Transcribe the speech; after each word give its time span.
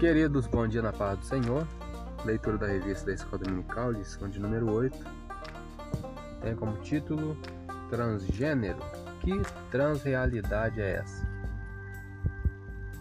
Queridos, 0.00 0.46
bom 0.46 0.66
dia 0.66 0.80
na 0.80 0.94
paz 0.94 1.18
do 1.18 1.26
Senhor. 1.26 1.68
Leitura 2.24 2.56
da 2.56 2.66
revista 2.66 3.04
da 3.04 3.12
Escola 3.12 3.44
Dominical, 3.44 3.92
lição 3.92 4.30
de 4.30 4.40
número 4.40 4.72
8. 4.72 4.96
Tem 6.40 6.56
como 6.56 6.74
título 6.78 7.36
Transgênero. 7.90 8.78
Que 9.20 9.42
transrealidade 9.70 10.80
é 10.80 10.92
essa? 10.92 11.28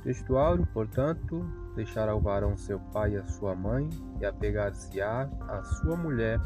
Textual, 0.03 0.57
portanto, 0.73 1.39
deixará 1.73 2.13
o 2.13 2.19
varão 2.19 2.57
seu 2.57 2.81
pai 2.91 3.13
e 3.13 3.17
a 3.17 3.25
sua 3.27 3.55
mãe 3.55 3.89
e 4.19 4.25
apegar-se-á 4.25 5.29
a 5.47 5.63
sua 5.63 5.95
mulher 5.95 6.37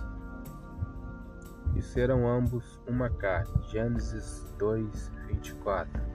e 1.76 1.82
serão 1.82 2.28
ambos 2.30 2.80
uma 2.88 3.10
carne. 3.10 3.52
Gênesis 3.72 4.46
2, 4.60 5.12
24. 5.30 6.13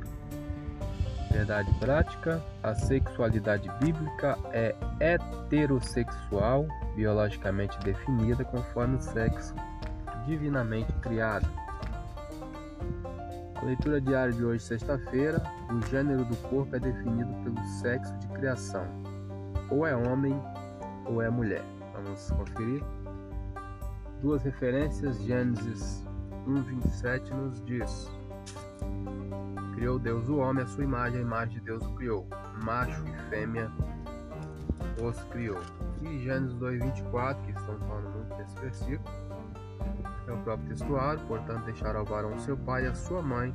Verdade 1.31 1.73
prática: 1.79 2.43
a 2.63 2.75
sexualidade 2.75 3.71
bíblica 3.81 4.39
é 4.53 4.75
heterossexual, 5.01 6.67
biologicamente 6.97 7.79
definida 7.81 8.45
conforme 8.45 8.97
o 8.97 9.01
sexo 9.01 9.55
divinamente 10.27 10.93
criado. 10.95 11.47
A 13.57 13.65
leitura 13.65 14.01
diária 14.01 14.33
de 14.33 14.45
hoje, 14.45 14.63
sexta-feira, 14.63 15.43
o 15.71 15.85
gênero 15.87 16.25
do 16.25 16.37
corpo 16.49 16.77
é 16.77 16.79
definido 16.79 17.33
pelo 17.43 17.67
sexo 17.81 18.15
de 18.19 18.29
criação. 18.29 18.87
Ou 19.71 19.87
é 19.87 19.97
homem 19.97 20.41
ou 21.07 21.21
é 21.21 21.29
mulher. 21.29 21.65
Vamos 21.93 22.31
conferir. 22.31 22.83
Duas 24.23 24.43
referências, 24.43 25.21
Gênesis 25.23 26.05
1:27 26.47 27.31
nos 27.31 27.65
diz: 27.65 28.11
Criou 29.75 29.99
Deus 29.99 30.29
o 30.29 30.39
homem, 30.39 30.65
a 30.65 30.67
sua 30.67 30.85
imagem, 30.85 31.19
a 31.19 31.23
imagem 31.23 31.55
de 31.55 31.61
Deus 31.61 31.85
o 31.85 31.93
criou. 31.95 32.27
Macho 32.65 33.03
e 33.07 33.31
fêmea 33.31 33.71
os 35.01 35.23
criou. 35.25 35.61
E 36.03 36.19
Gênesis 36.19 36.55
2,24, 36.57 37.45
que 37.45 37.51
estão 37.53 37.79
falando 37.79 38.11
muito 38.15 38.35
nesse 38.37 38.61
versículo, 38.61 39.15
é 40.27 40.33
o 40.33 40.39
próprio 40.39 40.69
textuário, 40.69 41.21
portanto, 41.27 41.65
deixará 41.65 42.03
o 42.03 42.05
varão 42.05 42.39
seu 42.39 42.57
pai 42.57 42.85
e 42.85 42.89
a 42.89 42.95
sua 42.95 43.23
mãe, 43.23 43.55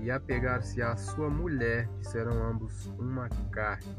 e 0.00 0.10
apegar-se 0.10 0.80
à 0.80 0.96
sua 0.96 1.28
mulher, 1.28 1.88
que 1.98 2.08
serão 2.08 2.42
ambos 2.42 2.86
uma 2.98 3.28
carne. 3.50 3.96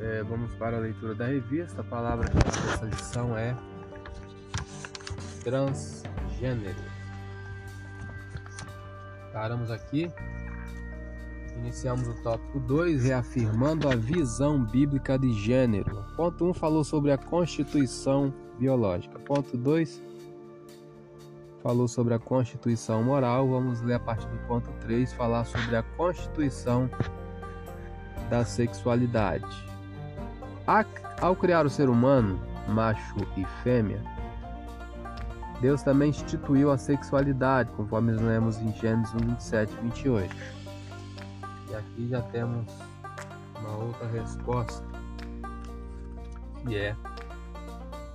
É, 0.00 0.22
vamos 0.22 0.52
para 0.56 0.76
a 0.76 0.80
leitura 0.80 1.14
da 1.14 1.26
revista. 1.26 1.80
A 1.80 1.84
palavra 1.84 2.28
que 2.28 2.36
essa 2.38 2.84
lição 2.84 3.36
é 3.36 3.56
transgênero. 5.42 6.93
Paramos 9.34 9.68
aqui. 9.68 10.08
Iniciamos 11.56 12.06
o 12.06 12.14
tópico 12.22 12.60
2, 12.60 13.02
reafirmando 13.02 13.88
a 13.88 13.96
visão 13.96 14.64
bíblica 14.64 15.18
de 15.18 15.32
gênero. 15.32 16.04
Ponto 16.16 16.44
1 16.44 16.48
um 16.48 16.54
falou 16.54 16.84
sobre 16.84 17.10
a 17.10 17.18
constituição 17.18 18.32
biológica. 18.60 19.18
Ponto 19.18 19.56
2 19.56 20.00
falou 21.64 21.88
sobre 21.88 22.14
a 22.14 22.18
constituição 22.18 23.02
moral. 23.02 23.48
Vamos 23.48 23.80
ler 23.82 23.94
a 23.94 24.00
partir 24.00 24.28
do 24.28 24.38
ponto 24.46 24.70
3 24.82 25.12
falar 25.14 25.44
sobre 25.44 25.74
a 25.74 25.82
constituição 25.82 26.88
da 28.30 28.44
sexualidade. 28.44 29.66
Ao 31.20 31.34
criar 31.34 31.66
o 31.66 31.70
ser 31.70 31.88
humano, 31.88 32.38
macho 32.68 33.16
e 33.36 33.44
fêmea, 33.64 34.00
Deus 35.60 35.82
também 35.82 36.10
instituiu 36.10 36.70
a 36.70 36.78
sexualidade, 36.78 37.70
conforme 37.72 38.12
lemos 38.12 38.58
em 38.58 38.72
Gênesis 38.74 39.14
1, 39.14 39.18
27 39.18 39.72
e 39.72 39.76
28. 39.82 40.36
E 41.70 41.74
aqui 41.74 42.08
já 42.08 42.22
temos 42.22 42.66
uma 43.58 43.76
outra 43.76 44.06
resposta, 44.08 44.84
que 46.66 46.76
é 46.76 46.96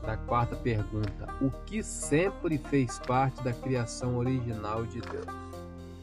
da 0.06 0.18
quarta 0.18 0.56
pergunta: 0.56 1.28
O 1.42 1.50
que 1.66 1.84
sempre 1.84 2.58
fez 2.58 3.00
parte 3.00 3.44
da 3.44 3.54
criação 3.54 4.18
original 4.18 4.86
de 4.86 5.02
Deus? 5.02 5.26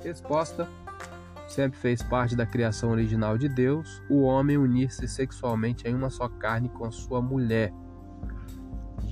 Resposta: 0.02 0.68
Sempre 1.48 1.78
fez 1.78 2.02
parte 2.02 2.34
da 2.34 2.44
criação 2.44 2.90
original 2.90 3.38
de 3.38 3.48
Deus 3.48 4.02
o 4.10 4.22
homem 4.22 4.58
unir-se 4.58 5.06
sexualmente 5.06 5.86
em 5.86 5.94
uma 5.94 6.10
só 6.10 6.28
carne 6.28 6.68
com 6.68 6.90
sua 6.90 7.22
mulher 7.22 7.72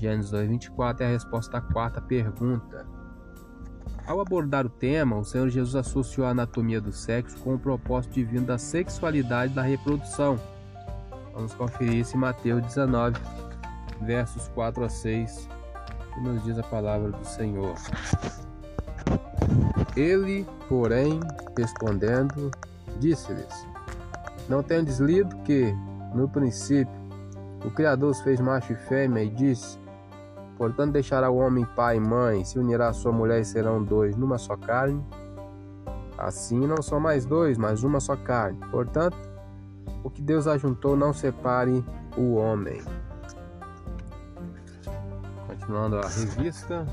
Gênesis 0.04 0.30
2:24 0.32 1.00
é 1.00 1.06
a 1.06 1.08
resposta 1.08 1.56
à 1.56 1.60
quarta 1.62 1.98
pergunta. 1.98 2.86
Ao 4.06 4.20
abordar 4.20 4.66
o 4.66 4.68
tema, 4.68 5.16
o 5.16 5.24
Senhor 5.24 5.48
Jesus 5.48 5.74
associou 5.74 6.26
a 6.26 6.30
anatomia 6.30 6.78
do 6.78 6.92
sexo 6.92 7.38
com 7.38 7.54
o 7.54 7.58
propósito 7.58 8.12
divino 8.12 8.44
da 8.44 8.58
sexualidade 8.58 9.54
da 9.54 9.62
reprodução. 9.62 10.38
Vamos 11.32 11.54
conferir 11.54 11.94
isso 11.94 12.18
em 12.18 12.20
Mateus 12.20 12.60
19, 12.66 13.18
versos 14.02 14.46
4 14.48 14.84
a 14.84 14.90
6, 14.90 15.48
que 16.12 16.20
nos 16.20 16.44
diz 16.44 16.58
a 16.58 16.62
palavra 16.62 17.10
do 17.10 17.24
Senhor. 17.24 17.74
Ele, 19.96 20.46
porém, 20.68 21.18
respondendo, 21.56 22.50
disse-lhes: 23.00 23.66
Não 24.50 24.62
tendes 24.62 24.98
lido 24.98 25.34
que, 25.44 25.74
no 26.14 26.28
princípio, 26.28 26.92
o 27.64 27.70
Criador 27.70 28.10
os 28.10 28.20
fez 28.20 28.38
macho 28.38 28.74
e 28.74 28.76
fêmea 28.76 29.24
e 29.24 29.30
disse: 29.30 29.82
Portanto, 30.56 30.92
deixará 30.92 31.30
o 31.30 31.36
homem 31.36 31.66
pai 31.76 31.96
e 31.96 32.00
mãe, 32.00 32.44
se 32.44 32.58
unirá 32.58 32.88
a 32.88 32.92
sua 32.92 33.12
mulher 33.12 33.40
e 33.40 33.44
serão 33.44 33.82
dois 33.82 34.16
numa 34.16 34.38
só 34.38 34.56
carne. 34.56 35.04
Assim 36.16 36.66
não 36.66 36.80
são 36.80 37.00
mais 37.00 37.26
dois, 37.26 37.58
mas 37.58 37.82
uma 37.82 37.98
só 37.98 38.16
carne. 38.16 38.58
Portanto, 38.70 39.16
o 40.02 40.10
que 40.10 40.22
Deus 40.22 40.46
ajuntou 40.46 40.96
não 40.96 41.12
separe 41.12 41.84
o 42.16 42.34
homem. 42.34 42.80
Continuando 45.46 45.98
a 45.98 46.08
revista. 46.08 46.86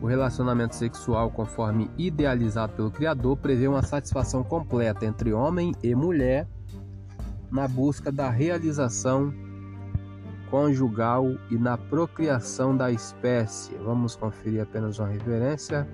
O 0.00 0.06
relacionamento 0.06 0.74
sexual, 0.74 1.30
conforme 1.30 1.90
idealizado 1.96 2.74
pelo 2.74 2.90
Criador, 2.90 3.36
prevê 3.38 3.66
uma 3.66 3.82
satisfação 3.82 4.42
completa 4.42 5.06
entre 5.06 5.32
homem 5.32 5.74
e 5.82 5.94
mulher 5.94 6.46
na 7.50 7.66
busca 7.66 8.12
da 8.12 8.28
realização 8.28 9.32
conjugal 10.56 11.36
e 11.50 11.58
na 11.58 11.76
procriação 11.76 12.74
da 12.74 12.90
espécie. 12.90 13.74
Vamos 13.84 14.16
conferir 14.16 14.62
apenas 14.62 14.98
uma 14.98 15.08
referência. 15.08 15.86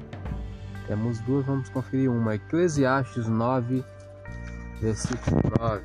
Temos 0.87 1.19
duas, 1.23 1.45
vamos 1.45 1.69
conferir 1.69 2.09
uma. 2.09 2.37
Eclesiastes 2.37 3.27
9, 3.27 3.85
versículo 4.81 5.41
9. 5.59 5.83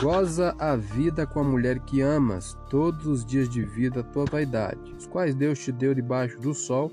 Goza 0.00 0.56
a 0.58 0.74
vida 0.74 1.26
com 1.26 1.40
a 1.40 1.44
mulher 1.44 1.80
que 1.80 2.00
amas, 2.00 2.56
todos 2.70 3.06
os 3.06 3.26
dias 3.26 3.46
de 3.50 3.62
vida 3.62 4.02
tua 4.02 4.24
vaidade, 4.24 4.94
os 4.96 5.06
quais 5.06 5.34
Deus 5.34 5.58
te 5.58 5.70
deu 5.70 5.94
debaixo 5.94 6.40
do 6.40 6.54
sol, 6.54 6.90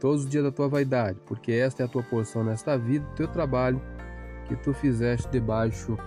todos 0.00 0.24
os 0.24 0.30
dias 0.30 0.42
da 0.42 0.50
tua 0.50 0.70
vaidade, 0.70 1.18
porque 1.26 1.52
esta 1.52 1.82
é 1.82 1.84
a 1.84 1.88
tua 1.88 2.02
porção 2.02 2.42
nesta 2.42 2.78
vida, 2.78 3.04
teu 3.14 3.28
trabalho 3.28 3.78
que 4.48 4.56
tu 4.56 4.72
fizeste 4.72 5.28
debaixo 5.28 5.98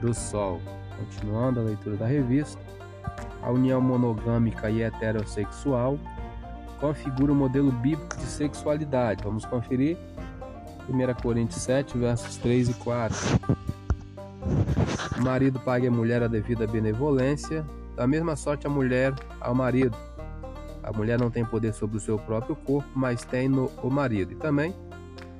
do 0.00 0.14
sol. 0.14 0.60
Continuando 0.98 1.60
a 1.60 1.62
leitura 1.62 1.96
da 1.96 2.06
revista, 2.06 2.60
a 3.42 3.50
união 3.50 3.80
monogâmica 3.80 4.70
e 4.70 4.82
heterossexual 4.82 5.98
configura 6.80 7.32
o 7.32 7.34
modelo 7.34 7.72
bíblico 7.72 8.16
de 8.16 8.24
sexualidade. 8.24 9.24
Vamos 9.24 9.44
conferir? 9.44 9.96
1 10.88 11.22
Coríntios 11.22 11.62
7, 11.62 11.96
versos 11.96 12.36
3 12.36 12.70
e 12.70 12.74
4. 12.74 13.16
O 15.18 15.22
marido 15.22 15.58
paga 15.60 15.88
a 15.88 15.90
mulher 15.90 16.22
a 16.22 16.28
devida 16.28 16.66
benevolência, 16.66 17.64
da 17.96 18.06
mesma 18.06 18.36
sorte 18.36 18.66
a 18.66 18.70
mulher 18.70 19.14
ao 19.40 19.54
marido. 19.54 19.96
A 20.82 20.92
mulher 20.92 21.18
não 21.18 21.30
tem 21.30 21.44
poder 21.44 21.72
sobre 21.72 21.96
o 21.96 22.00
seu 22.00 22.18
próprio 22.18 22.54
corpo, 22.54 22.88
mas 22.94 23.24
tem 23.24 23.48
no 23.48 23.70
o 23.82 23.88
marido. 23.88 24.32
E 24.32 24.36
também, 24.36 24.74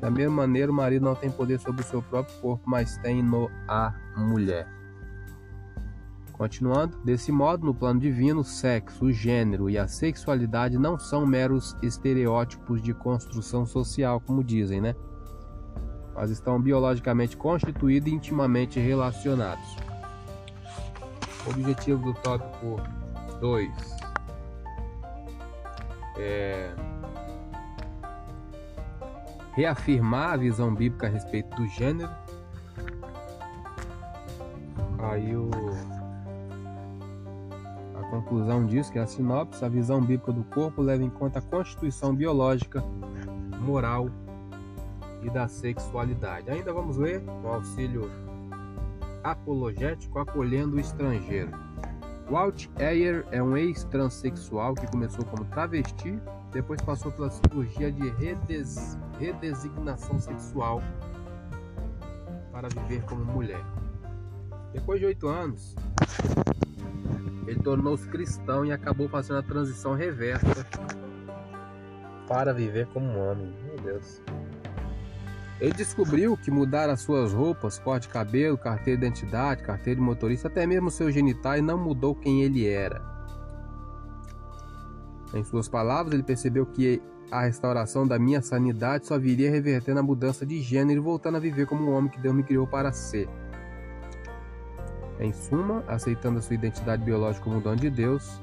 da 0.01 0.11
mesma 0.11 0.35
maneira, 0.35 0.73
o 0.73 0.75
marido 0.75 1.05
não 1.05 1.15
tem 1.15 1.31
poder 1.31 1.61
sobre 1.61 1.83
o 1.83 1.85
seu 1.85 2.01
próprio 2.01 2.35
corpo, 2.41 2.63
mas 2.67 2.97
tem 2.99 3.23
no 3.23 3.51
a 3.69 3.93
mulher. 4.17 4.67
Continuando, 6.37 6.99
desse 7.05 7.31
modo, 7.31 7.65
no 7.65 7.73
plano 7.73 8.01
divino, 8.01 8.43
sexo, 8.43 9.05
o 9.05 9.13
gênero 9.13 9.71
e 9.71 9.79
a 9.79 9.87
sexualidade 9.87 10.77
não 10.77 10.99
são 10.99 11.25
meros 11.25 11.77
estereótipos 11.81 12.83
de 12.83 12.93
construção 12.93 13.65
social, 13.65 14.21
como 14.21 14.43
dizem, 14.43 14.81
né? 14.81 14.97
Mas 16.13 16.31
estão 16.31 16.61
biologicamente 16.61 17.37
constituídos 17.37 18.11
e 18.11 18.15
intimamente 18.17 18.81
relacionados. 18.81 19.77
O 21.47 21.51
objetivo 21.51 22.13
do 22.13 22.15
tópico 22.15 22.81
2 23.41 23.97
é 26.19 26.75
reafirmar 29.53 30.33
a 30.33 30.37
visão 30.37 30.75
bíblica 30.75 31.07
a 31.07 31.11
respeito 31.11 31.55
do 31.55 31.67
gênero. 31.69 32.11
Aí 34.99 35.37
o 35.37 35.49
conclusão 38.15 38.65
disso, 38.67 38.93
que 38.93 38.99
é 38.99 39.03
a 39.03 39.07
sinopse, 39.07 39.65
a 39.65 39.69
visão 39.69 40.01
bíblica 40.01 40.33
do 40.33 40.45
corpo 40.45 40.81
leva 40.81 41.03
em 41.03 41.11
conta 41.11 41.41
a 41.41 41.43
constituição 41.43 42.15
biológica, 42.15 42.83
moral 43.61 44.09
e 45.23 45.31
da 45.31 45.49
sexualidade. 45.49 46.51
Ainda 46.51 46.73
vamos 46.73 46.97
ler, 46.97 47.21
com 47.23 47.49
auxílio 47.49 48.11
apologético 49.23 50.19
acolhendo 50.19 50.77
o 50.77 50.81
estrangeiro. 50.81 51.51
Walt 52.31 52.69
Ayer 52.77 53.27
é 53.31 53.43
um 53.43 53.57
ex-transexual 53.57 54.75
que 54.75 54.87
começou 54.87 55.25
como 55.25 55.45
travesti, 55.47 56.19
depois 56.53 56.81
passou 56.83 57.11
pela 57.11 57.31
cirurgia 57.31 57.91
de 57.91 58.09
redes... 58.11 58.97
redesignação 59.19 60.19
sexual 60.21 60.81
para 62.53 62.69
viver 62.69 63.03
como 63.05 63.25
mulher. 63.25 63.65
Depois 64.73 65.01
de 65.01 65.07
oito 65.07 65.27
anos, 65.27 65.75
ele 67.47 67.61
tornou-se 67.61 68.09
cristão 68.09 68.65
e 68.65 68.73
acabou 68.73 69.09
fazendo 69.09 69.39
a 69.39 69.43
transição 69.43 69.95
reversa 69.95 70.67
para 72.27 72.53
viver 72.53 72.87
como 72.89 73.07
um 73.07 73.31
homem. 73.31 73.55
Meu 73.65 73.77
Deus. 73.77 74.23
Ele 75.61 75.73
descobriu 75.73 76.37
que 76.37 76.51
mudar 76.51 76.91
as 76.91 77.01
suas 77.01 77.33
roupas, 77.33 77.79
corte 77.79 78.09
de 78.09 78.13
cabelo, 78.13 78.59
carteira 78.59 79.01
de 79.01 79.07
identidade, 79.07 79.63
carteira 79.63 80.01
de 80.01 80.05
motorista, 80.05 80.49
até 80.49 80.67
mesmo 80.67 80.91
seu 80.91 81.11
genital, 81.13 81.61
não 81.63 81.79
mudou 81.79 82.15
quem 82.15 82.43
ele 82.43 82.67
era. 82.67 83.01
Em 85.33 85.45
suas 85.45 85.69
palavras, 85.69 86.15
ele 86.15 86.23
percebeu 86.23 86.67
que 86.67 87.01
a 87.31 87.43
restauração 87.43 88.07
da 88.07 88.19
minha 88.19 88.43
sanidade 88.43 89.07
só 89.07 89.19
viria 89.19 89.51
revertendo 89.51 90.01
a 90.01 90.03
mudança 90.03 90.45
de 90.45 90.61
gênero 90.61 91.01
e 91.01 91.03
voltando 91.03 91.37
a 91.37 91.41
viver 91.41 91.67
como 91.67 91.91
um 91.91 91.95
homem 91.95 92.11
que 92.11 92.21
Deus 92.21 92.35
me 92.35 92.43
criou 92.43 92.67
para 92.67 92.93
ser. 92.93 93.29
Em 95.21 95.33
suma, 95.33 95.85
aceitando 95.87 96.39
a 96.39 96.43
sua 96.43 96.55
identidade 96.55 97.03
biológica 97.03 97.45
como 97.45 97.61
dom 97.61 97.77
de 97.77 97.89
Deus, 97.89 98.41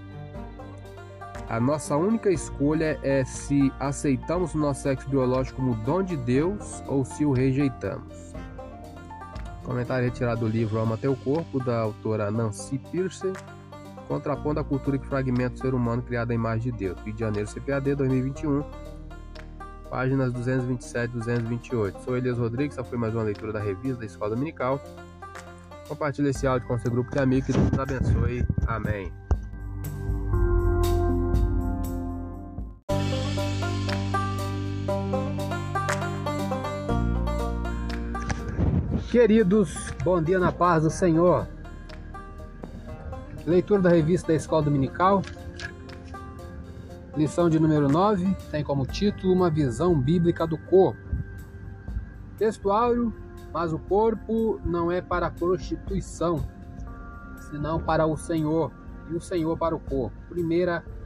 a 1.52 1.60
nossa 1.60 1.98
única 1.98 2.32
escolha 2.32 2.98
é 3.04 3.26
se 3.26 3.74
aceitamos 3.78 4.56
o 4.56 4.58
nosso 4.58 4.84
sexo 4.84 5.10
biológico 5.10 5.58
como 5.58 5.76
dom 5.84 6.02
de 6.02 6.16
Deus 6.16 6.82
ou 6.88 7.04
se 7.04 7.26
o 7.26 7.34
rejeitamos. 7.34 8.34
Comentário 9.66 10.06
retirado 10.06 10.42
do 10.42 10.48
livro 10.48 10.80
Alma 10.80 10.98
Teu 10.98 11.14
Corpo, 11.14 11.62
da 11.62 11.82
autora 11.82 12.32
Nancy 12.32 12.78
Pierce, 12.78 13.34
contrapondo 14.08 14.62
a 14.62 14.64
cultura 14.64 14.98
que 14.98 15.06
fragmenta 15.06 15.56
o 15.56 15.58
ser 15.58 15.74
humano 15.74 16.02
criado 16.02 16.32
à 16.32 16.34
imagem 16.34 16.72
de 16.72 16.78
Deus. 16.78 17.00
Rio 17.02 17.14
de 17.14 17.20
Janeiro, 17.20 17.50
CPAD 17.50 17.96
2021, 17.96 18.64
páginas 19.90 20.32
227 20.32 21.04
e 21.04 21.18
228. 21.18 22.02
Sou 22.02 22.16
Elias 22.16 22.38
Rodrigues, 22.38 22.78
essa 22.78 22.84
foi 22.88 22.98
mais 22.98 23.14
uma 23.14 23.24
leitura 23.24 23.52
da 23.52 23.60
revista 23.60 24.00
da 24.00 24.06
Escola 24.06 24.32
Dominical. 24.32 24.82
Compartilhe 25.92 26.30
esse 26.30 26.48
áudio 26.48 26.66
com 26.70 26.80
seu 26.80 26.90
grupo 26.90 27.12
de 27.12 27.20
amigos, 27.20 27.48
que 27.48 27.52
Deus 27.52 27.70
nos 27.70 27.78
abençoe. 27.78 28.48
Amém. 28.66 29.12
Queridos, 39.10 39.94
bom 40.02 40.24
dia 40.24 40.40
na 40.40 40.50
paz 40.50 40.84
do 40.84 40.90
Senhor. 40.90 41.46
Leitura 43.46 43.82
da 43.82 43.90
revista 43.90 44.30
da 44.30 44.36
Escola 44.36 44.64
Dominical, 44.64 45.22
lição 47.18 47.50
de 47.50 47.60
número 47.60 47.90
9, 47.90 48.34
tem 48.50 48.64
como 48.64 48.86
título 48.86 49.34
Uma 49.34 49.50
visão 49.50 49.94
bíblica 50.00 50.48
do 50.48 50.58
corpo. 50.58 51.02
Textuário, 52.38 53.14
mas 53.54 53.74
o 53.74 53.80
corpo 53.80 54.60
não 54.64 54.92
é 54.92 55.02
para 55.02 55.28
a 55.28 55.32
prostituição, 55.32 56.44
senão 57.50 57.80
para 57.80 58.06
o 58.06 58.16
Senhor, 58.16 58.72
e 59.10 59.16
o 59.16 59.22
Senhor 59.22 59.58
para 59.58 59.76
o 59.76 59.80
corpo. 59.80 60.16
1 60.32 61.02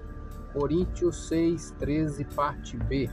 Coríntios 0.53 1.27
6, 1.27 1.71
13, 1.80 2.24
parte 2.25 2.77
B. 2.77 3.09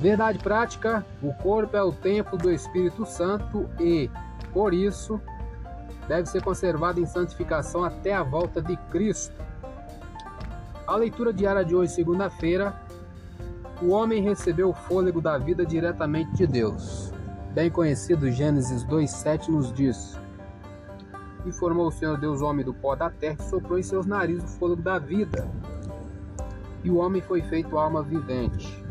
Verdade 0.00 0.38
prática: 0.38 1.06
o 1.22 1.32
corpo 1.32 1.76
é 1.76 1.82
o 1.82 1.92
templo 1.92 2.36
do 2.36 2.50
Espírito 2.50 3.06
Santo 3.06 3.70
e, 3.80 4.10
por 4.52 4.74
isso, 4.74 5.20
deve 6.08 6.26
ser 6.26 6.42
conservado 6.42 7.00
em 7.00 7.06
santificação 7.06 7.84
até 7.84 8.12
a 8.12 8.22
volta 8.22 8.60
de 8.60 8.76
Cristo. 8.90 9.40
A 10.86 10.96
leitura 10.96 11.32
diária 11.32 11.64
de 11.64 11.74
hoje, 11.74 11.92
segunda-feira, 11.92 12.74
o 13.80 13.92
homem 13.92 14.22
recebeu 14.22 14.70
o 14.70 14.74
fôlego 14.74 15.20
da 15.20 15.38
vida 15.38 15.64
diretamente 15.64 16.32
de 16.34 16.46
Deus. 16.46 17.01
Bem 17.54 17.70
conhecido 17.70 18.30
Gênesis 18.30 18.82
2:7 18.84 19.50
nos 19.50 19.70
diz: 19.70 20.18
E 21.44 21.52
formou 21.52 21.88
o 21.88 21.92
Senhor 21.92 22.18
Deus 22.18 22.40
o 22.40 22.46
homem 22.46 22.64
do 22.64 22.72
pó 22.72 22.96
da 22.96 23.10
terra 23.10 23.36
e 23.40 23.42
soprou 23.42 23.78
em 23.78 23.82
seus 23.82 24.06
narizes 24.06 24.44
o 24.44 24.58
fôlego 24.58 24.80
da 24.80 24.98
vida. 24.98 25.46
E 26.82 26.90
o 26.90 26.96
homem 26.96 27.20
foi 27.20 27.42
feito 27.42 27.76
alma 27.76 28.02
vivente. 28.02 28.82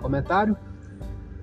Comentário? 0.00 0.56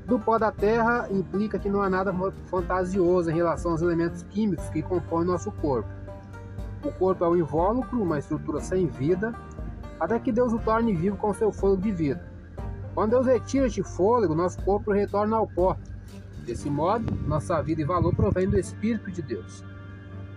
Do 0.05 0.17
pó 0.17 0.39
da 0.39 0.49
terra 0.49 1.09
implica 1.11 1.59
que 1.59 1.69
não 1.69 1.81
há 1.81 1.89
nada 1.89 2.13
fantasioso 2.45 3.29
em 3.29 3.35
relação 3.35 3.71
aos 3.71 3.81
elementos 3.81 4.23
químicos 4.23 4.69
que 4.69 4.81
compõem 4.81 5.25
nosso 5.25 5.51
corpo. 5.51 5.89
O 6.85 6.91
corpo 6.93 7.25
é 7.25 7.27
um 7.27 7.35
invólucro, 7.35 8.01
uma 8.01 8.17
estrutura 8.17 8.61
sem 8.61 8.87
vida, 8.87 9.35
até 9.99 10.17
que 10.19 10.31
Deus 10.31 10.53
o 10.53 10.59
torne 10.59 10.95
vivo 10.95 11.17
com 11.17 11.33
seu 11.33 11.51
fôlego 11.51 11.81
de 11.81 11.91
vida. 11.91 12.31
Quando 12.95 13.11
Deus 13.11 13.25
retira 13.25 13.67
este 13.67 13.83
fôlego, 13.83 14.33
nosso 14.33 14.61
corpo 14.63 14.93
retorna 14.93 15.35
ao 15.35 15.47
pó. 15.47 15.77
Desse 16.45 16.69
modo, 16.69 17.13
nossa 17.27 17.61
vida 17.61 17.81
e 17.81 17.85
valor 17.85 18.15
provém 18.15 18.49
do 18.49 18.57
Espírito 18.57 19.11
de 19.11 19.21
Deus. 19.21 19.63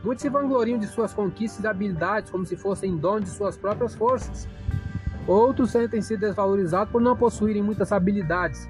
Muitos 0.04 0.22
se 0.22 0.28
vangloriam 0.28 0.78
de 0.78 0.86
suas 0.86 1.14
conquistas 1.14 1.64
e 1.64 1.66
habilidades 1.66 2.30
como 2.30 2.44
se 2.44 2.56
fossem 2.56 2.96
dom 2.96 3.20
de 3.20 3.30
suas 3.30 3.56
próprias 3.56 3.94
forças. 3.94 4.46
Outros 5.26 5.70
sentem-se 5.70 6.16
desvalorizados 6.16 6.92
por 6.92 7.00
não 7.00 7.16
possuírem 7.16 7.62
muitas 7.62 7.90
habilidades. 7.90 8.68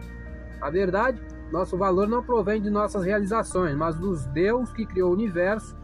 A 0.60 0.70
verdade, 0.70 1.20
nosso 1.50 1.76
valor 1.76 2.06
não 2.06 2.22
provém 2.22 2.62
de 2.62 2.70
nossas 2.70 3.04
realizações, 3.04 3.76
mas 3.76 3.96
dos 3.96 4.24
Deus 4.26 4.72
que 4.72 4.86
criou 4.86 5.10
o 5.10 5.14
universo 5.14 5.76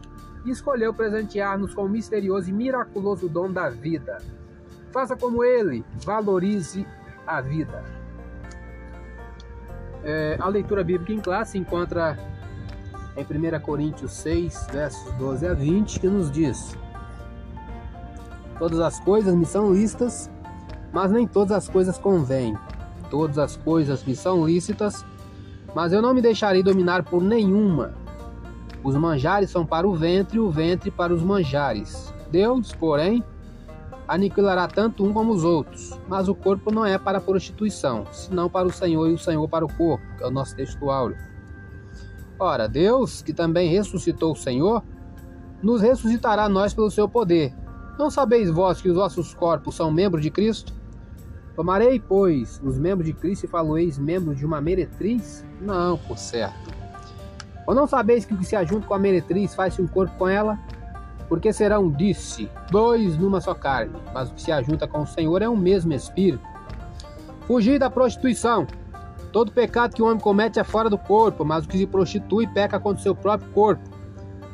e 0.45 0.49
escolheu 0.49 0.93
presentear-nos 0.93 1.73
com 1.73 1.83
o 1.83 1.89
misterioso 1.89 2.49
e 2.49 2.53
miraculoso 2.53 3.27
dom 3.27 3.51
da 3.51 3.69
vida. 3.69 4.19
Faça 4.91 5.17
como 5.17 5.43
ele, 5.43 5.83
valorize 6.05 6.87
a 7.27 7.41
vida. 7.41 8.00
É, 10.03 10.37
a 10.39 10.47
leitura 10.47 10.83
bíblica 10.83 11.13
em 11.13 11.19
classe 11.19 11.53
se 11.53 11.57
encontra 11.57 12.17
em 13.15 13.23
1 13.23 13.59
Coríntios 13.59 14.11
6, 14.13 14.67
versos 14.71 15.13
12 15.13 15.47
a 15.47 15.53
20, 15.53 15.99
que 15.99 16.07
nos 16.07 16.31
diz: 16.31 16.77
Todas 18.57 18.79
as 18.79 18.99
coisas 18.99 19.33
me 19.35 19.45
são 19.45 19.73
listas, 19.73 20.29
mas 20.91 21.11
nem 21.11 21.27
todas 21.27 21.51
as 21.51 21.67
coisas 21.67 21.97
convêm. 21.97 22.57
Todas 23.09 23.37
as 23.37 23.57
coisas 23.57 24.03
me 24.03 24.15
são 24.15 24.45
lícitas, 24.45 25.05
mas 25.75 25.91
eu 25.91 26.01
não 26.01 26.13
me 26.13 26.21
deixarei 26.21 26.63
dominar 26.63 27.03
por 27.03 27.21
nenhuma. 27.21 27.93
Os 28.83 28.95
manjares 28.95 29.49
são 29.49 29.65
para 29.65 29.87
o 29.87 29.93
ventre 29.93 30.37
e 30.37 30.39
o 30.39 30.49
ventre 30.49 30.89
para 30.89 31.13
os 31.13 31.21
manjares. 31.21 32.13
Deus, 32.31 32.71
porém, 32.71 33.23
aniquilará 34.11 34.67
tanto 34.67 35.05
um 35.05 35.13
como 35.13 35.31
os 35.31 35.45
outros, 35.45 35.97
mas 36.09 36.27
o 36.27 36.35
corpo 36.35 36.69
não 36.69 36.85
é 36.85 36.97
para 36.97 37.19
a 37.19 37.21
prostituição, 37.21 38.05
senão 38.11 38.49
para 38.49 38.67
o 38.67 38.71
Senhor 38.71 39.09
e 39.09 39.13
o 39.13 39.17
Senhor 39.17 39.47
para 39.47 39.63
o 39.63 39.73
corpo, 39.73 40.05
que 40.17 40.23
é 40.23 40.27
o 40.27 40.31
nosso 40.31 40.53
texto 40.53 40.91
áureo. 40.91 41.17
Ora, 42.37 42.67
Deus, 42.67 43.21
que 43.21 43.31
também 43.31 43.69
ressuscitou 43.69 44.33
o 44.33 44.35
Senhor, 44.35 44.83
nos 45.63 45.81
ressuscitará 45.81 46.49
nós 46.49 46.73
pelo 46.73 46.91
seu 46.91 47.07
poder. 47.07 47.55
Não 47.97 48.11
sabeis 48.11 48.49
vós 48.49 48.81
que 48.81 48.89
os 48.89 48.95
vossos 48.95 49.33
corpos 49.33 49.75
são 49.75 49.89
membros 49.89 50.21
de 50.21 50.29
Cristo? 50.29 50.73
Tomarei, 51.55 51.97
pois, 51.97 52.59
os 52.61 52.77
membros 52.77 53.07
de 53.07 53.13
Cristo 53.13 53.45
e 53.45 53.47
faloeis 53.47 53.97
membros 53.97 54.37
de 54.37 54.45
uma 54.45 54.59
meretriz? 54.59 55.45
Não, 55.61 55.97
por 55.97 56.17
certo. 56.17 56.69
Ou 57.65 57.73
não 57.73 57.87
sabeis 57.87 58.25
que 58.25 58.33
o 58.33 58.37
que 58.37 58.45
se 58.45 58.57
ajunta 58.57 58.87
com 58.87 58.93
a 58.93 58.99
meretriz 58.99 59.55
faz-se 59.55 59.81
um 59.81 59.87
corpo 59.87 60.13
com 60.17 60.27
ela? 60.27 60.59
Porque 61.31 61.53
serão, 61.53 61.89
disse, 61.89 62.51
dois 62.69 63.17
numa 63.17 63.39
só 63.39 63.53
carne, 63.53 63.95
mas 64.13 64.29
o 64.29 64.33
que 64.33 64.41
se 64.41 64.51
ajunta 64.51 64.85
com 64.85 65.03
o 65.03 65.07
Senhor 65.07 65.41
é 65.41 65.47
um 65.47 65.55
mesmo 65.55 65.93
Espírito. 65.93 66.43
Fugir 67.47 67.79
da 67.79 67.89
prostituição. 67.89 68.67
Todo 69.31 69.49
pecado 69.49 69.95
que 69.95 70.01
o 70.01 70.07
homem 70.07 70.19
comete 70.19 70.59
é 70.59 70.63
fora 70.65 70.89
do 70.89 70.97
corpo, 70.97 71.45
mas 71.45 71.63
o 71.63 71.69
que 71.69 71.77
se 71.77 71.87
prostitui 71.87 72.45
peca 72.47 72.81
contra 72.81 72.99
o 72.99 73.03
seu 73.03 73.15
próprio 73.15 73.49
corpo. 73.51 73.81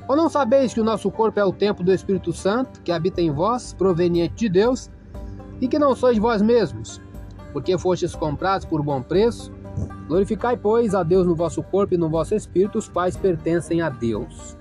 Ou 0.07 0.15
não 0.15 0.29
sabeis 0.29 0.71
que 0.71 0.79
o 0.79 0.83
nosso 0.83 1.09
corpo 1.09 1.39
é 1.39 1.43
o 1.43 1.51
templo 1.51 1.83
do 1.83 1.91
Espírito 1.91 2.31
Santo, 2.31 2.79
que 2.83 2.91
habita 2.91 3.21
em 3.21 3.31
vós, 3.31 3.73
proveniente 3.73 4.35
de 4.35 4.47
Deus, 4.47 4.91
e 5.59 5.67
que 5.67 5.79
não 5.79 5.95
sois 5.95 6.19
vós 6.19 6.43
mesmos, 6.43 7.01
porque 7.53 7.75
fostes 7.75 8.13
comprados 8.13 8.67
por 8.67 8.83
bom 8.83 9.01
preço. 9.01 9.51
Glorificai, 10.07 10.55
pois, 10.55 10.93
a 10.93 11.01
Deus 11.01 11.25
no 11.25 11.35
vosso 11.35 11.63
corpo 11.63 11.95
e 11.95 11.97
no 11.97 12.07
vosso 12.07 12.35
espírito, 12.35 12.77
os 12.77 12.87
quais 12.87 13.17
pertencem 13.17 13.81
a 13.81 13.89
Deus. 13.89 14.55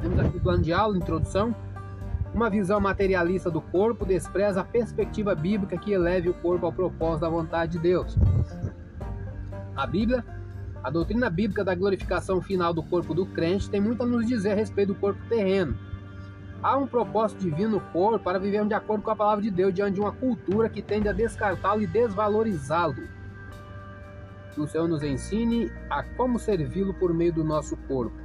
Temos 0.00 0.18
aqui 0.18 0.36
o 0.36 0.40
plano 0.40 0.62
de 0.62 0.72
aula, 0.72 0.96
introdução. 0.96 1.54
Uma 2.34 2.50
visão 2.50 2.80
materialista 2.80 3.50
do 3.50 3.60
corpo 3.60 4.04
despreza 4.04 4.60
a 4.60 4.64
perspectiva 4.64 5.34
bíblica 5.34 5.78
que 5.78 5.92
eleve 5.92 6.28
o 6.28 6.34
corpo 6.34 6.66
ao 6.66 6.72
propósito 6.72 7.20
da 7.20 7.28
vontade 7.28 7.72
de 7.72 7.78
Deus. 7.78 8.18
A 9.76 9.86
Bíblia, 9.86 10.24
a 10.82 10.90
doutrina 10.90 11.30
bíblica 11.30 11.64
da 11.64 11.74
glorificação 11.74 12.42
final 12.42 12.74
do 12.74 12.82
corpo 12.82 13.14
do 13.14 13.26
crente, 13.26 13.70
tem 13.70 13.80
muito 13.80 14.02
a 14.02 14.06
nos 14.06 14.26
dizer 14.26 14.52
a 14.52 14.54
respeito 14.54 14.92
do 14.92 15.00
corpo 15.00 15.20
terreno 15.28 15.76
Há 16.64 16.78
um 16.78 16.86
propósito 16.86 17.40
divino 17.40 17.72
no 17.72 17.80
corpo 17.92 18.24
para 18.24 18.38
vivermos 18.38 18.70
de 18.70 18.74
acordo 18.74 19.02
com 19.02 19.10
a 19.10 19.16
palavra 19.16 19.42
de 19.42 19.50
Deus 19.50 19.74
diante 19.74 19.96
de 19.96 20.00
uma 20.00 20.12
cultura 20.12 20.66
que 20.66 20.80
tende 20.80 21.06
a 21.06 21.12
descartá-lo 21.12 21.82
e 21.82 21.86
desvalorizá-lo. 21.86 23.06
Que 24.54 24.62
o 24.62 24.66
Senhor 24.66 24.88
nos 24.88 25.02
ensine 25.02 25.70
a 25.90 26.02
como 26.02 26.38
servi-lo 26.38 26.94
por 26.94 27.12
meio 27.12 27.34
do 27.34 27.44
nosso 27.44 27.76
corpo. 27.76 28.16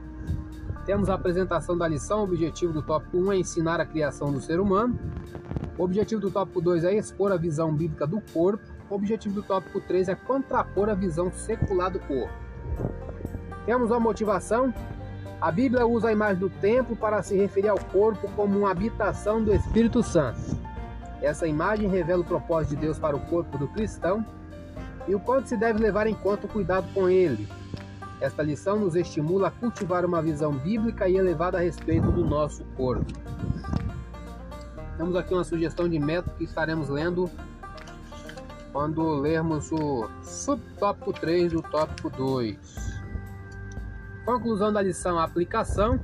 Temos 0.89 1.07
a 1.07 1.13
apresentação 1.13 1.77
da 1.77 1.87
lição. 1.87 2.21
O 2.21 2.23
objetivo 2.23 2.73
do 2.73 2.81
tópico 2.81 3.15
1 3.15 3.33
é 3.33 3.37
ensinar 3.37 3.79
a 3.79 3.85
criação 3.85 4.31
do 4.31 4.41
ser 4.41 4.59
humano. 4.59 4.97
O 5.77 5.83
objetivo 5.83 6.19
do 6.19 6.31
tópico 6.31 6.59
2 6.59 6.83
é 6.83 6.95
expor 6.95 7.31
a 7.31 7.37
visão 7.37 7.71
bíblica 7.71 8.07
do 8.07 8.19
corpo. 8.33 8.63
O 8.89 8.95
objetivo 8.95 9.35
do 9.35 9.43
tópico 9.43 9.79
3 9.81 10.09
é 10.09 10.15
contrapor 10.15 10.89
a 10.89 10.95
visão 10.95 11.31
secular 11.31 11.91
do 11.91 11.99
corpo. 11.99 12.33
Temos 13.67 13.91
uma 13.91 13.99
motivação. 13.99 14.73
A 15.39 15.51
Bíblia 15.51 15.85
usa 15.85 16.07
a 16.07 16.11
imagem 16.11 16.39
do 16.39 16.49
templo 16.49 16.95
para 16.95 17.21
se 17.21 17.37
referir 17.37 17.67
ao 17.67 17.77
corpo 17.77 18.27
como 18.35 18.57
uma 18.57 18.71
habitação 18.71 19.43
do 19.43 19.53
Espírito 19.53 20.01
Santo. 20.01 20.57
Essa 21.21 21.45
imagem 21.45 21.87
revela 21.87 22.23
o 22.23 22.25
propósito 22.25 22.71
de 22.71 22.77
Deus 22.77 22.97
para 22.97 23.15
o 23.15 23.19
corpo 23.27 23.59
do 23.59 23.67
cristão 23.67 24.25
e 25.07 25.13
o 25.13 25.19
quanto 25.19 25.49
se 25.49 25.55
deve 25.55 25.77
levar 25.77 26.07
em 26.07 26.15
conta 26.15 26.47
o 26.47 26.49
cuidado 26.49 26.91
com 26.95 27.07
ele. 27.07 27.47
Esta 28.21 28.43
lição 28.43 28.77
nos 28.77 28.95
estimula 28.95 29.47
a 29.47 29.51
cultivar 29.51 30.05
uma 30.05 30.21
visão 30.21 30.51
bíblica 30.51 31.07
e 31.07 31.15
elevada 31.15 31.57
a 31.57 31.61
respeito 31.61 32.11
do 32.11 32.25
nosso 32.25 32.65
corpo. 32.75 33.13
Temos 34.97 35.15
aqui 35.15 35.33
uma 35.33 35.45
sugestão 35.45 35.87
de 35.87 35.97
método 35.97 36.35
que 36.35 36.43
estaremos 36.43 36.89
lendo 36.89 37.31
quando 38.73 39.01
lermos 39.19 39.71
o 39.71 40.09
subtópico 40.21 41.13
3 41.13 41.53
do 41.53 41.61
tópico 41.61 42.09
2. 42.09 42.57
Conclusão 44.25 44.73
da 44.73 44.81
lição: 44.81 45.17
aplicação. 45.17 45.97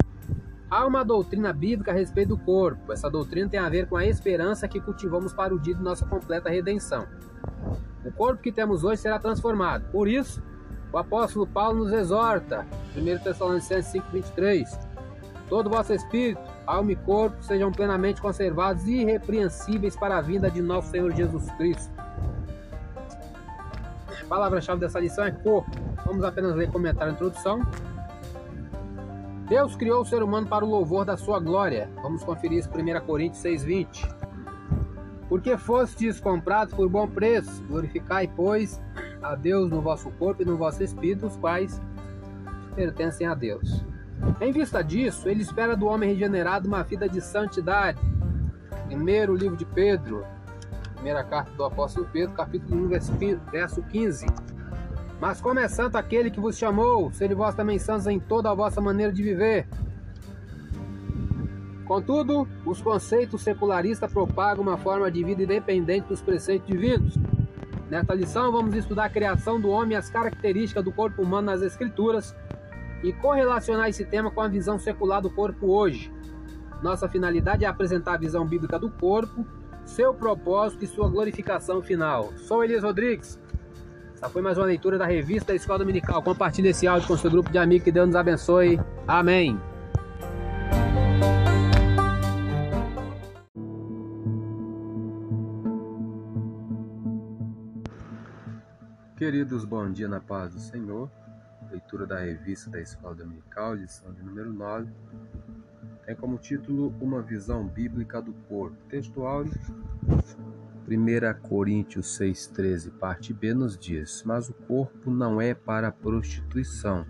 Há 0.72 0.86
uma 0.88 1.04
doutrina 1.04 1.52
bíblica 1.52 1.92
a 1.92 1.94
respeito 1.94 2.30
do 2.30 2.38
corpo. 2.38 2.92
Essa 2.92 3.10
doutrina 3.10 3.50
tem 3.50 3.60
a 3.60 3.70
ver 3.70 3.88
com 3.88 3.98
a 3.98 4.06
esperança 4.06 4.68
que 4.68 4.80
cultivamos 4.80 5.32
para 5.34 5.54
o 5.54 5.60
dia 5.60 5.76
de 5.76 5.84
nossa 5.84 6.06
completa 6.06 6.50
redenção. 6.50 7.06
O 8.04 8.12
corpo 8.12 8.42
que 8.42 8.52
temos 8.52 8.84
hoje 8.84 9.02
será 9.02 9.20
transformado. 9.20 9.86
Por 9.92 10.08
isso, 10.08 10.42
o 10.96 10.98
apóstolo 10.98 11.46
Paulo 11.46 11.84
nos 11.84 11.92
exorta, 11.92 12.66
1 12.96 13.20
Tessalonicenses 13.22 13.92
5,23: 14.02 14.80
Todo 15.50 15.70
vosso 15.70 15.94
espírito, 15.94 16.42
alma 16.66 16.94
e 16.94 16.96
corpo 16.96 17.44
sejam 17.44 17.70
plenamente 17.70 18.22
conservados 18.22 18.88
e 18.88 19.02
irrepreensíveis 19.02 19.98
para 19.98 20.18
a 20.18 20.22
vinda 20.22 20.50
de 20.50 20.62
nosso 20.62 20.92
Senhor 20.92 21.14
Jesus 21.14 21.52
Cristo. 21.58 21.94
A 24.22 24.26
palavra-chave 24.30 24.80
dessa 24.80 24.98
lição 24.98 25.26
é 25.26 25.32
corpo. 25.32 25.70
Vamos 26.06 26.24
apenas 26.24 26.56
ler 26.56 26.72
comentário 26.72 27.12
e 27.12 27.14
introdução. 27.14 27.60
Deus 29.50 29.76
criou 29.76 30.02
o 30.02 30.06
ser 30.06 30.24
humano 30.24 30.48
para 30.48 30.64
o 30.64 30.70
louvor 30.70 31.04
da 31.04 31.18
sua 31.18 31.42
glória. 31.42 31.90
Vamos 32.02 32.24
conferir 32.24 32.60
isso 32.60 32.70
em 32.74 32.96
1 32.96 33.02
Coríntios 33.02 33.44
6,20. 33.44 34.16
Porque 35.28 35.58
fostes 35.58 36.22
comprados 36.22 36.74
por 36.74 36.88
bom 36.88 37.06
preço, 37.06 37.62
glorificai, 37.64 38.32
pois, 38.34 38.82
a 39.32 39.36
Deus 39.36 39.70
no 39.70 39.82
vosso 39.82 40.12
corpo 40.12 40.44
e 40.44 40.46
no 40.46 40.56
vosso 40.56 40.84
espírito, 40.84 41.26
os 41.26 41.36
quais 41.38 41.82
pertencem 42.76 43.26
a 43.26 43.34
Deus. 43.34 43.84
Em 44.40 44.52
vista 44.52 44.84
disso, 44.84 45.28
ele 45.28 45.42
espera 45.42 45.76
do 45.76 45.88
homem 45.88 46.10
regenerado 46.10 46.68
uma 46.68 46.84
vida 46.84 47.10
de 47.10 47.20
santidade. 47.22 48.00
Primeiro 48.88 49.36
livro 49.36 49.58
de 49.58 49.66
Pedro, 49.66 50.26
primeira 50.94 51.24
carta 51.24 51.52
do 51.52 51.64
apóstolo 51.64 52.08
Pedro, 52.12 52.36
capítulo 52.36 52.86
1, 52.86 52.88
verso 53.52 53.82
15. 53.84 54.28
Mas 55.20 55.42
como 55.42 55.60
é 55.60 55.68
santo 55.68 55.98
aquele 55.98 56.30
que 56.30 56.40
vos 56.40 56.58
chamou, 56.58 57.12
sede 57.12 57.34
vós 57.34 57.56
também 57.56 57.80
santos 57.80 58.06
em 58.08 58.20
toda 58.20 58.52
a 58.52 58.54
vossa 58.54 58.80
maneira 58.80 59.12
de 59.12 59.24
viver. 59.24 59.68
Contudo, 61.86 62.48
os 62.66 62.82
conceitos 62.82 63.42
secularistas 63.42 64.12
propagam 64.12 64.64
uma 64.64 64.78
forma 64.78 65.10
de 65.10 65.24
vida 65.24 65.44
independente 65.44 66.08
dos 66.08 66.22
preceitos 66.22 66.68
divinos. 66.68 67.16
Nesta 67.90 68.14
lição, 68.16 68.52
vamos 68.52 68.76
estudar 68.76 69.06
a 69.06 69.10
criação 69.10 69.60
do 69.60 69.70
homem 69.70 69.94
e 69.94 69.96
as 69.96 70.10
características 70.10 70.84
do 70.84 70.92
corpo 70.92 71.22
humano 71.22 71.48
nas 71.48 71.62
Escrituras 71.62 72.36
e 73.04 73.14
correlacionar 73.14 73.90
esse 73.90 74.04
tema 74.04 74.32
com 74.32 74.42
a 74.42 74.48
visão 74.48 74.80
secular 74.80 75.22
do 75.22 75.30
corpo 75.30 75.68
hoje. 75.68 76.12
Nossa 76.82 77.08
finalidade 77.08 77.64
é 77.64 77.68
apresentar 77.68 78.16
a 78.16 78.18
visão 78.18 78.46
bíblica 78.46 78.80
do 78.80 78.90
corpo, 78.90 79.46
seu 79.86 80.14
propósito 80.14 80.84
e 80.84 80.88
sua 80.88 81.08
glorificação 81.10 81.82
final. 81.82 82.34
Sou 82.38 82.64
Elias 82.64 82.84
Rodrigues. 82.84 83.40
Essa 84.16 84.30
foi 84.30 84.42
mais 84.42 84.58
uma 84.58 84.66
leitura 84.66 84.98
da 84.98 85.06
revista 85.06 85.52
da 85.52 85.56
Escola 85.56 85.80
Dominical. 85.80 86.24
Compartilhe 86.24 86.70
esse 86.70 86.88
áudio 86.88 87.08
com 87.08 87.18
seu 87.18 87.30
grupo 87.30 87.52
de 87.52 87.58
amigos. 87.58 87.84
Que 87.84 87.92
Deus 87.92 88.08
nos 88.08 88.16
abençoe. 88.16 88.80
Amém. 89.08 89.60
Queridos, 99.26 99.66
bom 99.66 99.92
dia 99.92 100.08
na 100.08 100.20
paz 100.20 100.54
do 100.54 100.60
Senhor 100.60 101.10
leitura 101.72 102.06
da 102.06 102.20
revista 102.20 102.70
da 102.70 102.80
Escola 102.80 103.16
Dominical, 103.16 103.74
lição 103.74 104.14
de 104.14 104.22
número 104.22 104.54
9, 104.54 104.88
tem 106.06 106.16
como 106.16 106.38
título 106.38 106.94
Uma 107.02 107.24
visão 107.24 107.66
bíblica 107.66 108.22
do 108.22 108.34
corpo. 108.48 108.78
Textual 108.88 109.44
1 109.44 109.50
Coríntios 111.42 112.20
6,13, 112.20 112.92
parte 113.00 113.34
B, 113.34 113.56
nos 113.56 113.76
diz: 113.76 114.22
Mas 114.24 114.48
o 114.48 114.54
corpo 114.54 115.10
não 115.10 115.42
é 115.42 115.56
para 115.56 115.92
prostituição, 115.92 117.04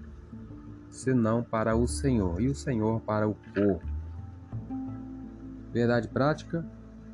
senão 0.89 1.43
para 1.43 1.75
o 1.75 1.85
Senhor, 1.85 2.39
e 2.39 2.47
o 2.47 2.55
Senhor 2.55 3.01
para 3.01 3.27
o 3.27 3.35
corpo. 3.53 3.85
Verdade 5.73 6.07
prática: 6.07 6.65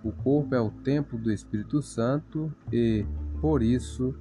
o 0.03 0.11
corpo 0.11 0.53
é 0.53 0.61
o 0.61 0.69
templo 0.69 1.17
do 1.17 1.31
Espírito 1.31 1.81
Santo 1.81 2.53
e, 2.71 3.03
por 3.41 3.63
isso, 3.63 4.15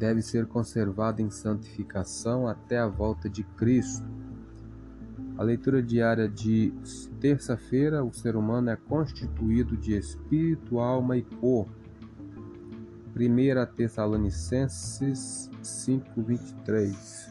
deve 0.00 0.22
ser 0.22 0.46
conservado 0.46 1.20
em 1.20 1.28
santificação 1.28 2.48
até 2.48 2.78
a 2.78 2.86
volta 2.86 3.28
de 3.28 3.44
Cristo. 3.44 4.08
A 5.36 5.42
leitura 5.42 5.82
diária 5.82 6.26
de 6.26 6.72
terça-feira, 7.20 8.02
o 8.02 8.10
ser 8.10 8.34
humano 8.34 8.70
é 8.70 8.76
constituído 8.76 9.76
de 9.76 9.94
espírito, 9.94 10.78
alma 10.78 11.18
e 11.18 11.22
corpo. 11.22 11.78
1 13.14 13.74
Tessalonicenses 13.76 15.50
5:23. 15.62 17.28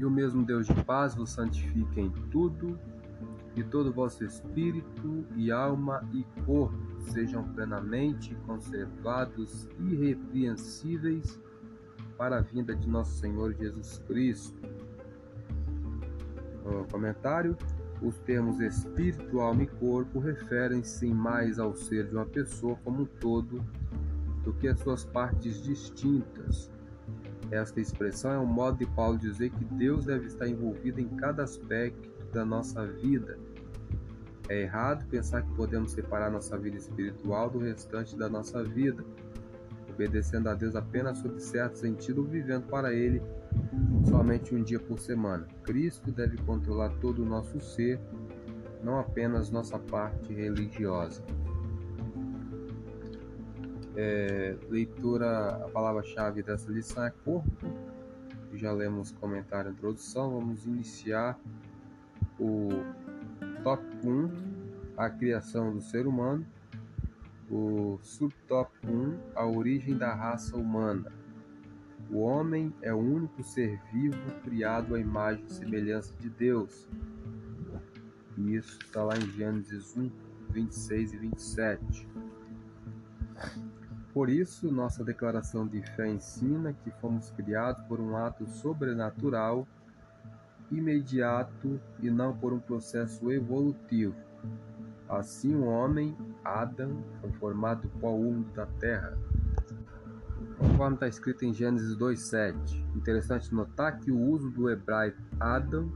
E 0.00 0.04
o 0.04 0.10
mesmo 0.10 0.44
Deus 0.44 0.68
de 0.68 0.84
paz 0.84 1.16
vos 1.16 1.30
santifique 1.30 2.00
em 2.00 2.10
tudo, 2.30 2.78
e 3.54 3.62
todo 3.62 3.92
vosso 3.92 4.24
espírito 4.24 5.24
e 5.36 5.50
alma 5.50 6.06
e 6.12 6.24
corpo 6.44 6.76
sejam 7.10 7.44
plenamente 7.52 8.34
conservados 8.46 9.68
irrepreensíveis 9.78 11.38
para 12.16 12.38
a 12.38 12.40
vinda 12.40 12.74
de 12.74 12.88
nosso 12.88 13.18
Senhor 13.18 13.52
Jesus 13.54 13.98
Cristo. 14.06 14.56
No 16.64 16.84
comentário: 16.90 17.56
os 18.00 18.18
termos 18.20 18.60
espírito, 18.60 19.40
alma 19.40 19.64
e 19.64 19.66
corpo 19.66 20.18
referem-se 20.18 21.06
mais 21.12 21.58
ao 21.58 21.74
ser 21.74 22.06
de 22.08 22.14
uma 22.14 22.26
pessoa 22.26 22.76
como 22.84 23.02
um 23.02 23.06
todo 23.06 23.62
do 24.44 24.52
que 24.52 24.68
às 24.68 24.80
suas 24.80 25.04
partes 25.04 25.62
distintas. 25.62 26.70
Esta 27.50 27.80
expressão 27.80 28.32
é 28.32 28.38
um 28.38 28.46
modo 28.46 28.78
de 28.78 28.86
Paulo 28.86 29.18
dizer 29.18 29.50
que 29.50 29.64
Deus 29.64 30.06
deve 30.06 30.26
estar 30.26 30.48
envolvido 30.48 31.00
em 31.00 31.08
cada 31.08 31.42
aspecto 31.42 32.11
da 32.32 32.44
nossa 32.44 32.86
vida. 32.86 33.38
É 34.48 34.62
errado 34.62 35.06
pensar 35.08 35.42
que 35.42 35.54
podemos 35.54 35.92
separar 35.92 36.30
nossa 36.30 36.58
vida 36.58 36.76
espiritual 36.76 37.48
do 37.48 37.58
restante 37.58 38.16
da 38.16 38.28
nossa 38.28 38.62
vida, 38.64 39.04
obedecendo 39.88 40.48
a 40.48 40.54
Deus 40.54 40.74
apenas 40.74 41.18
sob 41.18 41.40
certo 41.40 41.78
sentido, 41.78 42.24
vivendo 42.24 42.66
para 42.66 42.92
Ele 42.92 43.22
somente 44.08 44.54
um 44.54 44.62
dia 44.62 44.80
por 44.80 44.98
semana. 44.98 45.46
Cristo 45.62 46.10
deve 46.10 46.36
controlar 46.38 46.90
todo 47.00 47.22
o 47.22 47.24
nosso 47.24 47.60
ser, 47.60 48.00
não 48.82 48.98
apenas 48.98 49.50
nossa 49.50 49.78
parte 49.78 50.32
religiosa. 50.32 51.22
É, 53.94 54.56
leitura, 54.70 55.48
a 55.64 55.68
palavra-chave 55.68 56.42
dessa 56.42 56.70
lição 56.70 57.04
é 57.04 57.12
corpo. 57.24 57.50
Já 58.54 58.72
lemos 58.72 59.12
comentário 59.12 59.70
e 59.70 59.72
introdução. 59.72 60.30
Vamos 60.30 60.66
iniciar 60.66 61.38
o 62.42 62.68
tópico 63.62 64.08
1, 64.08 64.30
a 64.96 65.08
criação 65.08 65.72
do 65.72 65.80
ser 65.80 66.06
humano, 66.08 66.44
o 67.48 67.98
subtópico 68.02 68.88
1, 68.88 69.18
a 69.36 69.46
origem 69.46 69.96
da 69.96 70.12
raça 70.12 70.56
humana. 70.56 71.12
O 72.10 72.18
homem 72.18 72.74
é 72.82 72.92
o 72.92 72.98
único 72.98 73.42
ser 73.44 73.80
vivo 73.92 74.18
criado 74.42 74.94
à 74.94 75.00
imagem 75.00 75.44
e 75.44 75.52
semelhança 75.52 76.12
de 76.18 76.28
Deus. 76.28 76.88
E 78.36 78.56
isso 78.56 78.78
está 78.82 79.04
lá 79.04 79.16
em 79.16 79.30
Gênesis 79.30 79.96
1, 79.96 80.10
26 80.50 81.12
e 81.12 81.16
27. 81.18 82.08
Por 84.12 84.28
isso, 84.28 84.70
nossa 84.70 85.04
declaração 85.04 85.66
de 85.66 85.80
fé 85.94 86.08
ensina 86.08 86.72
que 86.72 86.90
fomos 86.90 87.30
criados 87.30 87.82
por 87.84 88.00
um 88.00 88.16
ato 88.16 88.46
sobrenatural 88.46 89.66
imediato 90.72 91.80
e 92.00 92.10
não 92.10 92.36
por 92.36 92.52
um 92.52 92.58
processo 92.58 93.30
evolutivo. 93.30 94.14
Assim, 95.08 95.54
o 95.54 95.66
homem, 95.66 96.16
Adão, 96.42 97.04
foi 97.20 97.30
formado 97.32 97.88
pó 98.00 98.10
úmido 98.10 98.50
da 98.52 98.66
terra, 98.66 99.16
conforme 100.58 100.94
está 100.94 101.06
escrito 101.06 101.44
em 101.44 101.52
Gênesis 101.52 101.96
2,7. 101.96 102.82
Interessante 102.96 103.54
notar 103.54 103.98
que 103.98 104.10
o 104.10 104.18
uso 104.18 104.50
do 104.50 104.70
hebraico 104.70 105.20
Adão 105.38 105.92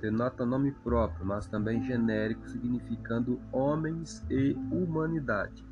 denota 0.00 0.46
nome 0.46 0.72
próprio, 0.72 1.26
mas 1.26 1.46
também 1.46 1.82
genérico, 1.82 2.48
significando 2.48 3.40
homens 3.52 4.24
e 4.30 4.54
humanidade. 4.70 5.64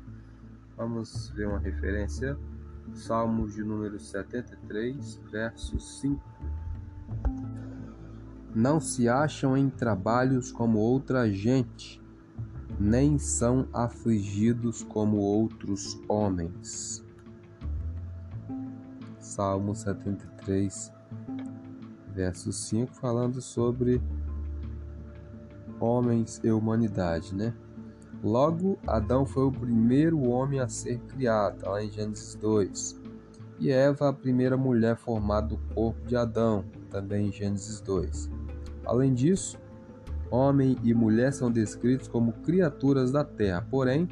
Vamos 0.77 1.29
ver 1.29 1.47
uma 1.47 1.59
referência. 1.59 2.37
Salmos 2.93 3.55
de 3.55 3.63
número 3.63 3.99
73, 3.99 5.21
verso 5.31 5.79
5. 5.79 6.21
Não 8.55 8.79
se 8.79 9.09
acham 9.09 9.57
em 9.57 9.69
trabalhos 9.69 10.49
como 10.49 10.79
outra 10.79 11.29
gente, 11.29 12.01
nem 12.79 13.19
são 13.19 13.67
afligidos 13.73 14.81
como 14.81 15.17
outros 15.17 15.99
homens. 16.07 17.03
Salmo 19.19 19.75
73, 19.75 20.89
verso 22.13 22.53
5, 22.53 22.93
falando 22.93 23.41
sobre 23.41 24.01
homens 25.77 26.39
e 26.41 26.49
humanidade, 26.49 27.35
né? 27.35 27.53
Logo, 28.23 28.79
Adão 28.87 29.25
foi 29.25 29.43
o 29.43 29.51
primeiro 29.51 30.29
homem 30.29 30.61
a 30.61 30.69
ser 30.69 30.99
criado, 30.99 31.69
lá 31.69 31.83
em 31.83 31.91
Gênesis 31.91 32.35
2. 32.35 33.01
E 33.59 33.69
Eva, 33.69 34.07
a 34.07 34.13
primeira 34.13 34.55
mulher 34.55 34.95
formada 34.95 35.47
do 35.47 35.57
corpo 35.73 36.07
de 36.07 36.15
Adão, 36.15 36.63
também 36.89 37.27
em 37.27 37.31
Gênesis 37.33 37.81
2. 37.81 38.44
Além 38.85 39.13
disso, 39.13 39.57
homem 40.29 40.77
e 40.83 40.93
mulher 40.93 41.33
são 41.33 41.51
descritos 41.51 42.07
como 42.07 42.33
criaturas 42.33 43.11
da 43.11 43.23
terra, 43.23 43.65
porém, 43.69 44.07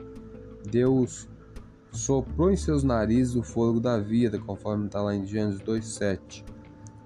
Deus 0.69 1.27
soprou 1.91 2.51
em 2.51 2.55
seus 2.55 2.83
narizes 2.83 3.35
o 3.35 3.43
fôlego 3.43 3.79
da 3.79 3.99
vida, 3.99 4.39
conforme 4.39 4.87
está 4.87 5.01
lá 5.01 5.15
em 5.15 5.25
Gênesis 5.25 5.61
2,7. 5.61 6.43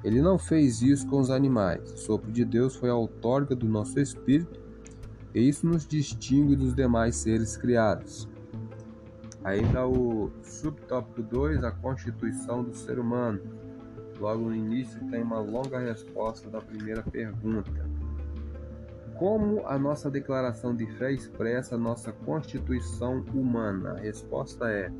Ele 0.03 0.21
não 0.21 0.37
fez 0.37 0.81
isso 0.81 1.07
com 1.07 1.19
os 1.19 1.29
animais. 1.29 1.91
O 1.91 1.97
sopro 1.97 2.31
de 2.31 2.45
Deus 2.45 2.75
foi 2.75 2.89
a 2.89 2.95
outorga 2.95 3.55
do 3.55 3.67
nosso 3.67 3.99
espírito, 3.99 4.61
e 5.33 5.49
isso 5.49 5.67
nos 5.67 5.85
distingue 5.85 6.55
dos 6.55 6.73
demais 6.73 7.15
seres 7.17 7.57
criados. 7.57 8.27
Ainda 9.43 9.85
o 9.87 10.31
subtópico 10.41 11.21
2, 11.21 11.63
a 11.63 11.71
constituição 11.71 12.63
do 12.63 12.75
ser 12.75 12.99
humano. 12.99 13.41
Logo 14.19 14.45
no 14.45 14.55
início 14.55 14.99
tem 15.09 15.21
uma 15.21 15.39
longa 15.39 15.79
resposta 15.79 16.49
da 16.49 16.59
primeira 16.59 17.03
pergunta. 17.03 17.87
Como 19.15 19.65
a 19.65 19.77
nossa 19.77 20.09
declaração 20.09 20.75
de 20.75 20.85
fé 20.97 21.11
expressa 21.11 21.75
a 21.75 21.77
nossa 21.77 22.11
constituição 22.11 23.23
humana? 23.33 23.93
A 23.93 23.99
resposta 23.99 24.69
é: 24.69 24.91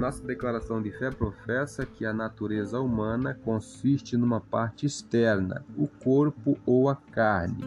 nossa 0.00 0.22
declaração 0.24 0.80
de 0.80 0.90
fé 0.90 1.10
professa 1.10 1.84
que 1.84 2.06
a 2.06 2.12
natureza 2.12 2.80
humana 2.80 3.38
consiste 3.44 4.16
numa 4.16 4.40
parte 4.40 4.86
externa, 4.86 5.62
o 5.76 5.86
corpo 5.86 6.56
ou 6.64 6.88
a 6.88 6.96
carne, 6.96 7.62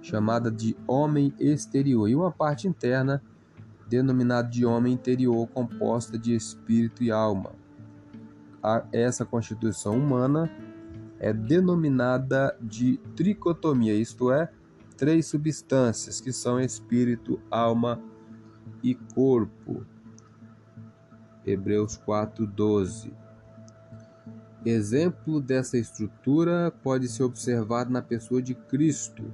chamada 0.00 0.50
de 0.50 0.74
homem 0.86 1.34
exterior, 1.38 2.08
e 2.08 2.14
uma 2.14 2.32
parte 2.32 2.66
interna, 2.66 3.22
denominada 3.86 4.48
de 4.48 4.64
homem 4.64 4.94
interior, 4.94 5.46
composta 5.48 6.18
de 6.18 6.34
espírito 6.34 7.02
e 7.02 7.10
alma. 7.10 7.52
Essa 8.92 9.24
constituição 9.24 9.96
humana 9.96 10.50
é 11.18 11.32
denominada 11.32 12.56
de 12.60 12.98
tricotomia, 13.16 13.94
isto 13.94 14.30
é, 14.30 14.50
três 14.96 15.26
substâncias 15.26 16.20
que 16.20 16.32
são 16.32 16.60
espírito, 16.60 17.40
alma 17.50 18.00
e 18.82 18.94
corpo. 18.94 19.84
Hebreus 21.44 21.96
4:12. 21.96 23.12
Exemplo 24.64 25.40
dessa 25.40 25.78
estrutura 25.78 26.72
pode 26.82 27.08
ser 27.08 27.22
observado 27.22 27.90
na 27.90 28.02
pessoa 28.02 28.42
de 28.42 28.54
Cristo. 28.54 29.32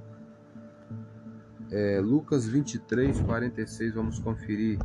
É, 1.71 1.99
Lucas 1.99 2.47
23, 2.47 3.19
46, 3.21 3.95
vamos 3.95 4.19
conferir. 4.19 4.79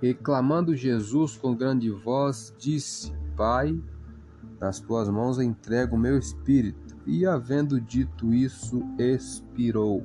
Reclamando 0.00 0.74
Jesus 0.74 1.36
com 1.36 1.54
grande 1.54 1.90
voz, 1.90 2.54
disse: 2.58 3.12
Pai, 3.38 3.80
nas 4.60 4.80
tuas 4.80 5.08
mãos 5.08 5.38
entrego 5.38 5.94
o 5.94 5.98
meu 5.98 6.18
espírito. 6.18 6.96
E, 7.06 7.24
havendo 7.24 7.80
dito 7.80 8.34
isso, 8.34 8.82
expirou. 8.98 10.04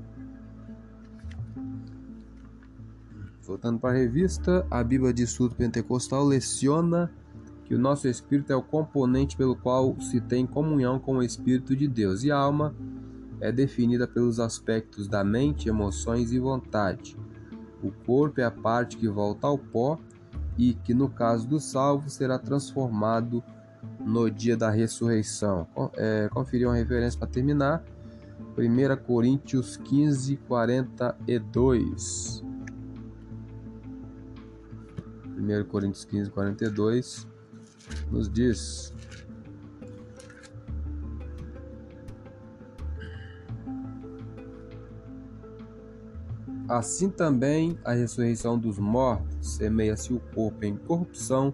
Voltando 3.41 3.80
para 3.80 3.89
a 3.89 3.98
revista, 3.98 4.65
a 4.69 4.84
Bíblia 4.84 5.12
de 5.12 5.24
Estudo 5.24 5.56
Pentecostal 5.56 6.24
leciona 6.24 7.12
que 7.65 7.74
o 7.74 7.80
nosso 7.80 8.08
espírito 8.08 8.54
é 8.54 8.56
o 8.56 8.62
componente 8.62 9.36
pelo 9.36 9.56
qual 9.56 10.00
se 10.00 10.22
tem 10.22 10.46
comunhão 10.46 11.00
com 11.00 11.17
o 11.17 11.24
Espírito 11.24 11.76
de 11.76 11.88
Deus, 11.88 12.24
e 12.24 12.32
a 12.32 12.38
alma 12.38 12.76
é 13.41 13.52
definida 13.52 14.08
pelos 14.08 14.39
aspectos 14.39 15.08
da 15.08 15.24
mente, 15.24 15.67
emoções 15.67 16.32
e 16.32 16.39
vontade. 16.39 17.17
O 17.82 17.91
corpo 17.91 18.39
é 18.39 18.43
a 18.43 18.52
parte 18.52 18.96
que 18.96 19.08
volta 19.08 19.48
ao 19.48 19.58
pó 19.58 20.00
e 20.58 20.74
que, 20.74 20.94
no 20.94 21.10
caso 21.10 21.48
do 21.48 21.60
salvo, 21.60 22.10
será 22.10 22.38
transformado 22.38 23.44
no 24.00 24.30
dia 24.30 24.56
da 24.56 24.70
ressurreição. 24.70 25.68
É, 25.96 26.30
uma 26.34 26.76
referência 26.76 27.20
para 27.20 27.28
terminar. 27.28 27.84
1 28.58 29.04
Coríntios 29.06 29.78
15, 29.78 30.38
42. 30.38 32.44
1 35.38 35.66
Coríntios 35.66 36.06
15, 36.06 36.30
42 36.30 37.28
nos 38.12 38.30
diz: 38.30 38.92
Assim 46.67 47.10
também 47.10 47.78
a 47.84 47.91
ressurreição 47.91 48.58
dos 48.58 48.80
mortos 48.80 49.56
semeia-se 49.56 50.13
o 50.13 50.19
corpo 50.34 50.63
em 50.63 50.78
corrupção 50.78 51.54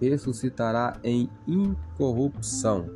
ressuscitará 0.00 0.98
em 1.04 1.30
incorrupção. 1.46 2.88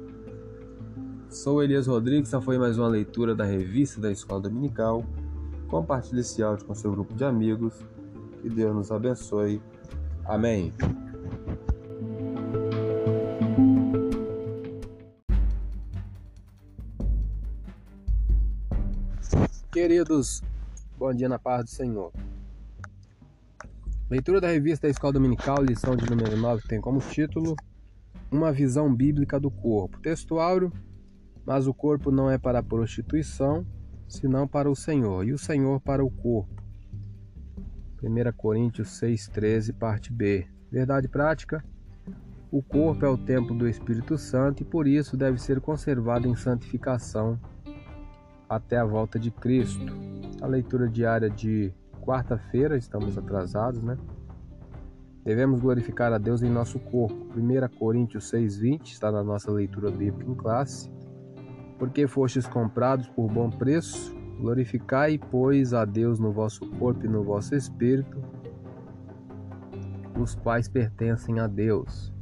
Sou 1.29 1.63
Elias 1.63 1.87
Rodrigues, 1.87 2.29
essa 2.29 2.41
foi 2.41 2.59
mais 2.59 2.77
uma 2.77 2.89
leitura 2.89 3.35
da 3.35 3.45
revista 3.45 4.01
da 4.01 4.11
Escola 4.11 4.41
Dominical. 4.41 5.05
Compartilhe 5.69 6.21
esse 6.21 6.43
áudio 6.43 6.67
com 6.67 6.75
seu 6.75 6.91
grupo 6.91 7.15
de 7.15 7.25
amigos. 7.25 7.75
Que 8.43 8.49
Deus 8.49 8.75
nos 8.75 8.91
abençoe. 8.91 9.63
Amém. 10.25 10.75
Queridos, 19.71 20.43
bom 21.01 21.15
dia 21.15 21.31
na 21.31 21.39
paz 21.39 21.65
do 21.65 21.71
Senhor. 21.71 22.13
Leitura 24.11 24.39
da 24.39 24.49
revista 24.49 24.87
da 24.87 24.91
Escola 24.91 25.15
Dominical, 25.15 25.63
lição 25.63 25.97
de 25.97 26.05
número 26.05 26.37
9, 26.37 26.69
tem 26.69 26.79
como 26.79 27.01
título 27.01 27.57
Uma 28.31 28.53
visão 28.53 28.95
bíblica 28.95 29.41
do 29.41 29.51
corpo. 29.51 29.99
Texto 30.01 30.39
áureo, 30.39 30.71
mas 31.47 31.67
o 31.67 31.73
corpo 31.73 32.11
não 32.11 32.31
é 32.31 32.37
para 32.37 32.59
a 32.59 32.63
prostituição, 32.63 33.65
senão 34.07 34.47
para 34.47 34.71
o 34.71 34.77
Senhor, 34.77 35.27
e 35.27 35.33
o 35.33 35.39
Senhor 35.39 35.81
para 35.81 36.05
o 36.05 36.11
corpo. 36.11 36.63
1 38.03 38.33
Coríntios 38.37 38.89
6,13, 39.01 39.73
parte 39.73 40.13
B. 40.13 40.47
Verdade 40.71 41.09
prática: 41.09 41.65
o 42.51 42.63
corpo 42.63 43.07
é 43.07 43.09
o 43.09 43.17
templo 43.17 43.57
do 43.57 43.67
Espírito 43.67 44.19
Santo 44.19 44.63
e 44.63 44.67
por 44.67 44.87
isso 44.87 45.17
deve 45.17 45.39
ser 45.39 45.63
conservado 45.63 46.29
em 46.29 46.37
santificação 46.37 47.41
até 48.47 48.77
a 48.77 48.85
volta 48.85 49.19
de 49.19 49.31
Cristo. 49.31 50.30
A 50.41 50.47
leitura 50.47 50.89
diária 50.89 51.29
de 51.29 51.73
quarta-feira, 52.01 52.77
estamos 52.77 53.17
atrasados, 53.19 53.83
né? 53.83 53.97
Devemos 55.25 55.61
glorificar 55.61 56.13
a 56.13 56.19
Deus 56.19 56.43
em 56.43 56.49
nosso 56.49 56.79
corpo. 56.79 57.27
1 57.37 57.79
Coríntios 57.79 58.31
6,20 58.33 58.93
está 58.93 59.13
na 59.13 59.23
nossa 59.23 59.51
leitura 59.51 59.91
bíblica 59.91 60.31
em 60.31 60.35
classe. 60.35 60.91
Porque 61.79 62.07
fostes 62.07 62.47
comprados 62.47 63.07
por 63.09 63.31
bom 63.31 63.51
preço, 63.51 64.15
glorificai, 64.39 65.19
pois, 65.19 65.75
a 65.75 65.85
Deus 65.85 66.19
no 66.19 66.33
vosso 66.33 66.67
corpo 66.79 67.05
e 67.05 67.09
no 67.09 67.23
vosso 67.23 67.55
espírito, 67.55 68.19
os 70.19 70.35
quais 70.35 70.69
pertencem 70.69 71.39
a 71.39 71.47
Deus. 71.47 72.13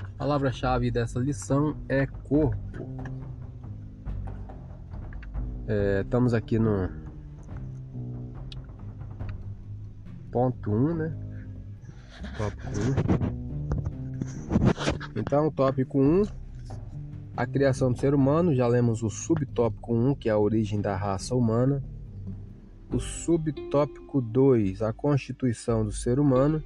A 0.00 0.18
palavra-chave 0.18 0.90
dessa 0.90 1.18
lição 1.18 1.76
é 1.88 2.06
corpo. 2.06 2.88
É, 5.66 6.02
estamos 6.02 6.34
aqui 6.34 6.58
no 6.58 6.90
ponto 10.30 10.70
1, 10.70 10.74
um, 10.74 10.94
né? 10.94 11.16
Tópico 12.36 12.68
1. 12.68 12.82
Um. 15.16 15.20
Então, 15.20 15.50
tópico 15.50 15.98
1, 15.98 16.02
um, 16.02 16.22
a 17.34 17.46
criação 17.46 17.90
do 17.90 17.98
ser 17.98 18.14
humano. 18.14 18.54
Já 18.54 18.66
lemos 18.66 19.02
o 19.02 19.08
subtópico 19.08 19.94
1, 19.94 20.16
que 20.16 20.28
é 20.28 20.32
a 20.32 20.38
origem 20.38 20.82
da 20.82 20.94
raça 20.96 21.34
humana. 21.34 21.82
O 22.92 23.00
subtópico 23.00 24.20
2, 24.20 24.82
a 24.82 24.92
constituição 24.92 25.82
do 25.82 25.92
ser 25.92 26.20
humano. 26.20 26.62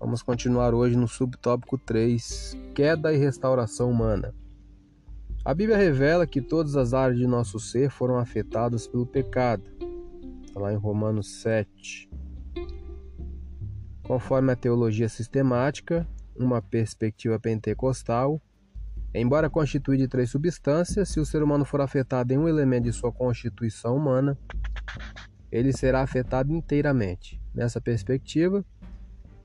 Vamos 0.00 0.22
continuar 0.22 0.72
hoje 0.72 0.96
no 0.96 1.06
subtópico 1.06 1.76
3, 1.76 2.56
queda 2.74 3.12
e 3.12 3.18
restauração 3.18 3.90
humana. 3.90 4.32
A 5.46 5.54
Bíblia 5.54 5.76
revela 5.76 6.26
que 6.26 6.42
todas 6.42 6.74
as 6.74 6.92
áreas 6.92 7.20
de 7.20 7.24
nosso 7.24 7.60
ser 7.60 7.88
foram 7.88 8.18
afetadas 8.18 8.88
pelo 8.88 9.06
pecado. 9.06 9.62
Está 10.44 10.58
lá 10.58 10.72
em 10.72 10.76
Romanos 10.76 11.40
7. 11.40 12.10
Conforme 14.02 14.50
a 14.50 14.56
teologia 14.56 15.08
sistemática, 15.08 16.04
uma 16.36 16.60
perspectiva 16.60 17.38
pentecostal, 17.38 18.42
embora 19.14 19.48
constituída 19.48 20.02
de 20.02 20.08
três 20.08 20.30
substâncias, 20.30 21.10
se 21.10 21.20
o 21.20 21.24
ser 21.24 21.44
humano 21.44 21.64
for 21.64 21.80
afetado 21.80 22.32
em 22.34 22.38
um 22.38 22.48
elemento 22.48 22.86
de 22.86 22.92
sua 22.92 23.12
constituição 23.12 23.96
humana, 23.96 24.36
ele 25.52 25.72
será 25.72 26.02
afetado 26.02 26.52
inteiramente. 26.52 27.40
Nessa 27.54 27.80
perspectiva, 27.80 28.64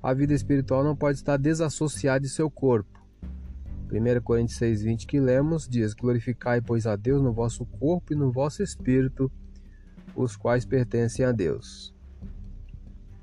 a 0.01 0.15
vida 0.15 0.33
espiritual 0.33 0.83
não 0.83 0.95
pode 0.95 1.19
estar 1.19 1.37
desassociada 1.37 2.21
de 2.21 2.29
seu 2.29 2.49
corpo. 2.49 3.00
1 3.91 4.21
Coríntios 4.21 4.57
6,20 4.59 5.05
que 5.05 5.19
lemos 5.19 5.67
diz: 5.67 5.93
Glorificai, 5.93 6.61
pois, 6.61 6.87
a 6.87 6.95
Deus 6.95 7.21
no 7.21 7.33
vosso 7.33 7.65
corpo 7.65 8.13
e 8.13 8.15
no 8.15 8.31
vosso 8.31 8.63
espírito, 8.63 9.29
os 10.15 10.37
quais 10.37 10.65
pertencem 10.65 11.25
a 11.25 11.31
Deus. 11.33 11.93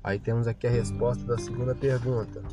Aí 0.03 0.19
temos 0.19 0.47
aqui 0.47 0.67
a 0.67 0.69
resposta 0.69 1.25
da 1.25 1.39
segunda 1.39 1.73
pergunta. 1.73 2.43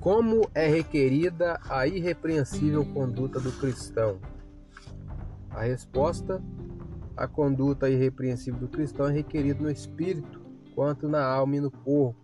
Como 0.00 0.50
é 0.52 0.66
requerida 0.66 1.60
a 1.70 1.86
irrepreensível 1.86 2.84
conduta 2.84 3.38
do 3.38 3.52
cristão? 3.52 4.18
A 5.48 5.62
resposta: 5.62 6.42
a 7.16 7.28
conduta 7.28 7.88
irrepreensível 7.88 8.58
do 8.58 8.68
cristão 8.68 9.06
é 9.06 9.12
requerida 9.12 9.62
no 9.62 9.70
espírito, 9.70 10.40
quanto 10.74 11.08
na 11.08 11.24
alma 11.24 11.56
e 11.56 11.60
no 11.60 11.70
corpo. 11.70 12.20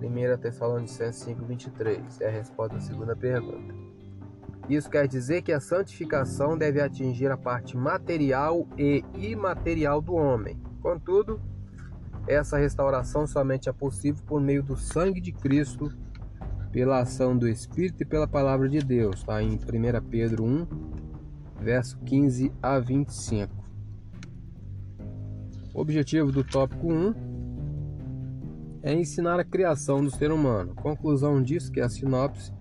1 0.00 0.38
Tessalonicenses 0.38 1.22
5:23 1.24 2.20
é 2.20 2.28
a 2.28 2.30
resposta 2.30 2.74
da 2.74 2.80
segunda 2.80 3.14
pergunta. 3.14 3.74
Isso 4.68 4.88
quer 4.88 5.06
dizer 5.08 5.42
que 5.42 5.52
a 5.52 5.60
santificação 5.60 6.56
deve 6.56 6.80
atingir 6.80 7.30
a 7.30 7.36
parte 7.36 7.76
material 7.76 8.66
e 8.78 9.04
imaterial 9.14 10.00
do 10.00 10.14
homem. 10.14 10.56
Contudo, 10.80 11.40
essa 12.26 12.56
restauração 12.56 13.26
somente 13.26 13.68
é 13.68 13.72
possível 13.72 14.22
por 14.24 14.40
meio 14.40 14.62
do 14.62 14.76
sangue 14.76 15.20
de 15.20 15.32
Cristo 15.32 15.92
pela 16.70 17.00
ação 17.00 17.36
do 17.36 17.48
Espírito 17.48 18.02
e 18.02 18.06
pela 18.06 18.28
palavra 18.28 18.68
de 18.68 18.78
Deus. 18.78 19.16
Está 19.16 19.42
em 19.42 19.54
1 19.54 19.58
Pedro 20.08 20.44
1, 20.44 20.66
verso 21.60 21.98
15 21.98 22.52
a 22.62 22.78
25. 22.78 23.52
O 25.74 25.80
objetivo 25.80 26.30
do 26.30 26.44
tópico 26.44 26.92
1 26.92 27.29
é 28.82 28.94
ensinar 28.94 29.38
a 29.38 29.44
criação 29.44 30.02
do 30.02 30.10
ser 30.10 30.32
humano. 30.32 30.74
Conclusão 30.74 31.42
disso 31.42 31.70
que 31.70 31.80
é 31.80 31.84
a 31.84 31.88
sinopse 31.88 32.52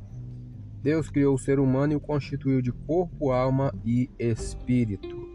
Deus 0.81 1.09
criou 1.09 1.35
o 1.35 1.39
ser 1.39 1.59
humano 1.59 1.93
e 1.93 1.95
o 1.97 1.99
constituiu 1.99 2.61
de 2.61 2.71
corpo, 2.71 3.31
alma 3.31 3.73
e 3.83 4.09
espírito. 4.17 5.27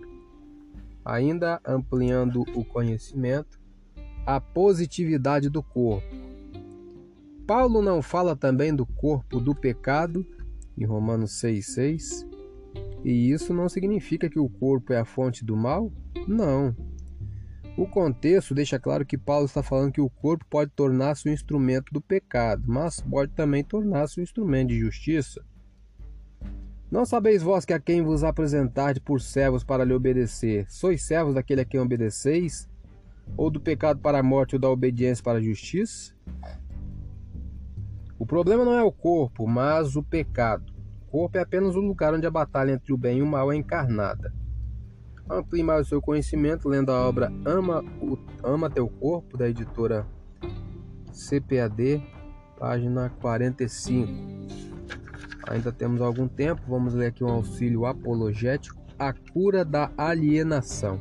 Ainda 1.05 1.61
ampliando 1.67 2.43
o 2.55 2.65
conhecimento, 2.65 3.61
a 4.25 4.41
positividade 4.41 5.51
do 5.51 5.63
corpo. 5.63 6.17
Paulo 7.47 7.83
não 7.83 8.01
fala 8.01 8.35
também 8.35 8.75
do 8.75 8.87
corpo 8.87 9.39
do 9.39 9.55
pecado, 9.55 10.27
em 10.79 10.87
Romanos 10.87 11.33
6,6? 11.43 12.27
E 13.05 13.31
isso 13.31 13.53
não 13.53 13.69
significa 13.69 14.31
que 14.31 14.39
o 14.39 14.49
corpo 14.49 14.95
é 14.95 14.99
a 14.99 15.05
fonte 15.05 15.45
do 15.45 15.55
mal? 15.55 15.93
Não. 16.27 16.75
O 17.77 17.89
contexto 17.89 18.55
deixa 18.55 18.79
claro 18.79 19.05
que 19.05 19.19
Paulo 19.19 19.47
está 19.47 19.61
falando 19.61 19.91
que 19.91 20.01
o 20.01 20.09
corpo 20.09 20.47
pode 20.49 20.71
tornar-se 20.71 21.29
um 21.29 21.33
instrumento 21.33 21.93
do 21.93 22.01
pecado, 22.01 22.63
mas 22.69 23.01
pode 23.01 23.33
também 23.33 23.65
tornar-se 23.65 24.21
um 24.21 24.23
instrumento 24.23 24.69
de 24.69 24.79
justiça. 24.79 25.45
Não 26.89 27.05
sabeis 27.05 27.43
vós 27.43 27.65
que 27.65 27.73
a 27.73 27.81
quem 27.81 28.01
vos 28.01 28.23
apresentarde 28.23 29.01
por 29.01 29.21
servos 29.21 29.65
para 29.65 29.85
lhe 29.85 29.93
obedecer, 29.93 30.71
sois 30.71 31.03
servos 31.03 31.35
daquele 31.35 31.63
a 31.63 31.65
quem 31.65 31.81
obedeceis? 31.81 32.69
Ou 33.37 33.51
do 33.51 33.61
pecado 33.61 33.99
para 33.99 34.21
a 34.21 34.23
morte 34.23 34.55
ou 34.55 34.61
da 34.61 34.69
obediência 34.69 35.25
para 35.25 35.39
a 35.39 35.43
justiça? 35.43 36.15
O 38.17 38.25
problema 38.25 38.65
não 38.65 38.75
é 38.75 38.85
o 38.85 38.93
corpo, 38.93 39.49
mas 39.49 39.97
o 39.97 40.03
pecado. 40.03 40.73
O 41.09 41.11
corpo 41.11 41.39
é 41.39 41.41
apenas 41.41 41.75
o 41.75 41.81
lugar 41.81 42.15
onde 42.15 42.27
a 42.27 42.31
batalha 42.31 42.71
entre 42.71 42.93
o 42.93 42.97
bem 42.97 43.19
e 43.19 43.23
o 43.23 43.27
mal 43.27 43.51
é 43.51 43.57
encarnada. 43.57 44.33
Amplie 45.29 45.63
mais 45.63 45.87
o 45.87 45.89
seu 45.89 46.03
conhecimento 46.03 46.69
lendo 46.69 46.91
a 46.91 47.09
obra 47.09 47.33
Ama, 47.45 47.83
o, 48.01 48.19
Ama 48.43 48.69
Teu 48.69 48.89
Corpo, 48.89 49.37
da 49.37 49.49
editora 49.49 50.07
CPAD, 51.13 52.03
página 52.59 53.11
45. 53.21 54.11
Ainda 55.49 55.73
temos 55.73 56.01
algum 56.01 56.29
tempo, 56.29 56.63
vamos 56.69 56.95
ler 56.95 57.07
aqui 57.07 57.23
um 57.23 57.31
auxílio 57.31 57.87
apologético, 57.87 58.83
A 58.99 59.13
Cura 59.13 59.65
da 59.65 59.91
Alienação. 59.97 61.01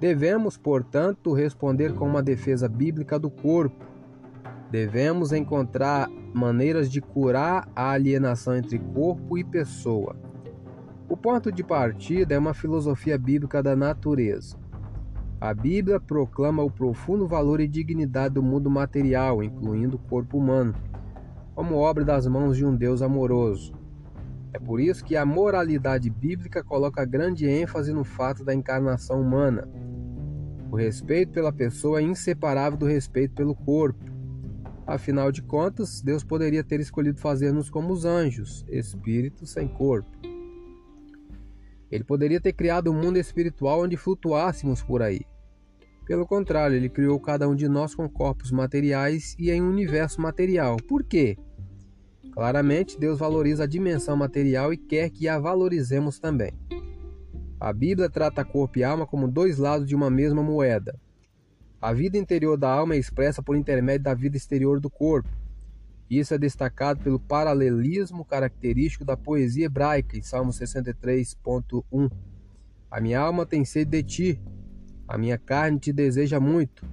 Devemos, 0.00 0.56
portanto, 0.56 1.32
responder 1.32 1.94
com 1.94 2.06
uma 2.06 2.22
defesa 2.22 2.68
bíblica 2.68 3.18
do 3.18 3.30
corpo 3.30 3.88
Devemos 4.70 5.32
encontrar 5.32 6.10
maneiras 6.34 6.90
de 6.90 7.00
curar 7.00 7.68
a 7.74 7.90
alienação 7.92 8.54
entre 8.54 8.78
corpo 8.78 9.38
e 9.38 9.44
pessoa. 9.44 10.14
O 11.08 11.16
ponto 11.16 11.50
de 11.50 11.64
partida 11.64 12.34
é 12.34 12.38
uma 12.38 12.52
filosofia 12.52 13.16
bíblica 13.16 13.62
da 13.62 13.74
natureza. 13.74 14.58
A 15.40 15.54
Bíblia 15.54 15.98
proclama 15.98 16.62
o 16.62 16.70
profundo 16.70 17.26
valor 17.26 17.60
e 17.60 17.66
dignidade 17.66 18.34
do 18.34 18.42
mundo 18.42 18.68
material, 18.68 19.42
incluindo 19.42 19.96
o 19.96 19.98
corpo 19.98 20.36
humano, 20.36 20.74
como 21.54 21.76
obra 21.76 22.04
das 22.04 22.26
mãos 22.26 22.58
de 22.58 22.66
um 22.66 22.76
Deus 22.76 23.00
amoroso. 23.00 23.72
É 24.52 24.58
por 24.58 24.80
isso 24.80 25.02
que 25.02 25.16
a 25.16 25.24
moralidade 25.24 26.10
bíblica 26.10 26.62
coloca 26.62 27.06
grande 27.06 27.48
ênfase 27.48 27.90
no 27.90 28.04
fato 28.04 28.44
da 28.44 28.54
encarnação 28.54 29.22
humana. 29.22 29.66
O 30.70 30.76
respeito 30.76 31.32
pela 31.32 31.52
pessoa 31.52 32.00
é 32.00 32.02
inseparável 32.02 32.78
do 32.78 32.84
respeito 32.84 33.34
pelo 33.34 33.54
corpo. 33.54 34.04
Afinal 34.86 35.32
de 35.32 35.40
contas, 35.40 36.02
Deus 36.02 36.22
poderia 36.22 36.62
ter 36.62 36.80
escolhido 36.80 37.18
fazer-nos 37.18 37.70
como 37.70 37.94
os 37.94 38.04
anjos, 38.04 38.62
espíritos 38.68 39.50
sem 39.50 39.66
corpo. 39.66 40.27
Ele 41.90 42.04
poderia 42.04 42.40
ter 42.40 42.52
criado 42.52 42.90
um 42.90 42.94
mundo 42.94 43.18
espiritual 43.18 43.82
onde 43.82 43.96
flutuássemos 43.96 44.82
por 44.82 45.02
aí. 45.02 45.20
Pelo 46.06 46.26
contrário, 46.26 46.74
ele 46.76 46.88
criou 46.88 47.20
cada 47.20 47.48
um 47.48 47.54
de 47.54 47.68
nós 47.68 47.94
com 47.94 48.08
corpos 48.08 48.50
materiais 48.50 49.34
e 49.38 49.50
em 49.50 49.62
um 49.62 49.68
universo 49.68 50.20
material. 50.20 50.76
Por 50.88 51.04
quê? 51.04 51.36
Claramente, 52.32 52.98
Deus 52.98 53.18
valoriza 53.18 53.64
a 53.64 53.66
dimensão 53.66 54.16
material 54.16 54.72
e 54.72 54.76
quer 54.76 55.10
que 55.10 55.28
a 55.28 55.38
valorizemos 55.38 56.18
também. 56.18 56.52
A 57.60 57.72
Bíblia 57.72 58.08
trata 58.08 58.44
corpo 58.44 58.78
e 58.78 58.84
alma 58.84 59.06
como 59.06 59.26
dois 59.26 59.58
lados 59.58 59.86
de 59.86 59.94
uma 59.94 60.08
mesma 60.08 60.42
moeda. 60.42 60.98
A 61.80 61.92
vida 61.92 62.16
interior 62.16 62.56
da 62.56 62.70
alma 62.70 62.94
é 62.94 62.98
expressa 62.98 63.42
por 63.42 63.56
intermédio 63.56 64.04
da 64.04 64.14
vida 64.14 64.36
exterior 64.36 64.80
do 64.80 64.88
corpo. 64.88 65.28
Isso 66.10 66.32
é 66.32 66.38
destacado 66.38 67.00
pelo 67.00 67.20
paralelismo 67.20 68.24
característico 68.24 69.04
da 69.04 69.16
poesia 69.16 69.66
hebraica 69.66 70.16
em 70.16 70.22
Salmo 70.22 70.50
63.1. 70.50 72.10
A 72.90 73.00
minha 73.00 73.20
alma 73.20 73.44
tem 73.44 73.64
sede 73.64 73.90
de 73.90 74.02
ti, 74.02 74.40
a 75.06 75.18
minha 75.18 75.36
carne 75.36 75.78
te 75.78 75.92
deseja 75.92 76.40
muito. 76.40 76.84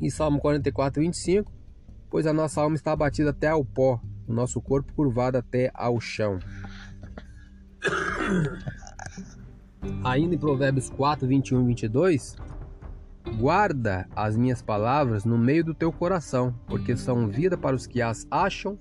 Em 0.00 0.10
Salmo 0.10 0.38
44.25, 0.40 1.46
pois 2.10 2.26
a 2.26 2.32
nossa 2.32 2.60
alma 2.60 2.76
está 2.76 2.92
abatida 2.92 3.30
até 3.30 3.48
ao 3.48 3.64
pó, 3.64 3.98
o 4.26 4.32
nosso 4.32 4.60
corpo 4.60 4.92
curvado 4.92 5.38
até 5.38 5.70
ao 5.72 5.98
chão. 5.98 6.38
Ainda 10.04 10.34
em 10.34 10.38
Provérbios 10.38 10.90
4, 10.90 11.26
21 11.26 11.62
e 11.62 11.66
22, 11.68 12.36
Guarda 13.34 14.08
as 14.14 14.36
minhas 14.36 14.62
palavras 14.62 15.24
no 15.24 15.36
meio 15.36 15.64
do 15.64 15.74
teu 15.74 15.92
coração, 15.92 16.54
porque 16.66 16.96
são 16.96 17.28
vida 17.28 17.58
para 17.58 17.76
os 17.76 17.86
que 17.86 18.00
as 18.00 18.26
acham 18.30 18.78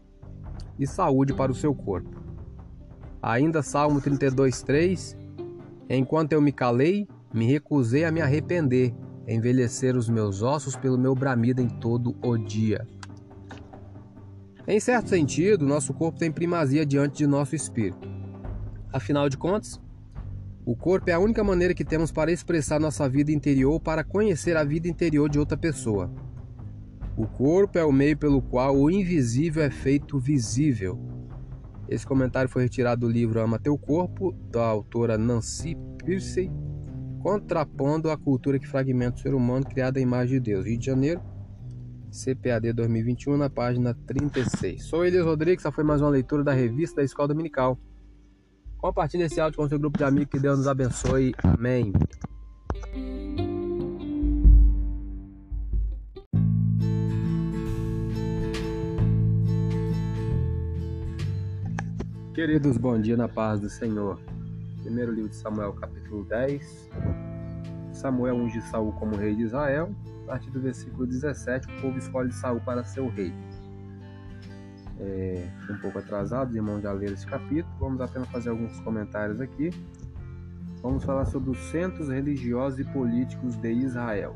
e 0.79 0.85
saúde 0.85 1.33
para 1.33 1.51
o 1.51 1.55
seu 1.55 1.73
corpo. 1.73 2.23
Ainda 3.21 3.61
Salmo 3.61 3.99
32:3 3.99 5.17
Enquanto 5.89 6.33
eu 6.33 6.41
me 6.41 6.51
calei, 6.51 7.07
me 7.33 7.45
recusei 7.45 8.05
a 8.05 8.11
me 8.11 8.21
arrepender, 8.21 8.93
envelhecer 9.27 9.95
os 9.95 10.09
meus 10.09 10.41
ossos 10.41 10.75
pelo 10.75 10.97
meu 10.97 11.13
bramido 11.13 11.61
em 11.61 11.67
todo 11.67 12.15
o 12.23 12.37
dia. 12.37 12.87
Em 14.67 14.79
certo 14.79 15.09
sentido, 15.09 15.65
nosso 15.65 15.93
corpo 15.93 16.17
tem 16.17 16.31
primazia 16.31 16.85
diante 16.85 17.17
de 17.17 17.27
nosso 17.27 17.55
espírito. 17.55 18.09
Afinal 18.91 19.29
de 19.29 19.37
contas, 19.37 19.79
o 20.65 20.75
corpo 20.75 21.11
é 21.11 21.13
a 21.13 21.19
única 21.19 21.43
maneira 21.43 21.75
que 21.75 21.85
temos 21.85 22.11
para 22.11 22.31
expressar 22.31 22.79
nossa 22.79 23.07
vida 23.07 23.31
interior 23.31 23.79
para 23.79 24.03
conhecer 24.03 24.57
a 24.57 24.63
vida 24.63 24.87
interior 24.87 25.29
de 25.29 25.37
outra 25.37 25.55
pessoa. 25.55 26.11
O 27.15 27.27
corpo 27.27 27.77
é 27.77 27.85
o 27.85 27.91
meio 27.91 28.17
pelo 28.17 28.41
qual 28.41 28.75
o 28.75 28.89
invisível 28.89 29.61
é 29.61 29.69
feito 29.69 30.17
visível. 30.17 30.99
Esse 31.87 32.05
comentário 32.05 32.49
foi 32.49 32.63
retirado 32.63 33.05
do 33.05 33.11
livro 33.11 33.39
Ama 33.39 33.59
Teu 33.59 33.77
Corpo, 33.77 34.33
da 34.51 34.65
autora 34.65 35.19
Nancy 35.19 35.77
Pierce, 36.03 36.51
contrapondo 37.21 38.09
a 38.09 38.17
cultura 38.17 38.57
que 38.57 38.67
fragmenta 38.67 39.17
o 39.17 39.21
ser 39.21 39.35
humano 39.35 39.65
criada 39.65 39.99
à 39.99 40.01
imagem 40.01 40.41
de 40.41 40.51
Deus. 40.51 40.65
Rio 40.65 40.79
de 40.79 40.85
Janeiro, 40.87 41.21
CPAD 42.09 42.73
2021, 42.73 43.37
na 43.37 43.51
página 43.51 43.93
36. 44.07 44.83
Sou 44.83 45.05
Elias 45.05 45.25
Rodrigues, 45.25 45.63
essa 45.63 45.71
foi 45.71 45.83
mais 45.83 46.01
uma 46.01 46.09
leitura 46.09 46.43
da 46.43 46.53
revista 46.53 46.97
da 46.97 47.03
Escola 47.03 47.27
Dominical. 47.27 47.79
Compartilhe 48.85 49.23
esse 49.23 49.41
áudio 49.41 49.57
com 49.57 49.67
seu 49.67 49.79
grupo 49.79 49.97
de 49.97 50.03
amigos, 50.03 50.29
que 50.29 50.37
Deus 50.37 50.59
nos 50.59 50.67
abençoe. 50.67 51.33
Amém. 51.41 51.91
Queridos, 62.35 62.77
bom 62.77 63.01
dia 63.01 63.17
na 63.17 63.27
paz 63.27 63.59
do 63.59 63.71
Senhor. 63.71 64.19
Primeiro 64.83 65.11
livro 65.11 65.31
de 65.31 65.35
Samuel, 65.35 65.73
capítulo 65.73 66.23
10. 66.25 66.91
Samuel 67.91 68.35
unge 68.35 68.61
Saul 68.69 68.91
como 68.91 69.15
rei 69.15 69.35
de 69.35 69.45
Israel. 69.45 69.95
A 70.25 70.27
partir 70.27 70.51
do 70.51 70.61
versículo 70.61 71.07
17, 71.07 71.67
o 71.67 71.81
povo 71.81 71.97
escolhe 71.97 72.31
Saul 72.31 72.61
para 72.61 72.83
ser 72.83 72.99
o 72.99 73.09
rei. 73.09 73.33
É, 74.99 75.49
um 75.69 75.77
pouco 75.77 75.99
atrasado, 75.99 76.49
os 76.49 76.55
irmãos 76.55 76.81
já 76.81 76.91
leram 76.91 77.13
esse 77.13 77.27
capítulo. 77.27 77.73
Vamos 77.79 78.01
apenas 78.01 78.29
fazer 78.29 78.49
alguns 78.49 78.79
comentários 78.81 79.41
aqui. 79.41 79.71
Vamos 80.81 81.03
falar 81.03 81.25
sobre 81.25 81.49
os 81.49 81.57
centros 81.71 82.09
religiosos 82.09 82.79
e 82.79 82.83
políticos 82.85 83.55
de 83.55 83.71
Israel. 83.71 84.35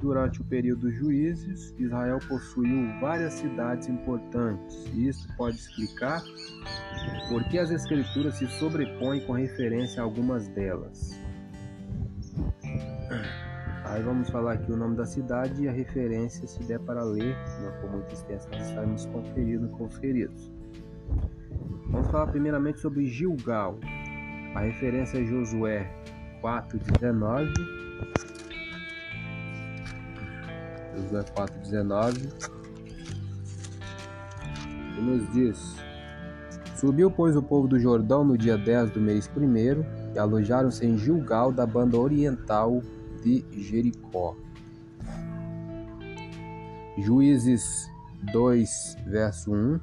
Durante 0.00 0.40
o 0.40 0.44
período 0.44 0.88
dos 0.88 0.94
juízes, 0.94 1.74
Israel 1.78 2.18
possuiu 2.26 2.88
várias 3.00 3.34
cidades 3.34 3.86
importantes, 3.86 4.86
e 4.94 5.08
isso 5.08 5.28
pode 5.36 5.56
explicar 5.56 6.22
por 7.28 7.44
que 7.48 7.58
as 7.58 7.70
escrituras 7.70 8.36
se 8.36 8.46
sobrepõem 8.58 9.20
com 9.26 9.34
referência 9.34 10.00
a 10.00 10.04
algumas 10.04 10.48
delas. 10.48 11.19
Aí 13.90 14.02
vamos 14.04 14.30
falar 14.30 14.52
aqui 14.52 14.70
o 14.70 14.76
nome 14.76 14.94
da 14.94 15.04
cidade 15.04 15.64
e 15.64 15.68
a 15.68 15.72
referência, 15.72 16.46
se 16.46 16.62
der 16.62 16.78
para 16.78 17.02
ler, 17.02 17.36
não 17.60 17.72
for 17.80 17.90
muito 17.90 18.14
extensa, 18.14 18.48
estaremos 18.54 19.04
conferindo 19.06 19.68
com 19.70 19.86
os 19.86 19.98
queridos. 19.98 20.48
Vamos 21.88 22.08
falar 22.08 22.28
primeiramente 22.28 22.78
sobre 22.78 23.06
Gilgal. 23.06 23.80
A 24.54 24.60
referência 24.60 25.18
é 25.18 25.24
Josué 25.24 25.90
4,19 26.40 27.52
Josué 30.96 31.24
4,19 31.36 32.50
e 34.98 35.00
nos 35.02 35.32
diz: 35.32 35.74
Subiu, 36.76 37.10
pois, 37.10 37.34
o 37.34 37.42
povo 37.42 37.66
do 37.66 37.80
Jordão 37.80 38.22
no 38.22 38.38
dia 38.38 38.56
10 38.56 38.90
do 38.92 39.00
mês 39.00 39.26
primeiro 39.26 39.84
e 40.14 40.18
alojaram-se 40.18 40.86
em 40.86 40.96
Gilgal, 40.96 41.50
da 41.50 41.66
banda 41.66 41.98
oriental 41.98 42.80
de 43.22 43.44
Jericó. 43.52 44.36
Juízes 46.98 47.90
2, 48.32 48.96
verso 49.06 49.52
1. 49.52 49.80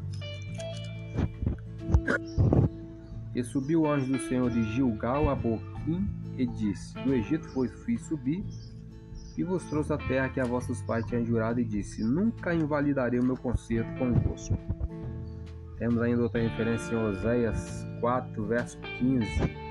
E 3.36 3.43
subiu 3.43 3.82
o 3.82 3.88
anjo 3.88 4.12
do 4.12 4.19
Senhor 4.28 4.50
de 4.50 4.63
Gilgal 4.73 5.30
a 5.30 5.36
Boquim 5.36 6.08
e 6.38 6.45
disse: 6.45 6.93
Do 7.04 7.13
Egito 7.13 7.47
foi, 7.50 7.67
fui 7.67 7.97
subir 7.97 8.43
e 9.38 9.43
vos 9.43 9.63
trouxe 9.65 9.93
a 9.93 9.97
terra 9.97 10.30
que 10.30 10.39
a 10.39 10.45
vossos 10.45 10.82
pais 10.82 11.06
tinham 11.06 11.23
jurado, 11.23 11.60
e 11.60 11.63
disse: 11.63 12.04
Nunca 12.04 12.56
invalidarei 12.56 13.19
o 13.19 13.23
meu 13.23 13.38
concerto 13.38 13.89
convosco. 14.00 14.58
Temos 15.78 16.02
ainda 16.02 16.23
outra 16.23 16.41
referência 16.41 16.95
em 16.95 16.97
Oséias 16.97 17.86
4, 18.02 18.45
verso 18.47 18.80
15. 18.80 19.66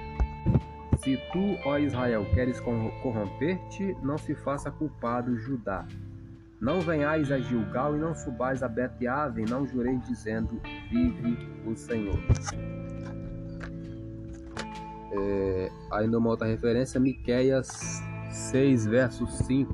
Se 1.06 1.16
tu, 1.32 1.56
ó 1.64 1.78
Israel, 1.78 2.26
queres 2.34 2.58
corromper-te, 2.58 3.96
não 4.02 4.18
se 4.18 4.34
faça 4.34 4.72
culpado 4.72 5.38
Judá. 5.38 5.86
Não 6.60 6.80
venhais 6.80 7.30
a 7.30 7.38
Gilgal 7.38 7.94
e 7.94 8.00
não 8.00 8.12
subais 8.12 8.60
a 8.60 8.66
Bet-Ave, 8.66 9.44
não 9.48 9.64
jureis 9.64 10.04
dizendo, 10.04 10.60
vive 10.90 11.38
o 11.64 11.76
Senhor. 11.76 12.18
É, 15.12 15.70
ainda 15.92 16.18
uma 16.18 16.30
outra 16.30 16.48
referência, 16.48 16.98
Miqueias 16.98 18.02
6, 18.32 18.86
verso 18.86 19.28
5. 19.28 19.72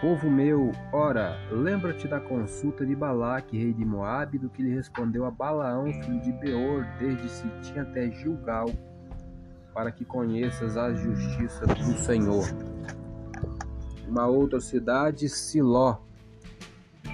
Povo 0.00 0.30
meu, 0.30 0.72
ora, 0.90 1.36
lembra-te 1.50 2.08
da 2.08 2.18
consulta 2.18 2.86
de 2.86 2.96
Balaque, 2.96 3.58
rei 3.58 3.74
de 3.74 3.84
Moabe, 3.84 4.38
do 4.38 4.48
que 4.48 4.62
lhe 4.62 4.74
respondeu 4.74 5.26
a 5.26 5.30
Balaão, 5.30 5.92
filho 5.92 6.20
de 6.22 6.32
Beor, 6.32 6.86
desde 6.98 7.28
Sitim 7.28 7.78
até 7.78 8.10
Gilgal, 8.10 8.70
para 9.72 9.90
que 9.90 10.04
conheças 10.04 10.76
a 10.76 10.92
justiça 10.92 11.66
do 11.66 11.98
Senhor. 11.98 12.44
Uma 14.08 14.26
outra 14.26 14.60
cidade, 14.60 15.28
Siló. 15.28 15.98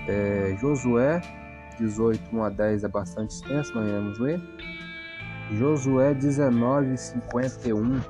É, 0.06 0.56
Josué 0.60 1.20
18, 1.78 2.34
1 2.34 2.42
a 2.42 2.48
10 2.48 2.84
é 2.84 2.88
bastante 2.88 3.30
extenso, 3.30 3.74
nós 3.74 3.88
iremos 3.88 4.18
ler. 4.18 4.40
Josué 5.52 6.12
19, 6.12 6.96
51. 6.96 8.00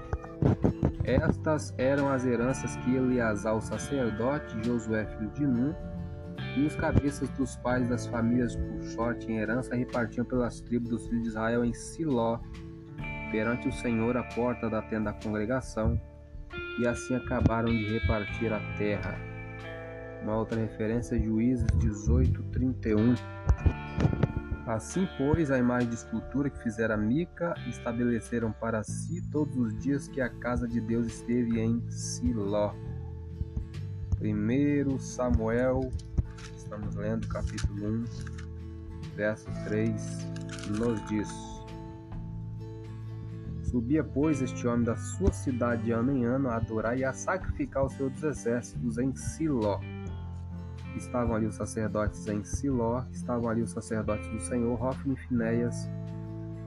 Estas 1.05 1.75
eram 1.79 2.09
as 2.09 2.25
heranças 2.27 2.77
que 2.77 2.95
Eleazar, 2.95 3.57
o 3.57 3.61
sacerdote, 3.61 4.57
Josué, 4.65 5.07
filho 5.07 5.31
de 5.31 5.47
Nun, 5.47 5.75
e 6.57 6.67
os 6.67 6.75
cabeças 6.77 7.29
dos 7.31 7.57
pais 7.57 7.89
das 7.89 8.07
famílias 8.07 8.57
por 8.57 8.83
sorte 8.83 9.31
em 9.31 9.39
herança 9.39 9.75
repartiam 9.75 10.25
pelas 10.25 10.61
tribos 10.61 10.91
dos 10.91 11.07
filhos 11.07 11.23
de 11.23 11.29
Israel 11.29 11.65
em 11.65 11.73
Siló, 11.73 12.41
perante 13.31 13.69
o 13.69 13.73
Senhor 13.73 14.17
à 14.17 14.23
porta 14.23 14.69
da 14.69 14.83
tenda 14.83 15.13
da 15.13 15.19
congregação, 15.23 16.01
e 16.81 16.87
assim 16.87 17.15
acabaram 17.15 17.69
de 17.69 17.85
repartir 17.93 18.53
a 18.53 18.61
terra. 18.77 19.19
Uma 20.23 20.37
outra 20.37 20.61
referência 20.61 21.17
é 21.17 21.21
Juízes 21.21 21.67
18, 21.79 22.43
31. 22.45 23.15
Assim, 24.67 25.09
pois, 25.17 25.51
a 25.51 25.59
imagem 25.59 25.89
de 25.89 25.95
escultura 25.95 26.51
que 26.51 26.63
fizera 26.63 26.97
Mica 26.97 27.55
estabeleceram 27.67 28.53
para 28.53 28.83
si 28.83 29.23
todos 29.31 29.57
os 29.57 29.79
dias 29.79 30.09
que 30.09 30.21
a 30.21 30.29
casa 30.29 30.69
de 30.69 30.81
Deus 30.81 31.07
esteve 31.07 31.59
em 31.59 31.83
Siló. 31.91 32.75
1 34.21 34.99
Samuel, 34.99 35.91
estamos 36.57 36.95
lendo 36.97 37.27
capítulo 37.29 37.87
1, 37.87 38.05
verso 39.17 39.47
3, 39.65 40.27
nos 40.79 41.03
diz: 41.07 41.48
Subia, 43.71 44.03
pois, 44.03 44.41
este 44.41 44.67
homem 44.67 44.85
da 44.85 44.97
sua 44.97 45.31
cidade 45.31 45.85
de 45.85 45.93
ano 45.93 46.11
em 46.11 46.25
ano 46.25 46.49
a 46.49 46.57
adorar 46.57 46.99
e 46.99 47.05
a 47.05 47.13
sacrificar 47.13 47.85
os 47.85 47.93
seus 47.93 48.23
exércitos 48.23 48.97
em 48.97 49.15
Siló 49.15 49.79
estavam 50.97 51.37
ali 51.37 51.47
os 51.47 51.55
sacerdotes 51.55 52.27
em 52.27 52.43
Siló, 52.43 53.05
estavam 53.13 53.49
ali 53.49 53.63
os 53.63 53.71
sacerdotes 53.71 54.27
do 54.29 54.41
Senhor, 54.41 54.83
Hofni 54.83 55.15
e 55.15 55.17
Finéias, 55.17 55.89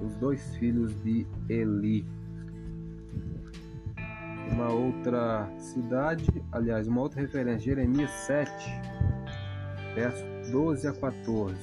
os 0.01 0.15
dois 0.15 0.55
filhos 0.57 0.93
de 1.03 1.25
Eli. 1.49 2.05
Uma 4.51 4.69
outra 4.69 5.49
cidade, 5.57 6.27
aliás, 6.51 6.87
uma 6.87 7.01
outra 7.01 7.21
referência, 7.21 7.75
Jeremias 7.75 8.11
7, 8.11 8.51
verso 9.95 10.23
12 10.51 10.87
a 10.87 10.93
14. 10.93 11.55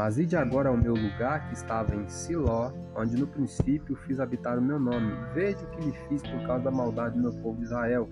Mas 0.00 0.16
ide 0.16 0.34
agora 0.34 0.70
ao 0.70 0.78
meu 0.78 0.94
lugar 0.94 1.46
que 1.46 1.52
estava 1.52 1.94
em 1.94 2.08
Siló, 2.08 2.72
onde 2.96 3.18
no 3.18 3.26
princípio 3.26 3.94
fiz 3.94 4.18
habitar 4.18 4.58
o 4.58 4.62
meu 4.62 4.80
nome. 4.80 5.12
Veja 5.34 5.58
o 5.58 5.66
que 5.72 5.84
lhe 5.84 5.92
fiz 6.08 6.22
por 6.22 6.40
causa 6.46 6.64
da 6.64 6.70
maldade 6.70 7.16
do 7.16 7.20
meu 7.20 7.42
povo 7.42 7.62
Israel 7.62 8.08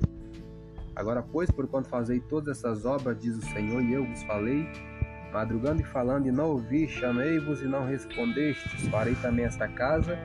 Agora, 0.94 1.22
pois, 1.22 1.50
por 1.50 1.66
quanto 1.66 1.88
fazei 1.88 2.20
todas 2.20 2.58
essas 2.58 2.84
obras, 2.84 3.18
diz 3.18 3.38
o 3.38 3.40
Senhor, 3.40 3.80
e 3.80 3.94
eu 3.94 4.04
vos 4.04 4.22
falei, 4.24 4.68
madrugando 5.32 5.80
e 5.80 5.84
falando, 5.84 6.26
e 6.26 6.30
não 6.30 6.50
ouvi, 6.50 6.86
chamei-vos 6.86 7.62
e 7.62 7.64
não 7.64 7.86
respondestes, 7.86 8.86
farei 8.88 9.14
também 9.14 9.46
esta 9.46 9.66
casa, 9.66 10.18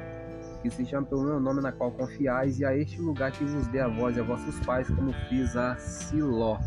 que 0.61 0.69
se 0.69 0.85
chama 0.85 1.07
pelo 1.07 1.23
meu 1.23 1.39
nome, 1.39 1.61
na 1.61 1.71
qual 1.71 1.93
confiais, 1.93 2.59
e 2.59 2.65
a 2.65 2.75
este 2.75 2.99
lugar 2.99 3.31
que 3.31 3.45
vos 3.45 3.67
dê 3.67 3.79
a 3.79 3.87
voz 3.87 4.17
e 4.17 4.19
a 4.19 4.23
vossos 4.23 4.59
pais, 4.65 4.89
como 4.89 5.13
fiz 5.29 5.55
a 5.55 5.77
Siló. 5.77 6.57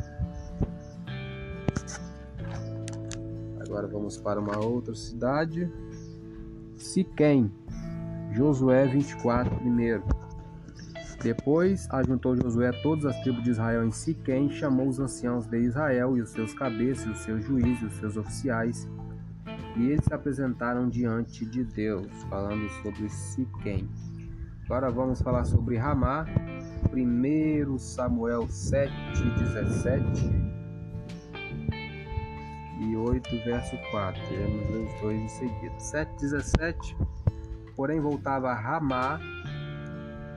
Agora 3.76 3.88
vamos 3.88 4.16
para 4.16 4.40
uma 4.40 4.58
outra 4.58 4.94
cidade. 4.94 5.70
Siquém, 6.76 7.52
Josué 8.32 8.86
24, 8.86 9.54
primeiro. 9.56 10.02
Depois 11.22 11.86
ajuntou 11.90 12.34
Josué 12.34 12.72
todas 12.82 13.04
as 13.04 13.20
tribos 13.20 13.44
de 13.44 13.50
Israel 13.50 13.84
em 13.84 13.90
Siquém, 13.90 14.48
chamou 14.48 14.88
os 14.88 14.98
anciãos 14.98 15.46
de 15.46 15.58
Israel 15.58 16.16
e 16.16 16.22
os 16.22 16.30
seus 16.30 16.54
cabeças, 16.54 17.06
os 17.06 17.18
seus 17.18 17.44
juízes, 17.44 17.82
os 17.82 17.98
seus 17.98 18.16
oficiais, 18.16 18.88
e 19.76 19.90
eles 19.90 20.06
se 20.06 20.14
apresentaram 20.14 20.88
diante 20.88 21.44
de 21.44 21.62
Deus, 21.62 22.10
falando 22.30 22.66
sobre 22.82 23.10
Siquém. 23.10 23.86
Agora 24.64 24.90
vamos 24.90 25.20
falar 25.20 25.44
sobre 25.44 25.76
Ramá, 25.76 26.24
1 26.94 27.78
Samuel 27.78 28.48
7, 28.48 28.90
17 29.38 30.24
e 30.24 30.45
8, 32.96 33.30
verso 33.44 33.76
4. 33.90 34.22
Iremos 34.32 34.70
ler 34.70 34.86
os 34.86 35.00
dois 35.00 35.20
em 35.20 35.28
seguida. 35.28 35.78
7, 35.78 36.10
17. 36.20 36.96
Porém 37.74 38.00
voltava 38.00 38.50
a 38.50 38.54
Ramá 38.54 39.20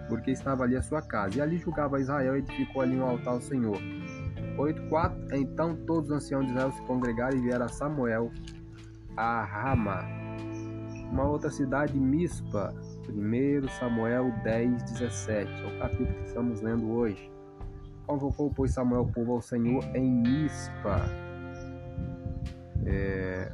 porque 0.07 0.31
estava 0.31 0.63
ali 0.63 0.75
a 0.75 0.81
sua 0.81 1.01
casa. 1.01 1.37
E 1.37 1.41
ali 1.41 1.57
julgava 1.57 1.99
Israel 1.99 2.35
e 2.35 2.39
edificou 2.39 2.81
ali 2.81 2.97
um 2.97 3.05
altar 3.05 3.35
ao 3.35 3.41
Senhor. 3.41 3.77
8.4 4.57 5.33
Então 5.33 5.75
todos 5.85 6.09
os 6.09 6.17
anciãos 6.17 6.45
de 6.45 6.51
Israel 6.51 6.71
se 6.71 6.81
congregaram 6.83 7.37
e 7.37 7.41
vieram 7.41 7.65
a 7.65 7.69
Samuel 7.69 8.31
a 9.15 9.43
Rama. 9.43 10.05
Uma 11.11 11.25
outra 11.25 11.49
cidade, 11.49 11.97
Mispa. 11.97 12.73
1 13.09 13.67
Samuel 13.79 14.31
10, 14.43 14.83
17. 14.91 15.51
É 15.51 15.65
o 15.65 15.79
capítulo 15.79 16.13
que 16.13 16.25
estamos 16.25 16.61
lendo 16.61 16.91
hoje. 16.91 17.31
Convocou, 18.05 18.51
pois, 18.53 18.71
Samuel 18.71 19.01
o 19.01 19.11
povo 19.11 19.33
ao 19.33 19.41
Senhor 19.41 19.83
em 19.95 20.11
Mispa. 20.11 21.28
É... 22.85 23.51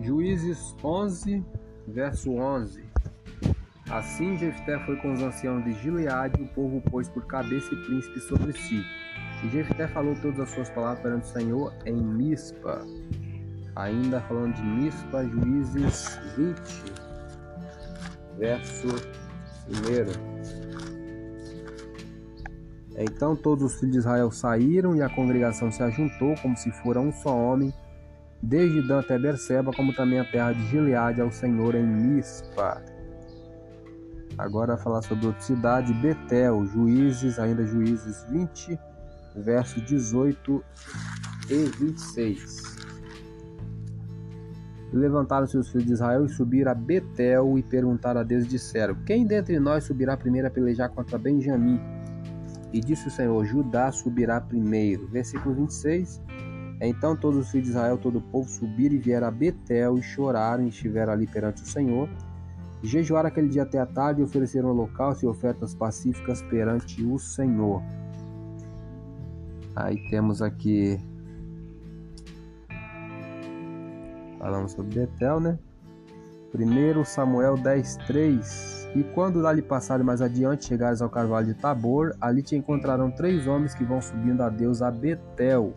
Juízes 0.00 0.76
11, 0.82 1.44
verso 1.88 2.32
11. 2.32 2.84
Assim 3.90 4.36
Jefté 4.38 4.78
foi 4.86 4.96
com 4.96 5.12
os 5.12 5.22
anciãos 5.22 5.64
de 5.64 5.74
Gileade, 5.74 6.42
o 6.42 6.48
povo 6.48 6.80
pôs 6.90 7.08
por 7.08 7.26
cabeça 7.26 7.74
e 7.74 7.76
príncipe 7.84 8.20
sobre 8.20 8.52
si. 8.52 8.82
E 9.44 9.48
Jefté 9.50 9.86
falou 9.88 10.14
todas 10.22 10.40
as 10.40 10.50
suas 10.50 10.70
palavras 10.70 11.00
perante 11.00 11.24
o 11.24 11.32
Senhor 11.32 11.74
em 11.84 11.96
Mispa. 11.96 12.84
Ainda 13.76 14.20
falando 14.22 14.54
de 14.54 14.62
Mispa, 14.62 15.24
Juízes 15.24 16.18
20, 16.36 16.58
verso 18.38 18.88
1. 19.68 20.61
Então 22.96 23.34
todos 23.34 23.64
os 23.64 23.80
filhos 23.80 23.92
de 23.92 23.98
Israel 23.98 24.30
saíram 24.30 24.94
e 24.94 25.02
a 25.02 25.08
congregação 25.08 25.70
se 25.70 25.82
ajuntou 25.82 26.34
como 26.42 26.56
se 26.56 26.70
fora 26.70 27.00
um 27.00 27.12
só 27.12 27.36
homem, 27.36 27.72
desde 28.42 28.86
Dan 28.86 29.00
até 29.00 29.18
Berseba, 29.18 29.72
como 29.72 29.94
também 29.94 30.18
a 30.18 30.24
terra 30.24 30.52
de 30.52 30.62
Gileade 30.68 31.20
ao 31.20 31.30
Senhor 31.30 31.74
em 31.74 31.86
Mispa. 31.86 32.82
Agora 34.36 34.76
falar 34.76 35.02
sobre 35.02 35.26
outra 35.26 35.42
cidade, 35.42 35.92
Betel, 35.94 36.64
Juízes, 36.66 37.38
ainda 37.38 37.64
Juízes 37.64 38.24
20, 38.30 38.78
versos 39.36 39.82
18 39.84 40.64
e 41.50 41.64
26. 41.78 42.72
Levantaram-se 44.92 45.56
os 45.56 45.68
filhos 45.68 45.86
de 45.86 45.92
Israel 45.94 46.26
e 46.26 46.28
subiram 46.28 46.72
a 46.72 46.74
Betel 46.74 47.58
e 47.58 47.62
perguntaram 47.62 48.20
a 48.20 48.24
Deus, 48.24 48.46
disseram, 48.46 48.94
quem 49.06 49.26
dentre 49.26 49.58
nós 49.58 49.84
subirá 49.84 50.16
primeiro 50.16 50.48
a 50.48 50.50
pelejar 50.50 50.90
contra 50.90 51.16
Benjamim? 51.16 51.80
E 52.72 52.80
disse 52.80 53.08
o 53.08 53.10
Senhor, 53.10 53.44
Judá 53.44 53.92
subirá 53.92 54.40
primeiro. 54.40 55.06
Versículo 55.08 55.54
26. 55.54 56.20
Então 56.80 57.16
todos 57.16 57.38
os 57.38 57.50
filhos 57.50 57.66
de 57.66 57.72
Israel, 57.72 57.98
todo 57.98 58.18
o 58.18 58.20
povo, 58.20 58.48
subiram 58.48 58.94
e 58.96 58.98
vieram 58.98 59.28
a 59.28 59.30
Betel 59.30 59.98
e 59.98 60.02
choraram 60.02 60.64
e 60.64 60.68
estiveram 60.68 61.12
ali 61.12 61.26
perante 61.26 61.62
o 61.62 61.66
Senhor. 61.66 62.08
Jejuaram 62.82 63.28
aquele 63.28 63.48
dia 63.48 63.62
até 63.62 63.78
a 63.78 63.86
tarde 63.86 64.20
e 64.20 64.24
ofereceram 64.24 64.70
holocausto 64.70 65.24
e 65.24 65.28
ofertas 65.28 65.74
pacíficas 65.74 66.42
perante 66.42 67.04
o 67.04 67.18
Senhor. 67.18 67.80
Aí 69.76 69.96
temos 70.10 70.42
aqui. 70.42 70.98
Falamos 74.38 74.72
sobre 74.72 75.00
Betel, 75.00 75.38
né? 75.38 75.58
Primeiro 76.50 77.04
Samuel 77.04 77.56
10, 77.56 77.96
3. 78.08 78.81
E 78.94 79.02
quando 79.02 79.42
dali 79.42 79.62
passaram 79.62 80.04
mais 80.04 80.20
adiante, 80.20 80.66
chegares 80.66 81.00
ao 81.00 81.08
carvalho 81.08 81.46
de 81.46 81.54
Tabor, 81.54 82.14
ali 82.20 82.42
te 82.42 82.54
encontrarão 82.56 83.10
três 83.10 83.46
homens 83.46 83.74
que 83.74 83.84
vão 83.84 84.00
subindo 84.00 84.42
a 84.42 84.48
Deus 84.48 84.82
a 84.82 84.90
Betel. 84.90 85.74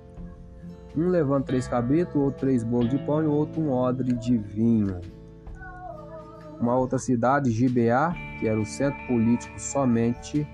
Um 0.95 1.07
levando 1.07 1.45
três 1.45 1.67
cabritos, 1.67 2.15
outro 2.15 2.41
três 2.41 2.63
bolos 2.63 2.89
de 2.89 2.97
pão 2.99 3.23
e 3.23 3.25
outro 3.25 3.61
um 3.61 3.71
odre 3.71 4.13
de 4.13 4.37
vinho. 4.37 4.99
Uma 6.59 6.75
outra 6.75 6.97
cidade, 6.97 7.51
Gibeá, 7.51 8.13
que 8.39 8.47
era 8.47 8.59
o 8.59 8.65
centro 8.65 8.99
político 9.07 9.59
somente, 9.59 10.47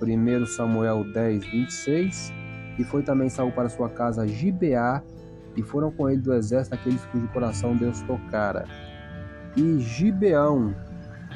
1 0.00 0.46
Samuel 0.46 1.04
10, 1.12 1.44
26 1.44 2.32
e 2.78 2.84
foi 2.84 3.02
também 3.02 3.28
Saul 3.28 3.50
para 3.50 3.68
sua 3.68 3.88
casa 3.90 4.26
Gibeá, 4.26 5.02
e 5.56 5.62
foram 5.62 5.90
com 5.90 6.08
ele 6.08 6.22
do 6.22 6.32
exército 6.32 6.76
aqueles 6.76 7.04
cujo 7.06 7.26
coração 7.28 7.76
Deus 7.76 8.00
tocara. 8.02 8.64
E 9.56 9.80
Gibeão, 9.80 10.72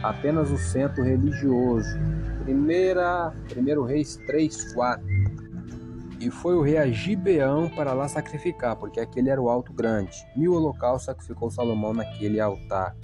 apenas 0.02 0.50
o 0.50 0.58
centro 0.58 1.02
religioso. 1.02 1.96
Primeira, 2.44 3.32
primeiro 3.48 3.84
Reis 3.84 4.16
3, 4.26 4.74
4. 4.74 5.04
E 6.20 6.30
foi 6.30 6.54
o 6.54 6.62
rei 6.62 6.78
a 6.78 6.86
Gibeão 6.88 7.68
para 7.68 7.92
lá 7.92 8.06
sacrificar, 8.06 8.76
porque 8.76 9.00
aquele 9.00 9.28
era 9.28 9.40
o 9.40 9.48
alto 9.48 9.72
grande. 9.72 10.24
Mil 10.36 10.52
holocaustos 10.52 11.06
sacrificou 11.06 11.50
Salomão 11.50 11.92
naquele 11.92 12.38
altar. 12.38 12.96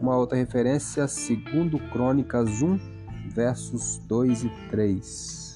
Uma 0.00 0.16
outra 0.16 0.36
referência, 0.36 1.06
segundo 1.08 1.78
Crônicas 1.90 2.62
1, 2.62 2.78
versos 3.34 3.98
2 4.06 4.44
e 4.44 4.50
3. 4.70 5.46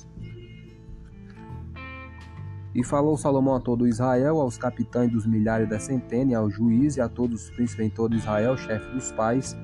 E 2.74 2.84
falou 2.84 3.16
Salomão 3.16 3.56
a 3.56 3.60
todo 3.60 3.86
Israel, 3.86 4.38
aos 4.40 4.56
capitães 4.56 5.10
dos 5.10 5.26
milhares 5.26 5.68
da 5.68 5.78
centena, 5.80 6.38
aos 6.38 6.54
juízes, 6.54 6.98
e 6.98 7.00
a 7.00 7.08
todos 7.08 7.44
os 7.44 7.50
príncipes 7.50 7.86
em 7.86 7.90
todo 7.90 8.14
Israel, 8.14 8.56
chefe 8.56 8.86
dos 8.92 9.10
pais. 9.12 9.56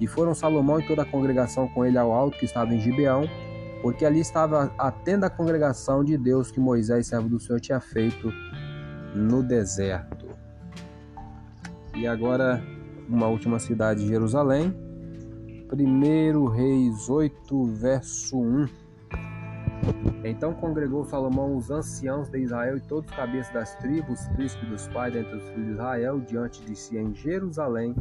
E 0.00 0.06
foram 0.06 0.34
Salomão 0.34 0.80
e 0.80 0.86
toda 0.86 1.02
a 1.02 1.04
congregação 1.04 1.68
com 1.68 1.84
ele 1.84 1.98
ao 1.98 2.12
alto 2.12 2.38
que 2.38 2.44
estava 2.44 2.74
em 2.74 2.80
Gibeão, 2.80 3.28
porque 3.80 4.04
ali 4.04 4.20
estava 4.20 4.72
a 4.78 4.90
tenda 4.90 5.28
da 5.28 5.30
congregação 5.30 6.04
de 6.04 6.16
Deus 6.16 6.50
que 6.50 6.60
Moisés, 6.60 7.06
servo 7.06 7.28
do 7.28 7.38
Senhor, 7.38 7.60
tinha 7.60 7.80
feito 7.80 8.32
no 9.14 9.42
deserto. 9.42 10.26
E 11.94 12.06
agora, 12.06 12.62
uma 13.08 13.26
última 13.26 13.58
cidade, 13.58 14.06
Jerusalém. 14.06 14.74
1 15.72 16.46
Reis 16.46 17.08
8, 17.08 17.64
verso 17.66 18.38
1. 18.38 18.66
Então 20.24 20.52
congregou 20.54 21.04
Salomão 21.04 21.56
os 21.56 21.70
anciãos 21.70 22.28
de 22.28 22.38
Israel 22.38 22.76
e 22.76 22.80
todos 22.80 23.10
os 23.10 23.16
cabeças 23.16 23.52
das 23.52 23.74
tribos, 23.76 24.20
príncipes 24.36 24.68
dos 24.68 24.88
pais 24.88 25.12
dentre 25.12 25.36
os 25.36 25.42
filhos 25.48 25.66
de 25.66 25.72
Israel, 25.72 26.20
diante 26.20 26.64
de 26.64 26.76
si 26.76 26.96
em 26.96 27.14
Jerusalém, 27.14 27.94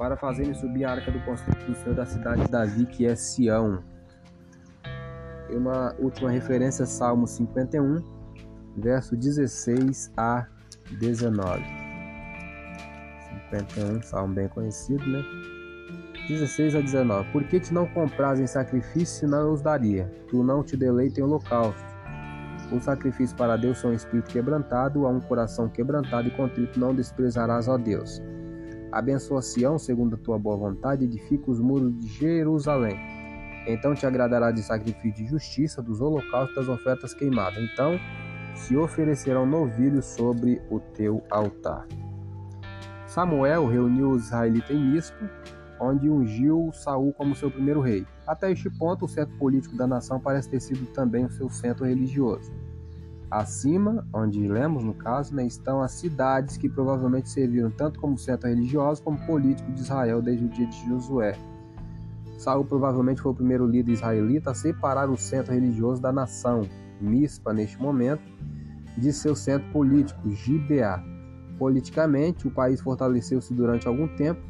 para 0.00 0.16
fazerem 0.16 0.54
subir 0.54 0.86
a 0.86 0.92
arca 0.92 1.10
do 1.10 1.20
conceito 1.26 1.62
do 1.66 1.74
Senhor 1.74 1.94
da 1.94 2.06
cidade 2.06 2.42
de 2.46 2.50
Davi, 2.50 2.86
que 2.86 3.04
é 3.04 3.14
Sião. 3.14 3.84
E 5.50 5.54
uma 5.54 5.94
última 5.98 6.30
referência, 6.30 6.86
Salmo 6.86 7.26
51, 7.26 7.96
verso 8.78 9.14
16 9.14 10.10
a 10.16 10.46
19. 10.98 11.62
51, 13.50 14.02
salmo 14.02 14.32
bem 14.32 14.48
conhecido, 14.48 15.04
né? 15.06 15.22
16 16.28 16.76
a 16.76 16.80
19. 16.80 17.30
Por 17.30 17.44
que 17.44 17.60
te 17.60 17.74
não 17.74 17.86
compras 17.88 18.40
em 18.40 18.46
sacrifício, 18.46 19.28
não 19.28 19.52
os 19.52 19.60
daria? 19.60 20.10
Tu 20.30 20.42
não 20.42 20.62
te 20.62 20.78
deleita 20.78 21.20
em 21.20 21.24
holocausto. 21.24 21.84
O 22.72 22.80
sacrifício 22.80 23.36
para 23.36 23.58
Deus 23.58 23.76
são 23.76 23.90
um 23.90 23.94
espírito 23.94 24.30
quebrantado, 24.30 25.06
a 25.06 25.10
um 25.10 25.20
coração 25.20 25.68
quebrantado 25.68 26.28
e 26.28 26.30
contrito 26.30 26.80
não 26.80 26.94
desprezarás, 26.94 27.68
ó 27.68 27.76
Deus. 27.76 28.22
Abençoa 28.92 29.42
Sião, 29.42 29.78
segundo 29.78 30.14
a 30.14 30.18
tua 30.18 30.38
boa 30.38 30.56
vontade, 30.56 31.04
edifica 31.04 31.50
os 31.50 31.60
muros 31.60 31.96
de 31.98 32.08
Jerusalém. 32.08 32.98
Então 33.66 33.94
te 33.94 34.06
agradará 34.06 34.50
de 34.50 34.62
sacrifício 34.62 35.12
de 35.12 35.26
justiça, 35.26 35.82
dos 35.82 36.00
holocaustos 36.00 36.56
das 36.56 36.68
ofertas 36.68 37.14
queimadas. 37.14 37.62
Então 37.72 37.98
se 38.54 38.76
oferecerão 38.76 39.46
novilhos 39.46 40.06
sobre 40.06 40.60
o 40.70 40.80
teu 40.80 41.22
altar. 41.30 41.86
Samuel 43.06 43.66
reuniu 43.66 44.10
os 44.10 44.26
israelitas 44.26 44.70
em 44.70 44.92
Mispa 44.92 45.30
onde 45.80 46.10
ungiu 46.10 46.70
Saul 46.72 47.12
como 47.14 47.34
seu 47.34 47.50
primeiro 47.50 47.80
rei. 47.80 48.06
Até 48.26 48.52
este 48.52 48.68
ponto, 48.70 49.06
o 49.06 49.08
centro 49.08 49.34
político 49.38 49.76
da 49.76 49.86
nação 49.86 50.20
parece 50.20 50.50
ter 50.50 50.60
sido 50.60 50.86
também 50.92 51.24
o 51.24 51.30
seu 51.30 51.48
centro 51.48 51.86
religioso. 51.86 52.52
Acima, 53.30 54.04
onde 54.12 54.48
lemos 54.48 54.82
no 54.82 54.92
caso, 54.92 55.32
né, 55.34 55.46
estão 55.46 55.80
as 55.80 55.92
cidades 55.92 56.56
que 56.56 56.68
provavelmente 56.68 57.28
serviram 57.28 57.70
tanto 57.70 58.00
como 58.00 58.18
centro 58.18 58.48
religioso 58.48 59.00
como 59.04 59.24
político 59.24 59.70
de 59.70 59.80
Israel 59.82 60.20
desde 60.20 60.46
o 60.46 60.48
dia 60.48 60.66
de 60.66 60.88
Josué. 60.88 61.38
Saul 62.38 62.64
provavelmente 62.64 63.20
foi 63.20 63.30
o 63.30 63.34
primeiro 63.34 63.66
líder 63.66 63.92
israelita 63.92 64.50
a 64.50 64.54
separar 64.54 65.08
o 65.08 65.16
centro 65.16 65.54
religioso 65.54 66.02
da 66.02 66.10
nação, 66.10 66.62
Mispa 67.00 67.52
neste 67.52 67.80
momento, 67.80 68.22
de 68.96 69.12
seu 69.12 69.36
centro 69.36 69.70
político, 69.70 70.28
Gibeá. 70.28 71.00
Politicamente, 71.56 72.48
o 72.48 72.50
país 72.50 72.80
fortaleceu-se 72.80 73.54
durante 73.54 73.86
algum 73.86 74.08
tempo, 74.16 74.40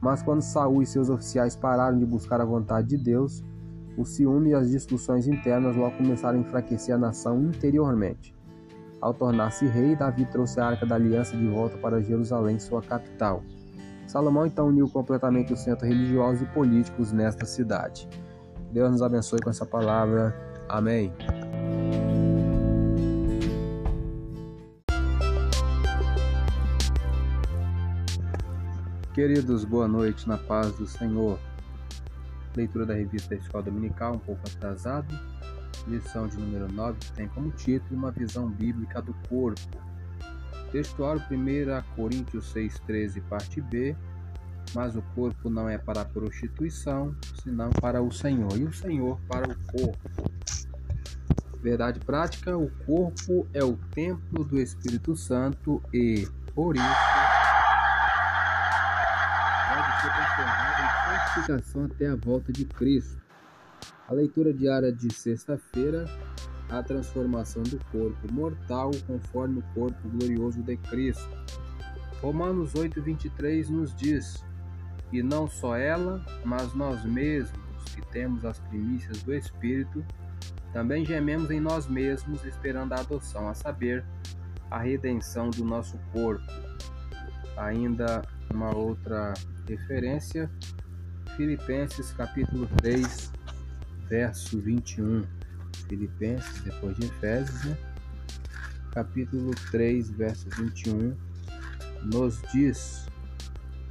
mas 0.00 0.22
quando 0.22 0.40
Saul 0.40 0.82
e 0.82 0.86
seus 0.86 1.10
oficiais 1.10 1.54
pararam 1.54 1.98
de 1.98 2.06
buscar 2.06 2.40
a 2.40 2.44
vontade 2.44 2.88
de 2.88 2.96
Deus, 2.96 3.44
o 3.96 4.04
ciúme 4.04 4.50
e 4.50 4.54
as 4.54 4.70
discussões 4.70 5.26
internas 5.28 5.76
logo 5.76 5.96
começaram 5.96 6.38
a 6.38 6.40
enfraquecer 6.40 6.94
a 6.94 6.98
nação 6.98 7.42
interiormente. 7.42 8.34
Ao 9.00 9.12
tornar-se 9.12 9.66
rei, 9.66 9.96
Davi 9.96 10.24
trouxe 10.26 10.60
a 10.60 10.66
Arca 10.66 10.86
da 10.86 10.94
Aliança 10.94 11.36
de 11.36 11.48
volta 11.48 11.76
para 11.78 12.00
Jerusalém, 12.00 12.58
sua 12.58 12.80
capital. 12.80 13.42
Salomão 14.06 14.46
então 14.46 14.68
uniu 14.68 14.88
completamente 14.88 15.52
os 15.52 15.60
centros 15.60 15.88
religiosos 15.88 16.42
e 16.42 16.46
políticos 16.46 17.12
nesta 17.12 17.44
cidade. 17.44 18.08
Deus 18.72 18.90
nos 18.92 19.02
abençoe 19.02 19.40
com 19.40 19.50
essa 19.50 19.66
palavra. 19.66 20.34
Amém. 20.68 21.12
Queridos, 29.14 29.64
boa 29.64 29.86
noite 29.86 30.26
na 30.26 30.38
paz 30.38 30.72
do 30.76 30.86
Senhor. 30.86 31.38
Leitura 32.54 32.84
da 32.84 32.94
revista 32.94 33.34
Escola 33.34 33.64
Dominical, 33.64 34.14
um 34.14 34.18
pouco 34.18 34.42
atrasado. 34.46 35.18
Lição 35.86 36.28
de 36.28 36.36
número 36.36 36.70
9, 36.72 36.98
que 36.98 37.12
tem 37.12 37.28
como 37.28 37.50
título 37.50 37.96
Uma 37.96 38.10
visão 38.10 38.48
bíblica 38.48 39.00
do 39.00 39.14
corpo. 39.28 39.60
Textuário 40.70 41.22
1 41.30 41.96
Coríntios 41.96 42.54
6,13, 42.54 43.22
parte 43.28 43.60
B. 43.60 43.96
Mas 44.74 44.96
o 44.96 45.02
corpo 45.14 45.50
não 45.50 45.68
é 45.68 45.76
para 45.76 46.02
a 46.02 46.04
prostituição, 46.04 47.14
senão 47.42 47.70
para 47.70 48.00
o 48.00 48.10
Senhor, 48.10 48.56
e 48.56 48.64
o 48.64 48.72
Senhor 48.72 49.18
para 49.28 49.50
o 49.50 49.56
corpo. 49.72 50.32
Verdade 51.62 52.00
prática: 52.00 52.56
o 52.56 52.70
corpo 52.86 53.46
é 53.54 53.62
o 53.62 53.76
templo 53.94 54.44
do 54.44 54.58
Espírito 54.58 55.14
Santo 55.14 55.82
e, 55.92 56.26
por 56.54 56.74
isso, 56.74 56.84
pode 59.68 60.00
ser 60.00 60.08
santificação 61.32 61.84
até 61.86 62.08
a 62.08 62.16
volta 62.16 62.52
de 62.52 62.64
Cristo. 62.64 63.20
A 64.08 64.12
leitura 64.12 64.52
diária 64.52 64.92
de 64.92 65.12
sexta-feira, 65.12 66.04
a 66.68 66.82
transformação 66.82 67.62
do 67.62 67.78
corpo 67.90 68.32
mortal 68.32 68.90
conforme 69.06 69.60
o 69.60 69.62
corpo 69.74 70.08
glorioso 70.08 70.62
de 70.62 70.76
Cristo. 70.76 71.30
Romanos 72.20 72.74
8:23 72.74 73.68
nos 73.70 73.94
diz: 73.94 74.44
E 75.10 75.22
não 75.22 75.48
só 75.48 75.76
ela, 75.76 76.24
mas 76.44 76.74
nós 76.74 77.04
mesmos, 77.04 77.60
que 77.94 78.02
temos 78.08 78.44
as 78.44 78.58
primícias 78.60 79.22
do 79.22 79.34
Espírito, 79.34 80.04
também 80.72 81.04
gememos 81.04 81.50
em 81.50 81.60
nós 81.60 81.86
mesmos, 81.86 82.44
esperando 82.44 82.92
a 82.92 83.00
adoção, 83.00 83.48
a 83.48 83.54
saber, 83.54 84.04
a 84.70 84.78
redenção 84.78 85.50
do 85.50 85.64
nosso 85.64 85.98
corpo. 86.12 86.44
Ainda 87.56 88.22
uma 88.50 88.74
outra 88.74 89.34
referência, 89.68 90.50
Filipenses 91.36 92.12
capítulo 92.12 92.68
3, 92.76 93.32
verso 94.08 94.60
21. 94.60 95.24
Filipenses, 95.88 96.62
depois 96.62 96.96
de 96.96 97.06
Efésios, 97.06 97.64
né? 97.64 97.76
capítulo 98.92 99.52
3, 99.70 100.10
verso 100.10 100.48
21, 100.50 101.16
nos 102.04 102.40
diz 102.52 103.06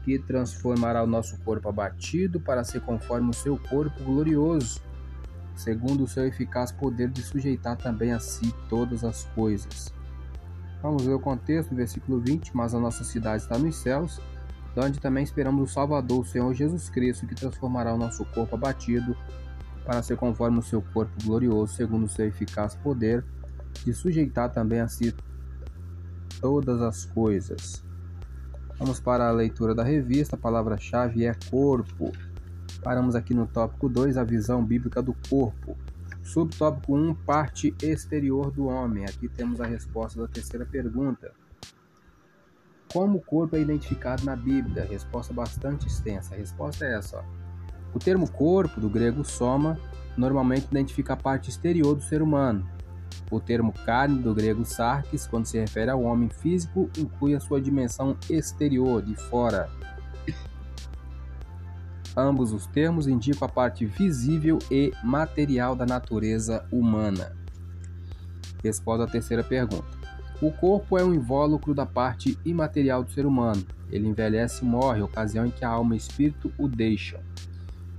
que 0.03 0.19
transformará 0.19 1.03
o 1.03 1.07
nosso 1.07 1.37
corpo 1.39 1.69
abatido 1.69 2.39
para 2.39 2.63
ser 2.63 2.81
conforme 2.81 3.29
o 3.29 3.33
seu 3.33 3.57
corpo 3.57 4.03
glorioso, 4.03 4.81
segundo 5.55 6.03
o 6.03 6.07
seu 6.07 6.25
eficaz 6.25 6.71
poder 6.71 7.09
de 7.09 7.21
sujeitar 7.21 7.75
também 7.77 8.11
a 8.11 8.19
si 8.19 8.53
todas 8.69 9.03
as 9.03 9.25
coisas. 9.35 9.93
Vamos 10.81 11.05
ver 11.05 11.13
o 11.13 11.19
contexto, 11.19 11.75
versículo 11.75 12.19
20: 12.19 12.55
Mas 12.55 12.73
a 12.73 12.79
nossa 12.79 13.03
cidade 13.03 13.43
está 13.43 13.57
nos 13.57 13.75
céus, 13.75 14.19
onde 14.75 14.99
também 14.99 15.23
esperamos 15.23 15.69
o 15.69 15.73
Salvador, 15.73 16.21
o 16.21 16.25
Senhor 16.25 16.53
Jesus 16.53 16.89
Cristo, 16.89 17.27
que 17.27 17.35
transformará 17.35 17.93
o 17.93 17.97
nosso 17.97 18.23
corpo 18.25 18.55
abatido 18.55 19.15
para 19.85 20.01
ser 20.01 20.15
conforme 20.15 20.59
o 20.59 20.61
seu 20.61 20.81
corpo 20.81 21.11
glorioso, 21.23 21.73
segundo 21.73 22.05
o 22.05 22.09
seu 22.09 22.27
eficaz 22.27 22.75
poder, 22.75 23.25
de 23.83 23.93
sujeitar 23.93 24.51
também 24.51 24.79
a 24.79 24.87
si 24.87 25.13
todas 26.39 26.81
as 26.81 27.05
coisas. 27.05 27.83
Vamos 28.77 28.99
para 28.99 29.27
a 29.27 29.31
leitura 29.31 29.75
da 29.75 29.83
revista, 29.83 30.35
a 30.35 30.39
palavra-chave 30.39 31.25
é 31.25 31.35
corpo. 31.49 32.11
Paramos 32.81 33.13
aqui 33.15 33.33
no 33.33 33.45
tópico 33.45 33.87
2, 33.87 34.17
a 34.17 34.23
visão 34.23 34.63
bíblica 34.63 35.01
do 35.01 35.15
corpo. 35.29 35.77
Subtópico 36.23 36.95
1, 36.95 37.13
parte 37.13 37.75
exterior 37.81 38.51
do 38.51 38.65
homem. 38.65 39.05
Aqui 39.05 39.27
temos 39.27 39.61
a 39.61 39.65
resposta 39.65 40.21
da 40.21 40.27
terceira 40.27 40.65
pergunta. 40.65 41.31
Como 42.91 43.19
o 43.19 43.21
corpo 43.21 43.55
é 43.55 43.61
identificado 43.61 44.25
na 44.25 44.35
Bíblia? 44.35 44.85
Resposta 44.89 45.33
bastante 45.33 45.87
extensa. 45.87 46.35
A 46.35 46.37
resposta 46.37 46.85
é 46.85 46.95
essa. 46.95 47.17
Ó. 47.17 47.23
O 47.93 47.99
termo 47.99 48.29
corpo, 48.29 48.81
do 48.81 48.89
grego 48.89 49.23
soma, 49.23 49.77
normalmente 50.17 50.67
identifica 50.69 51.13
a 51.13 51.17
parte 51.17 51.49
exterior 51.49 51.95
do 51.95 52.01
ser 52.01 52.21
humano. 52.21 52.67
O 53.29 53.39
termo 53.39 53.71
carne, 53.71 54.21
do 54.21 54.33
grego 54.33 54.65
sarkis, 54.65 55.25
quando 55.25 55.45
se 55.45 55.57
refere 55.57 55.89
ao 55.89 56.01
homem 56.01 56.29
físico, 56.29 56.89
inclui 56.97 57.33
a 57.33 57.39
sua 57.39 57.61
dimensão 57.61 58.17
exterior, 58.29 59.01
de 59.01 59.15
fora. 59.15 59.69
Ambos 62.15 62.51
os 62.51 62.65
termos 62.67 63.07
indicam 63.07 63.47
a 63.47 63.51
parte 63.51 63.85
visível 63.85 64.59
e 64.69 64.91
material 65.01 65.75
da 65.75 65.85
natureza 65.85 66.65
humana. 66.69 67.33
Resposta 68.61 69.05
à 69.05 69.07
terceira 69.07 69.43
pergunta. 69.43 70.00
O 70.41 70.51
corpo 70.51 70.97
é 70.97 71.03
um 71.03 71.13
invólucro 71.13 71.73
da 71.73 71.85
parte 71.85 72.35
imaterial 72.43 73.03
do 73.03 73.11
ser 73.11 73.27
humano. 73.27 73.63
Ele 73.91 74.07
envelhece 74.07 74.63
e 74.63 74.67
morre, 74.67 75.01
ocasião 75.01 75.45
em 75.45 75.51
que 75.51 75.63
a 75.63 75.69
alma 75.69 75.93
e 75.93 75.97
espírito 75.97 76.51
o 76.57 76.67
deixam. 76.67 77.19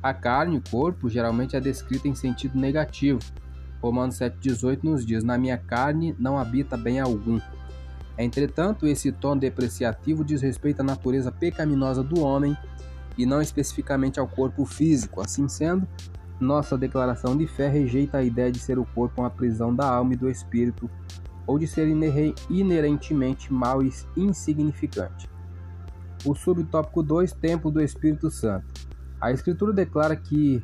A 0.03 0.13
carne, 0.13 0.57
o 0.57 0.63
corpo, 0.69 1.09
geralmente 1.09 1.55
é 1.55 1.61
descrita 1.61 2.09
em 2.09 2.15
sentido 2.17 2.59
negativo. 2.59 3.21
Romanos 3.81 4.17
7,18 4.17 4.81
nos 4.83 5.07
diz: 5.07 5.23
Na 5.23 5.39
minha 5.39 5.57
carne 5.57 6.17
não 6.19 6.37
habita 6.37 6.77
bem 6.77 6.99
algum. 6.99 7.41
Entretanto, 8.19 8.89
esse 8.89 9.13
tom 9.13 9.37
depreciativo 9.37 10.25
diz 10.25 10.43
respeito 10.43 10.81
à 10.81 10.83
natureza 10.83 11.31
pecaminosa 11.31 12.03
do 12.03 12.21
homem 12.21 12.57
e 13.17 13.25
não 13.25 13.41
especificamente 13.41 14.19
ao 14.19 14.27
corpo 14.27 14.65
físico. 14.65 15.21
Assim 15.21 15.49
sendo, 15.49 15.87
nossa 16.41 16.77
declaração 16.77 17.37
de 17.37 17.47
fé 17.47 17.69
rejeita 17.69 18.19
a 18.19 18.23
ideia 18.25 18.51
de 18.51 18.59
ser 18.59 18.79
o 18.79 18.85
corpo 18.85 19.21
uma 19.23 19.31
prisão 19.31 19.75
da 19.75 19.89
alma 19.89 20.15
e 20.15 20.17
do 20.17 20.29
espírito, 20.29 20.91
ou 21.47 21.59
de 21.59 21.67
ser 21.67 21.89
inerentemente 22.51 23.53
mau 23.53 23.83
e 23.83 23.93
insignificante. 24.17 25.29
O 26.25 26.35
subtópico 26.35 27.03
2, 27.03 27.33
Templo 27.33 27.71
do 27.71 27.81
Espírito 27.81 28.31
Santo. 28.31 28.67
A 29.21 29.33
Escritura 29.33 29.73
declara 29.73 30.15
que, 30.15 30.63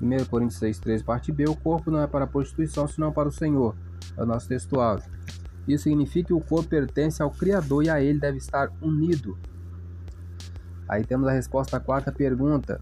1 0.00 0.24
Coríntios 0.26 0.60
6,3, 0.60 1.04
parte 1.04 1.32
B, 1.32 1.48
o 1.48 1.56
corpo 1.56 1.90
não 1.90 2.00
é 2.00 2.06
para 2.06 2.24
a 2.24 2.28
prostituição, 2.28 2.86
senão 2.86 3.12
para 3.12 3.28
o 3.28 3.32
Senhor. 3.32 3.74
É 4.16 4.22
o 4.22 4.26
nosso 4.26 4.48
texto 4.48 4.80
áudio. 4.80 5.10
Isso 5.66 5.84
significa 5.84 6.28
que 6.28 6.34
o 6.34 6.40
corpo 6.40 6.68
pertence 6.68 7.22
ao 7.22 7.30
Criador 7.30 7.84
e 7.84 7.90
a 7.90 8.00
ele 8.00 8.18
deve 8.18 8.38
estar 8.38 8.70
unido. 8.80 9.36
Aí 10.88 11.04
temos 11.04 11.28
a 11.28 11.32
resposta 11.32 11.76
à 11.76 11.80
quarta 11.80 12.10
pergunta: 12.10 12.80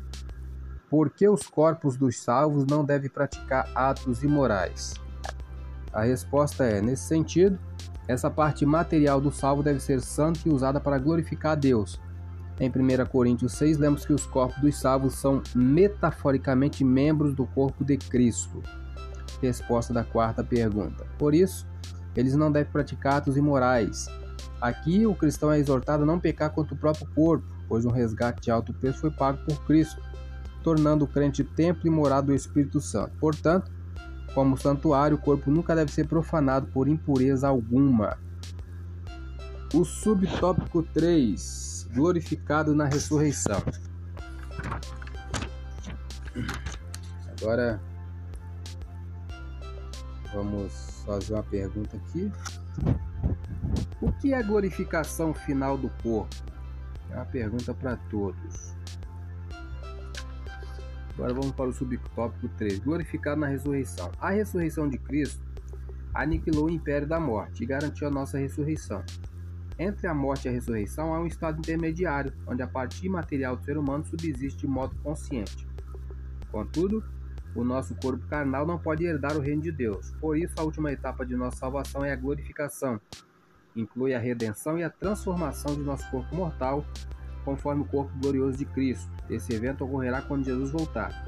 Por 0.88 1.10
que 1.10 1.28
os 1.28 1.46
corpos 1.46 1.96
dos 1.96 2.16
salvos 2.16 2.64
não 2.66 2.84
devem 2.84 3.10
praticar 3.10 3.70
atos 3.74 4.22
imorais? 4.22 4.94
A 5.92 6.02
resposta 6.02 6.64
é: 6.64 6.80
nesse 6.80 7.04
sentido, 7.04 7.58
essa 8.06 8.30
parte 8.30 8.64
material 8.64 9.20
do 9.20 9.30
salvo 9.30 9.62
deve 9.62 9.80
ser 9.80 10.00
santa 10.00 10.40
e 10.46 10.50
usada 10.50 10.80
para 10.80 10.98
glorificar 10.98 11.52
a 11.52 11.54
Deus. 11.54 12.00
Em 12.60 12.68
1 12.68 13.06
Coríntios 13.06 13.52
6, 13.52 13.78
lemos 13.78 14.04
que 14.04 14.12
os 14.12 14.26
corpos 14.26 14.60
dos 14.60 14.76
salvos 14.76 15.14
são 15.14 15.42
metaforicamente 15.54 16.82
membros 16.82 17.34
do 17.34 17.46
corpo 17.46 17.84
de 17.84 17.96
Cristo. 17.96 18.62
Resposta 19.40 19.92
da 19.92 20.02
quarta 20.02 20.42
pergunta. 20.42 21.06
Por 21.18 21.34
isso, 21.34 21.66
eles 22.16 22.34
não 22.34 22.50
devem 22.50 22.72
praticar 22.72 23.18
atos 23.18 23.36
imorais. 23.36 24.08
Aqui, 24.60 25.06
o 25.06 25.14
cristão 25.14 25.52
é 25.52 25.58
exortado 25.58 26.02
a 26.02 26.06
não 26.06 26.18
pecar 26.18 26.50
contra 26.50 26.74
o 26.74 26.78
próprio 26.78 27.06
corpo, 27.14 27.46
pois 27.68 27.84
um 27.84 27.90
resgate 27.90 28.40
de 28.40 28.50
alto 28.50 28.72
preço 28.72 28.98
foi 28.98 29.10
pago 29.12 29.38
por 29.44 29.64
Cristo, 29.64 30.02
tornando 30.64 31.04
o 31.04 31.08
crente 31.08 31.44
templo 31.44 31.86
e 31.86 31.90
morada 31.90 32.26
do 32.28 32.34
Espírito 32.34 32.80
Santo. 32.80 33.12
Portanto, 33.20 33.70
como 34.34 34.56
santuário, 34.56 35.16
o 35.16 35.20
corpo 35.20 35.50
nunca 35.50 35.74
deve 35.74 35.92
ser 35.92 36.06
profanado 36.06 36.66
por 36.68 36.88
impureza 36.88 37.48
alguma. 37.48 38.18
O 39.74 39.84
subtópico 39.84 40.82
3, 40.82 41.88
glorificado 41.94 42.74
na 42.74 42.86
ressurreição. 42.86 43.62
Agora 47.38 47.80
vamos 50.32 51.02
fazer 51.04 51.34
uma 51.34 51.42
pergunta 51.42 51.96
aqui. 51.96 52.32
O 54.00 54.12
que 54.12 54.32
é 54.32 54.42
glorificação 54.42 55.34
final 55.34 55.76
do 55.76 55.88
corpo? 56.02 56.34
É 57.10 57.16
uma 57.16 57.24
pergunta 57.24 57.74
para 57.74 57.96
todos. 58.10 58.77
Agora 61.18 61.34
vamos 61.34 61.50
para 61.50 61.68
o 61.68 61.72
subtópico 61.72 62.48
3. 62.56 62.78
Glorificado 62.78 63.40
na 63.40 63.48
ressurreição. 63.48 64.12
A 64.20 64.30
ressurreição 64.30 64.88
de 64.88 64.96
Cristo 64.98 65.44
aniquilou 66.14 66.66
o 66.66 66.70
império 66.70 67.08
da 67.08 67.18
morte 67.18 67.64
e 67.64 67.66
garantiu 67.66 68.06
a 68.06 68.10
nossa 68.10 68.38
ressurreição. 68.38 69.02
Entre 69.76 70.06
a 70.06 70.14
morte 70.14 70.46
e 70.46 70.48
a 70.48 70.52
ressurreição 70.52 71.12
há 71.12 71.18
um 71.18 71.26
estado 71.26 71.58
intermediário, 71.58 72.32
onde 72.46 72.62
a 72.62 72.68
parte 72.68 73.04
imaterial 73.04 73.56
do 73.56 73.64
ser 73.64 73.76
humano 73.76 74.04
subsiste 74.04 74.60
de 74.60 74.68
modo 74.68 74.94
consciente. 75.02 75.66
Contudo, 76.52 77.02
o 77.52 77.64
nosso 77.64 77.96
corpo 77.96 78.24
carnal 78.28 78.64
não 78.64 78.78
pode 78.78 79.04
herdar 79.04 79.36
o 79.36 79.40
reino 79.40 79.62
de 79.62 79.72
Deus. 79.72 80.12
Por 80.20 80.38
isso, 80.38 80.54
a 80.56 80.62
última 80.62 80.92
etapa 80.92 81.26
de 81.26 81.34
nossa 81.34 81.56
salvação 81.56 82.04
é 82.04 82.12
a 82.12 82.16
glorificação. 82.16 83.00
Inclui 83.74 84.14
a 84.14 84.20
redenção 84.20 84.78
e 84.78 84.84
a 84.84 84.90
transformação 84.90 85.74
de 85.74 85.82
nosso 85.82 86.08
corpo 86.12 86.32
mortal 86.36 86.84
conforme 87.48 87.80
o 87.80 87.86
corpo 87.86 88.12
glorioso 88.20 88.58
de 88.58 88.66
Cristo. 88.66 89.10
Esse 89.30 89.54
evento 89.54 89.82
ocorrerá 89.82 90.20
quando 90.20 90.44
Jesus 90.44 90.70
voltar. 90.70 91.24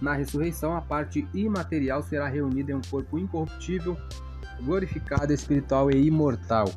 Na 0.00 0.14
ressurreição, 0.14 0.76
a 0.76 0.80
parte 0.80 1.28
imaterial 1.32 2.02
será 2.02 2.26
reunida 2.26 2.72
em 2.72 2.74
um 2.74 2.80
corpo 2.80 3.16
incorruptível, 3.16 3.96
glorificado, 4.60 5.32
espiritual 5.32 5.88
e 5.88 6.04
imortal. 6.04 6.68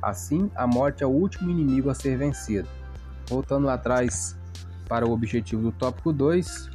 Assim, 0.00 0.50
a 0.54 0.66
morte 0.66 1.02
é 1.02 1.06
o 1.06 1.10
último 1.10 1.50
inimigo 1.50 1.90
a 1.90 1.94
ser 1.94 2.16
vencido. 2.16 2.66
Voltando 3.28 3.66
lá 3.66 3.74
atrás 3.74 4.34
para 4.88 5.06
o 5.06 5.12
objetivo 5.12 5.60
do 5.60 5.72
tópico 5.72 6.10
2, 6.10 6.70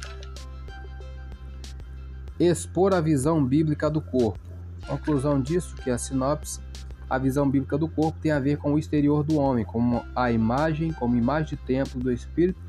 expor 2.38 2.94
a 2.94 3.00
visão 3.00 3.44
bíblica 3.44 3.90
do 3.90 4.00
corpo. 4.00 4.38
Conclusão 4.86 5.40
disso 5.40 5.74
que 5.74 5.90
a 5.90 5.98
sinopse, 5.98 6.60
a 7.08 7.18
visão 7.18 7.48
bíblica 7.48 7.76
do 7.76 7.88
corpo 7.88 8.18
tem 8.20 8.32
a 8.32 8.40
ver 8.40 8.58
com 8.58 8.74
o 8.74 8.78
exterior 8.78 9.22
do 9.22 9.36
homem, 9.36 9.64
como 9.64 10.02
a 10.14 10.30
imagem, 10.30 10.92
como 10.92 11.16
imagem 11.16 11.50
de 11.50 11.56
templo 11.56 12.00
do 12.00 12.12
espírito, 12.12 12.60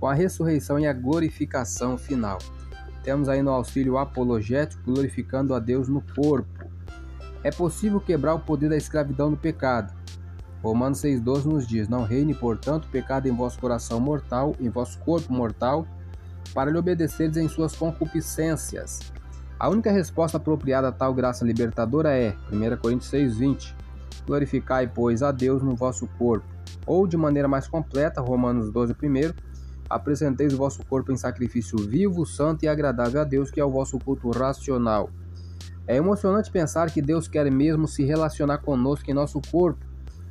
com 0.00 0.06
a 0.06 0.14
ressurreição 0.14 0.78
e 0.78 0.86
a 0.86 0.92
glorificação 0.92 1.96
final. 1.96 2.38
Temos 3.02 3.28
aí 3.28 3.42
no 3.42 3.50
auxílio 3.50 3.98
apologético 3.98 4.82
glorificando 4.84 5.54
a 5.54 5.58
Deus 5.58 5.88
no 5.88 6.00
corpo. 6.00 6.66
É 7.44 7.50
possível 7.50 8.00
quebrar 8.00 8.34
o 8.34 8.40
poder 8.40 8.68
da 8.68 8.76
escravidão 8.76 9.30
do 9.30 9.36
pecado. 9.36 9.94
Romanos 10.62 10.98
6,12 10.98 11.44
nos 11.44 11.66
diz: 11.66 11.88
Não 11.88 12.02
reine, 12.02 12.34
portanto, 12.34 12.86
o 12.86 12.88
pecado 12.88 13.28
em 13.28 13.32
vosso 13.32 13.60
coração 13.60 14.00
mortal, 14.00 14.56
em 14.58 14.68
vosso 14.68 14.98
corpo 14.98 15.32
mortal, 15.32 15.86
para 16.52 16.70
lhe 16.70 16.76
obedeceres 16.76 17.36
em 17.36 17.48
suas 17.48 17.76
concupiscências. 17.76 19.12
A 19.58 19.70
única 19.70 19.90
resposta 19.90 20.36
apropriada 20.36 20.88
a 20.88 20.92
tal 20.92 21.14
graça 21.14 21.44
libertadora 21.44 22.14
é 22.14 22.36
1 22.52 22.76
Coríntios 22.76 23.10
6,20: 23.10 23.74
Glorificai, 24.26 24.86
pois, 24.86 25.22
a 25.22 25.32
Deus 25.32 25.62
no 25.62 25.74
vosso 25.74 26.06
corpo. 26.18 26.46
Ou, 26.86 27.06
de 27.06 27.16
maneira 27.16 27.48
mais 27.48 27.66
completa, 27.66 28.20
Romanos 28.20 28.70
12, 28.70 28.92
1, 28.92 29.32
apresenteis 29.88 30.52
o 30.52 30.58
vosso 30.58 30.84
corpo 30.84 31.10
em 31.10 31.16
sacrifício 31.16 31.78
vivo, 31.78 32.26
santo 32.26 32.64
e 32.64 32.68
agradável 32.68 33.20
a 33.20 33.24
Deus, 33.24 33.50
que 33.50 33.58
é 33.58 33.64
o 33.64 33.70
vosso 33.70 33.98
culto 33.98 34.30
racional. 34.30 35.08
É 35.86 35.96
emocionante 35.96 36.50
pensar 36.50 36.90
que 36.90 37.00
Deus 37.00 37.26
quer 37.26 37.50
mesmo 37.50 37.88
se 37.88 38.04
relacionar 38.04 38.58
conosco 38.58 39.10
em 39.10 39.14
nosso 39.14 39.40
corpo, 39.50 39.86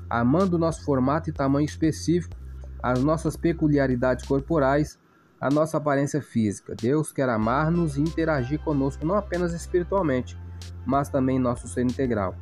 amando 0.08 0.56
o 0.56 0.60
nosso 0.60 0.84
formato 0.84 1.30
e 1.30 1.34
tamanho 1.34 1.66
específico, 1.66 2.36
as 2.84 3.02
nossas 3.02 3.36
peculiaridades 3.36 4.26
corporais, 4.26 5.00
a 5.40 5.50
nossa 5.50 5.78
aparência 5.78 6.22
física. 6.22 6.76
Deus 6.76 7.12
quer 7.12 7.30
amar-nos 7.30 7.98
e 7.98 8.02
interagir 8.02 8.60
conosco 8.60 9.06
não 9.06 9.16
apenas 9.16 9.54
espiritualmente, 9.54 10.38
mas 10.86 11.10
também 11.10 11.40
nosso 11.40 11.68
ser 11.68 11.84
integral. 11.84 12.36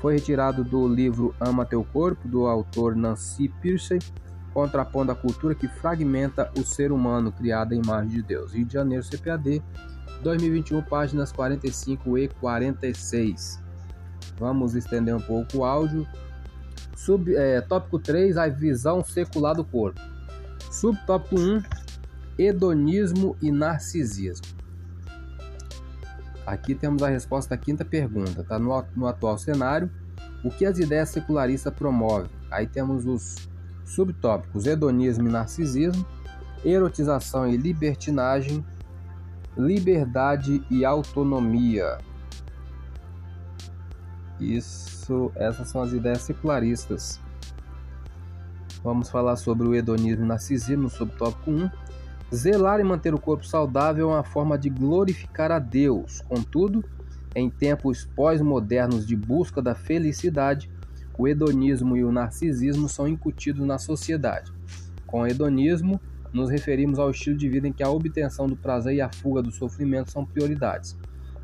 Foi 0.00 0.14
retirado 0.14 0.62
do 0.62 0.86
livro 0.86 1.34
Ama 1.40 1.64
Teu 1.64 1.82
Corpo, 1.84 2.28
do 2.28 2.46
autor 2.46 2.94
Nancy 2.94 3.48
Pierce, 3.60 3.98
contrapondo 4.52 5.12
a 5.12 5.14
cultura 5.14 5.54
que 5.54 5.68
fragmenta 5.68 6.50
o 6.58 6.62
ser 6.62 6.92
humano 6.92 7.32
criado 7.32 7.72
à 7.72 7.76
imagem 7.76 8.10
de 8.10 8.22
Deus. 8.22 8.52
Rio 8.52 8.64
de 8.64 8.74
Janeiro, 8.74 9.04
CPAD, 9.04 9.62
2021, 10.22 10.82
páginas 10.82 11.32
45 11.32 12.18
e 12.18 12.28
46. 12.28 13.62
Vamos 14.38 14.74
estender 14.74 15.14
um 15.14 15.20
pouco 15.20 15.58
o 15.58 15.64
áudio. 15.64 16.06
Sub, 16.94 17.34
é, 17.34 17.60
tópico 17.60 17.98
3, 17.98 18.36
a 18.36 18.48
visão 18.48 19.04
secular 19.04 19.54
do 19.54 19.64
corpo. 19.64 20.00
Subtópico 20.70 21.38
1, 21.38 21.62
hedonismo 22.38 23.36
e 23.40 23.50
narcisismo. 23.50 24.46
Aqui 26.46 26.74
temos 26.74 27.02
a 27.02 27.08
resposta 27.08 27.54
à 27.54 27.58
quinta 27.58 27.84
pergunta, 27.84 28.44
tá? 28.44 28.58
No, 28.58 28.84
no 28.94 29.06
atual 29.06 29.36
cenário, 29.36 29.90
o 30.44 30.50
que 30.50 30.64
as 30.64 30.78
ideias 30.78 31.08
secularistas 31.08 31.74
promovem? 31.74 32.30
Aí 32.50 32.66
temos 32.66 33.04
os 33.04 33.48
subtópicos: 33.84 34.66
hedonismo 34.66 35.28
e 35.28 35.32
narcisismo, 35.32 36.06
erotização 36.64 37.48
e 37.48 37.56
libertinagem, 37.56 38.64
liberdade 39.56 40.64
e 40.70 40.84
autonomia. 40.84 41.98
Isso, 44.38 45.32
essas 45.34 45.68
são 45.68 45.82
as 45.82 45.92
ideias 45.92 46.22
secularistas. 46.22 47.20
Vamos 48.84 49.08
falar 49.08 49.34
sobre 49.36 49.66
o 49.66 49.74
hedonismo 49.74 50.24
e 50.24 50.28
narcisismo 50.28 50.88
subtópico 50.88 51.50
1. 51.50 51.70
Zelar 52.34 52.80
e 52.80 52.84
manter 52.84 53.14
o 53.14 53.20
corpo 53.20 53.46
saudável 53.46 54.10
é 54.10 54.14
uma 54.14 54.24
forma 54.24 54.58
de 54.58 54.68
glorificar 54.68 55.52
a 55.52 55.60
Deus. 55.60 56.22
Contudo, 56.28 56.84
em 57.34 57.48
tempos 57.48 58.04
pós-modernos 58.16 59.06
de 59.06 59.14
busca 59.14 59.62
da 59.62 59.74
felicidade, 59.74 60.70
o 61.16 61.28
hedonismo 61.28 61.96
e 61.96 62.04
o 62.04 62.10
narcisismo 62.10 62.88
são 62.88 63.06
incutidos 63.06 63.64
na 63.64 63.78
sociedade. 63.78 64.52
Com 65.06 65.26
hedonismo, 65.26 66.00
nos 66.32 66.50
referimos 66.50 66.98
ao 66.98 67.10
estilo 67.10 67.36
de 67.36 67.48
vida 67.48 67.68
em 67.68 67.72
que 67.72 67.82
a 67.82 67.88
obtenção 67.88 68.48
do 68.48 68.56
prazer 68.56 68.94
e 68.94 69.00
a 69.00 69.12
fuga 69.12 69.40
do 69.40 69.52
sofrimento 69.52 70.10
são 70.10 70.26
prioridades. 70.26 70.96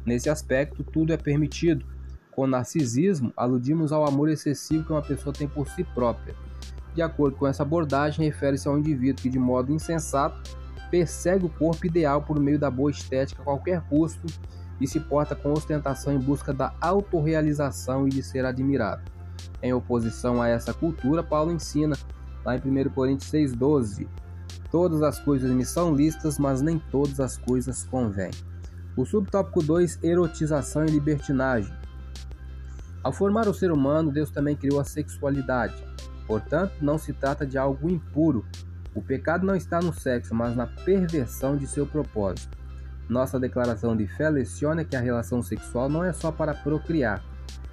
Nesse 0.05 0.29
aspecto, 0.29 0.83
tudo 0.83 1.13
é 1.13 1.17
permitido. 1.17 1.87
Com 2.33 2.47
narcisismo, 2.47 3.33
aludimos 3.37 3.93
ao 3.93 4.05
amor 4.05 4.29
excessivo 4.29 4.85
que 4.85 4.93
uma 4.93 5.03
pessoa 5.03 5.33
tem 5.33 5.47
por 5.47 5.69
si 5.69 5.85
própria. 5.85 6.35
De 6.95 7.01
acordo 7.01 7.37
com 7.37 7.47
essa 7.47 7.63
abordagem, 7.63 8.27
refere-se 8.27 8.67
ao 8.67 8.79
indivíduo 8.79 9.23
que, 9.23 9.31
de 9.31 9.39
modo 9.39 9.73
insensato, 9.73 10.43
persegue 10.93 11.47
o 11.47 11.49
corpo 11.49 11.87
ideal 11.87 12.21
por 12.21 12.39
meio 12.39 12.59
da 12.59 12.71
boa 12.71 12.91
estética 12.91 13.41
a 13.41 13.45
qualquer 13.47 13.81
custo 13.89 14.27
e 14.79 14.87
se 14.87 15.01
porta 15.01 15.35
com 15.35 15.51
ostentação 15.51 16.13
em 16.13 16.19
busca 16.19 16.53
da 16.53 16.75
autorrealização 16.83 18.07
e 18.07 18.11
de 18.11 18.23
ser 18.23 18.45
admirado. 18.45 19.11
Em 19.63 19.73
oposição 19.73 20.43
a 20.43 20.49
essa 20.49 20.75
cultura, 20.75 21.23
Paulo 21.23 21.51
ensina, 21.51 21.97
lá 22.45 22.55
em 22.55 22.61
1 22.61 22.91
Coríntios 22.91 23.33
6,12: 23.33 24.07
Todas 24.71 25.03
as 25.03 25.19
coisas 25.19 25.51
me 25.51 25.65
são 25.65 25.95
listas, 25.95 26.39
mas 26.39 26.61
nem 26.61 26.79
todas 26.79 27.21
as 27.21 27.39
coisas 27.39 27.85
convêm. 27.85 28.31
O 28.95 29.07
subtópico 29.07 29.63
2, 29.63 29.99
erotização 30.03 30.85
e 30.85 30.91
libertinagem. 30.91 31.73
Ao 33.03 33.13
formar 33.13 33.49
o 33.49 33.55
ser 33.55 33.73
humano, 33.73 34.13
Deus 34.13 34.31
também 34.31 34.55
criou 34.55 34.79
a 34.79 34.85
sexualidade. 34.85 35.75
Portanto, 36.27 36.75
não 36.83 36.99
se 36.99 37.15
trata 37.15 37.47
de 37.47 37.57
algo 37.57 37.91
impuro. 37.91 38.45
O 38.95 39.01
pecado 39.01 39.47
não 39.47 39.57
está 39.57 39.81
no 39.81 39.93
sexo, 39.93 40.35
mas 40.35 40.55
na 40.55 40.67
perversão 40.67 41.57
de 41.57 41.67
seu 41.67 41.87
propósito. 41.87 42.57
Nossa 43.09 43.41
declaração 43.41 43.97
de 43.97 44.07
fé 44.07 44.29
leciona 44.29 44.85
que 44.85 44.97
a 44.97 45.01
relação 45.01 45.43
sexual 45.43 45.89
não 45.89 46.05
é 46.05 46.13
só 46.13 46.31
para 46.31 46.55
procriar, 46.55 47.23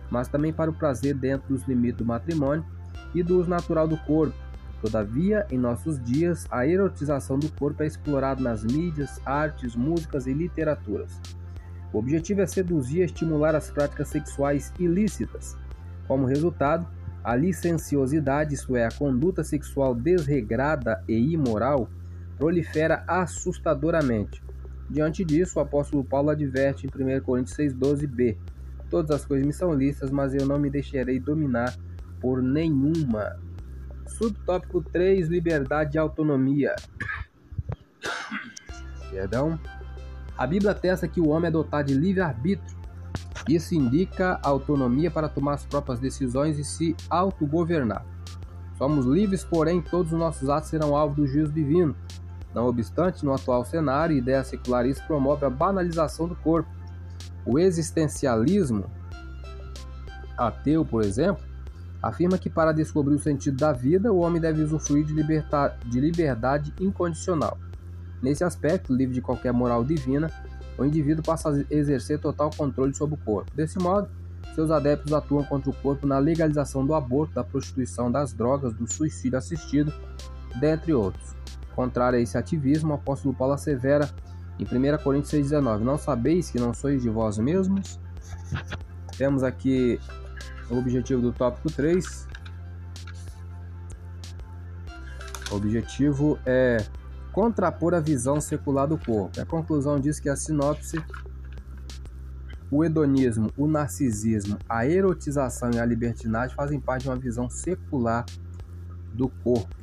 mas 0.10 0.28
também 0.28 0.52
para 0.52 0.72
o 0.72 0.74
prazer 0.74 1.14
dentro 1.14 1.50
dos 1.50 1.68
limites 1.68 1.98
do 1.98 2.06
matrimônio 2.06 2.66
e 3.14 3.22
do 3.22 3.40
uso 3.40 3.50
natural 3.50 3.88
do 3.88 3.98
corpo. 3.98 4.36
Todavia, 4.82 5.46
em 5.52 5.58
nossos 5.58 6.02
dias, 6.02 6.48
a 6.50 6.66
erotização 6.66 7.38
do 7.38 7.50
corpo 7.52 7.84
é 7.84 7.88
explorada 7.88 8.42
nas 8.42 8.64
mídias, 8.64 9.20
artes, 9.26 9.76
músicas 9.76 10.26
e 10.26 10.34
literaturas. 10.34 11.20
O 11.92 11.98
objetivo 11.98 12.42
é 12.42 12.46
seduzir 12.46 13.00
e 13.00 13.06
estimular 13.06 13.56
as 13.56 13.70
práticas 13.70 14.08
sexuais 14.08 14.72
ilícitas. 14.80 15.58
Como 16.08 16.26
resultado, 16.26 16.88
a 17.24 17.36
licenciosidade, 17.36 18.56
isto 18.56 18.76
é, 18.76 18.86
a 18.86 18.92
conduta 18.92 19.44
sexual 19.44 19.94
desregrada 19.94 21.04
e 21.08 21.34
imoral, 21.34 21.90
prolifera 22.38 23.04
assustadoramente. 23.08 24.42
Diante 24.90 25.24
disso, 25.24 25.60
o 25.60 25.62
apóstolo 25.62 26.04
Paulo 26.04 26.30
adverte 26.30 26.88
em 26.88 27.18
1 27.18 27.22
Coríntios 27.22 27.58
6,12b: 27.58 28.38
Todas 28.90 29.12
as 29.12 29.26
coisas 29.26 29.46
me 29.46 29.54
são 29.54 29.74
listas, 29.74 30.10
mas 30.10 30.34
eu 30.34 30.46
não 30.48 30.58
me 30.58 30.70
deixarei 30.70 31.20
dominar 31.20 31.76
por 32.20 32.42
nenhuma. 32.42 33.38
Subtópico 34.08 34.82
3: 34.82 35.28
Liberdade 35.28 35.98
e 35.98 36.00
autonomia. 36.00 36.76
Perdão. 39.12 39.60
A 40.38 40.48
Bíblia 40.48 40.72
atesta 40.72 41.08
que 41.08 41.20
o 41.20 41.28
homem 41.28 41.50
é 41.50 41.52
dotado 41.52 41.88
de 41.88 41.94
livre-arbítrio. 41.94 42.79
Isso 43.50 43.74
indica 43.74 44.39
autonomia 44.43 45.10
para 45.10 45.28
tomar 45.28 45.56
as 45.56 45.66
próprias 45.66 46.00
decisões 46.00 46.58
e 46.60 46.64
se 46.64 46.95
autogovernar. 47.10 48.06
Somos 48.78 49.06
livres, 49.06 49.43
porém 49.43 49.82
todos 49.82 50.14
os 50.14 50.20
nossos 50.20 50.50
atos 50.50 50.70
serão 50.70 50.95
alvo 50.95 51.16
do 51.16 51.28
juízo 51.28 51.52
divino. 51.52 51.95
Não 52.54 52.68
obstante, 52.68 53.26
no 53.26 53.34
atual 53.34 53.66
cenário, 53.66 54.16
a 54.16 54.20
ideia 54.20 54.43
secularista 54.43 55.04
promove 55.06 55.45
a 55.45 55.50
banalização 55.50 56.28
do 56.28 56.36
corpo 56.36 56.80
o 57.50 57.58
existencialismo 57.58 58.86
ateu, 60.38 60.86
por 60.86 61.04
exemplo, 61.04 61.43
afirma 62.02 62.38
que 62.38 62.50
para 62.50 62.72
descobrir 62.72 63.16
o 63.16 63.20
sentido 63.20 63.58
da 63.58 63.74
vida, 63.74 64.14
o 64.14 64.20
homem 64.20 64.39
deve 64.39 64.62
usufruir 64.62 65.04
de, 65.04 65.14
de 65.14 66.00
liberdade 66.00 66.74
incondicional. 66.80 67.58
Nesse 68.22 68.43
aspecto, 68.43 68.93
livre 68.93 69.16
de 69.16 69.22
qualquer 69.22 69.52
moral 69.52 69.84
divina, 69.84 70.32
o 70.80 70.86
indivíduo 70.86 71.24
passa 71.24 71.50
a 71.50 71.74
exercer 71.74 72.20
total 72.20 72.50
controle 72.56 72.94
sobre 72.94 73.16
o 73.16 73.18
corpo. 73.18 73.52
Desse 73.54 73.78
modo, 73.78 74.10
seus 74.56 74.72
adeptos 74.72 75.12
atuam 75.12 75.44
contra 75.44 75.70
o 75.70 75.74
corpo 75.74 76.08
na 76.08 76.18
legalização 76.18 76.86
do 76.86 76.94
aborto, 76.94 77.34
da 77.34 77.44
prostituição, 77.44 78.10
das 78.10 78.32
drogas, 78.34 78.74
do 78.74 78.92
suicídio 78.92 79.38
assistido, 79.38 79.94
dentre 80.60 80.94
outros. 80.94 81.36
Contrário 81.76 82.18
a 82.18 82.22
esse 82.22 82.38
ativismo, 82.38 82.92
o 82.92 82.96
apóstolo 82.96 83.34
Paulo 83.34 83.54
assevera 83.54 84.10
em 84.58 84.64
1 84.64 85.04
Coríntios 85.04 85.34
6,19: 85.34 85.80
Não 85.80 85.98
sabeis 85.98 86.50
que 86.50 86.60
não 86.60 86.74
sois 86.74 87.02
de 87.02 87.10
vós 87.10 87.38
mesmos? 87.38 88.00
Temos 89.18 89.44
aqui 89.44 90.00
o 90.70 90.78
objetivo 90.78 91.22
do 91.22 91.34
tópico 91.34 91.70
3. 91.72 92.28
O 95.52 95.56
objetivo 95.56 96.40
é 96.46 96.78
contrapor 97.32 97.94
a 97.94 98.00
visão 98.00 98.40
secular 98.42 98.88
do 98.88 98.98
corpo. 98.98 99.40
A 99.40 99.46
conclusão 99.46 100.00
diz 100.00 100.20
que 100.20 100.30
a 100.30 100.36
sinopse, 100.36 100.98
o 102.72 102.84
hedonismo, 102.84 103.52
o 103.58 103.68
narcisismo, 103.68 104.58
a 104.68 104.86
erotização 104.86 105.72
e 105.72 105.80
a 105.80 105.86
libertinagem 105.86 106.56
fazem 106.56 106.80
parte 106.80 107.04
de 107.04 107.10
uma 107.10 107.16
visão 107.16 107.50
secular 107.50 108.26
do 109.14 109.30
corpo. 109.30 109.76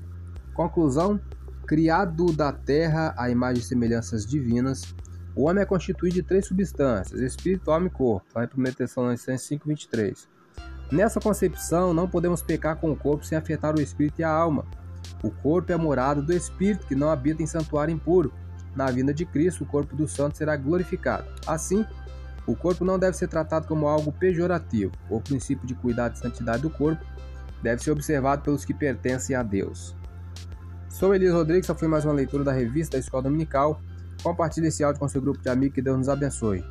Conclusão: 0.54 1.20
criado 1.66 2.32
da 2.32 2.52
terra 2.52 3.14
à 3.16 3.28
imagem 3.28 3.62
e 3.62 3.66
semelhanças 3.66 4.24
divinas, 4.24 4.94
O 5.36 5.50
homem 5.50 5.62
é 5.62 5.66
constituído 5.66 6.14
de 6.14 6.22
três 6.22 6.46
substâncias: 6.46 7.20
espírito, 7.20 7.70
alma 7.70 7.88
e 7.88 7.90
corpo. 7.90 8.26
Está 8.26 8.42
em 8.42 8.48
1 8.48 8.72
Tessalonicenses 8.72 9.46
5:23. 9.46 10.26
Nessa 10.90 11.20
concepção, 11.20 11.92
não 11.92 12.08
podemos 12.08 12.40
pecar 12.42 12.76
com 12.76 12.90
o 12.90 12.96
corpo 12.96 13.26
sem 13.26 13.36
afetar 13.36 13.76
o 13.76 13.80
espírito 13.80 14.20
e 14.20 14.24
a 14.24 14.30
alma. 14.30 14.64
O 15.26 15.30
corpo 15.42 15.72
é 15.72 15.74
a 15.74 15.78
morada 15.78 16.22
do 16.22 16.32
espírito 16.32 16.86
que 16.86 16.94
não 16.94 17.10
habita 17.10 17.42
em 17.42 17.48
santuário 17.48 17.92
impuro. 17.92 18.32
Na 18.76 18.88
vinda 18.92 19.12
de 19.12 19.26
Cristo, 19.26 19.64
o 19.64 19.66
corpo 19.66 19.96
do 19.96 20.06
santo 20.06 20.38
será 20.38 20.56
glorificado. 20.56 21.26
Assim, 21.44 21.84
o 22.46 22.54
corpo 22.54 22.84
não 22.84 22.96
deve 22.96 23.16
ser 23.16 23.26
tratado 23.26 23.66
como 23.66 23.88
algo 23.88 24.12
pejorativo. 24.12 24.92
O 25.10 25.20
princípio 25.20 25.66
de 25.66 25.74
cuidado 25.74 26.14
e 26.14 26.18
santidade 26.20 26.62
do 26.62 26.70
corpo 26.70 27.04
deve 27.60 27.82
ser 27.82 27.90
observado 27.90 28.42
pelos 28.42 28.64
que 28.64 28.72
pertencem 28.72 29.34
a 29.34 29.42
Deus. 29.42 29.96
Sou 30.88 31.12
Elias 31.12 31.34
Rodrigues, 31.34 31.64
essa 31.64 31.74
foi 31.74 31.88
mais 31.88 32.04
uma 32.04 32.14
leitura 32.14 32.44
da 32.44 32.52
revista 32.52 32.96
da 32.96 33.00
Escola 33.00 33.24
Dominical. 33.24 33.80
Compartilhe 34.22 34.68
esse 34.68 34.84
áudio 34.84 35.00
com 35.00 35.08
seu 35.08 35.20
grupo 35.20 35.42
de 35.42 35.48
amigos, 35.48 35.74
que 35.74 35.82
Deus 35.82 35.98
nos 35.98 36.08
abençoe. 36.08 36.64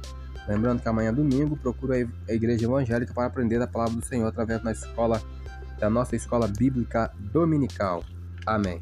Lembrando 0.47 0.81
que 0.81 0.87
amanhã 0.87 1.13
domingo 1.13 1.57
procura 1.57 1.95
a 2.29 2.31
Igreja 2.31 2.63
Evangélica 2.63 3.13
para 3.13 3.25
aprender 3.25 3.61
a 3.61 3.67
palavra 3.67 3.95
do 3.95 4.05
Senhor 4.05 4.27
através 4.27 4.63
da 4.63 4.71
escola 4.71 5.21
da 5.77 5.89
nossa 5.89 6.15
escola 6.15 6.47
bíblica 6.47 7.11
dominical. 7.33 8.01
Amém. 8.45 8.81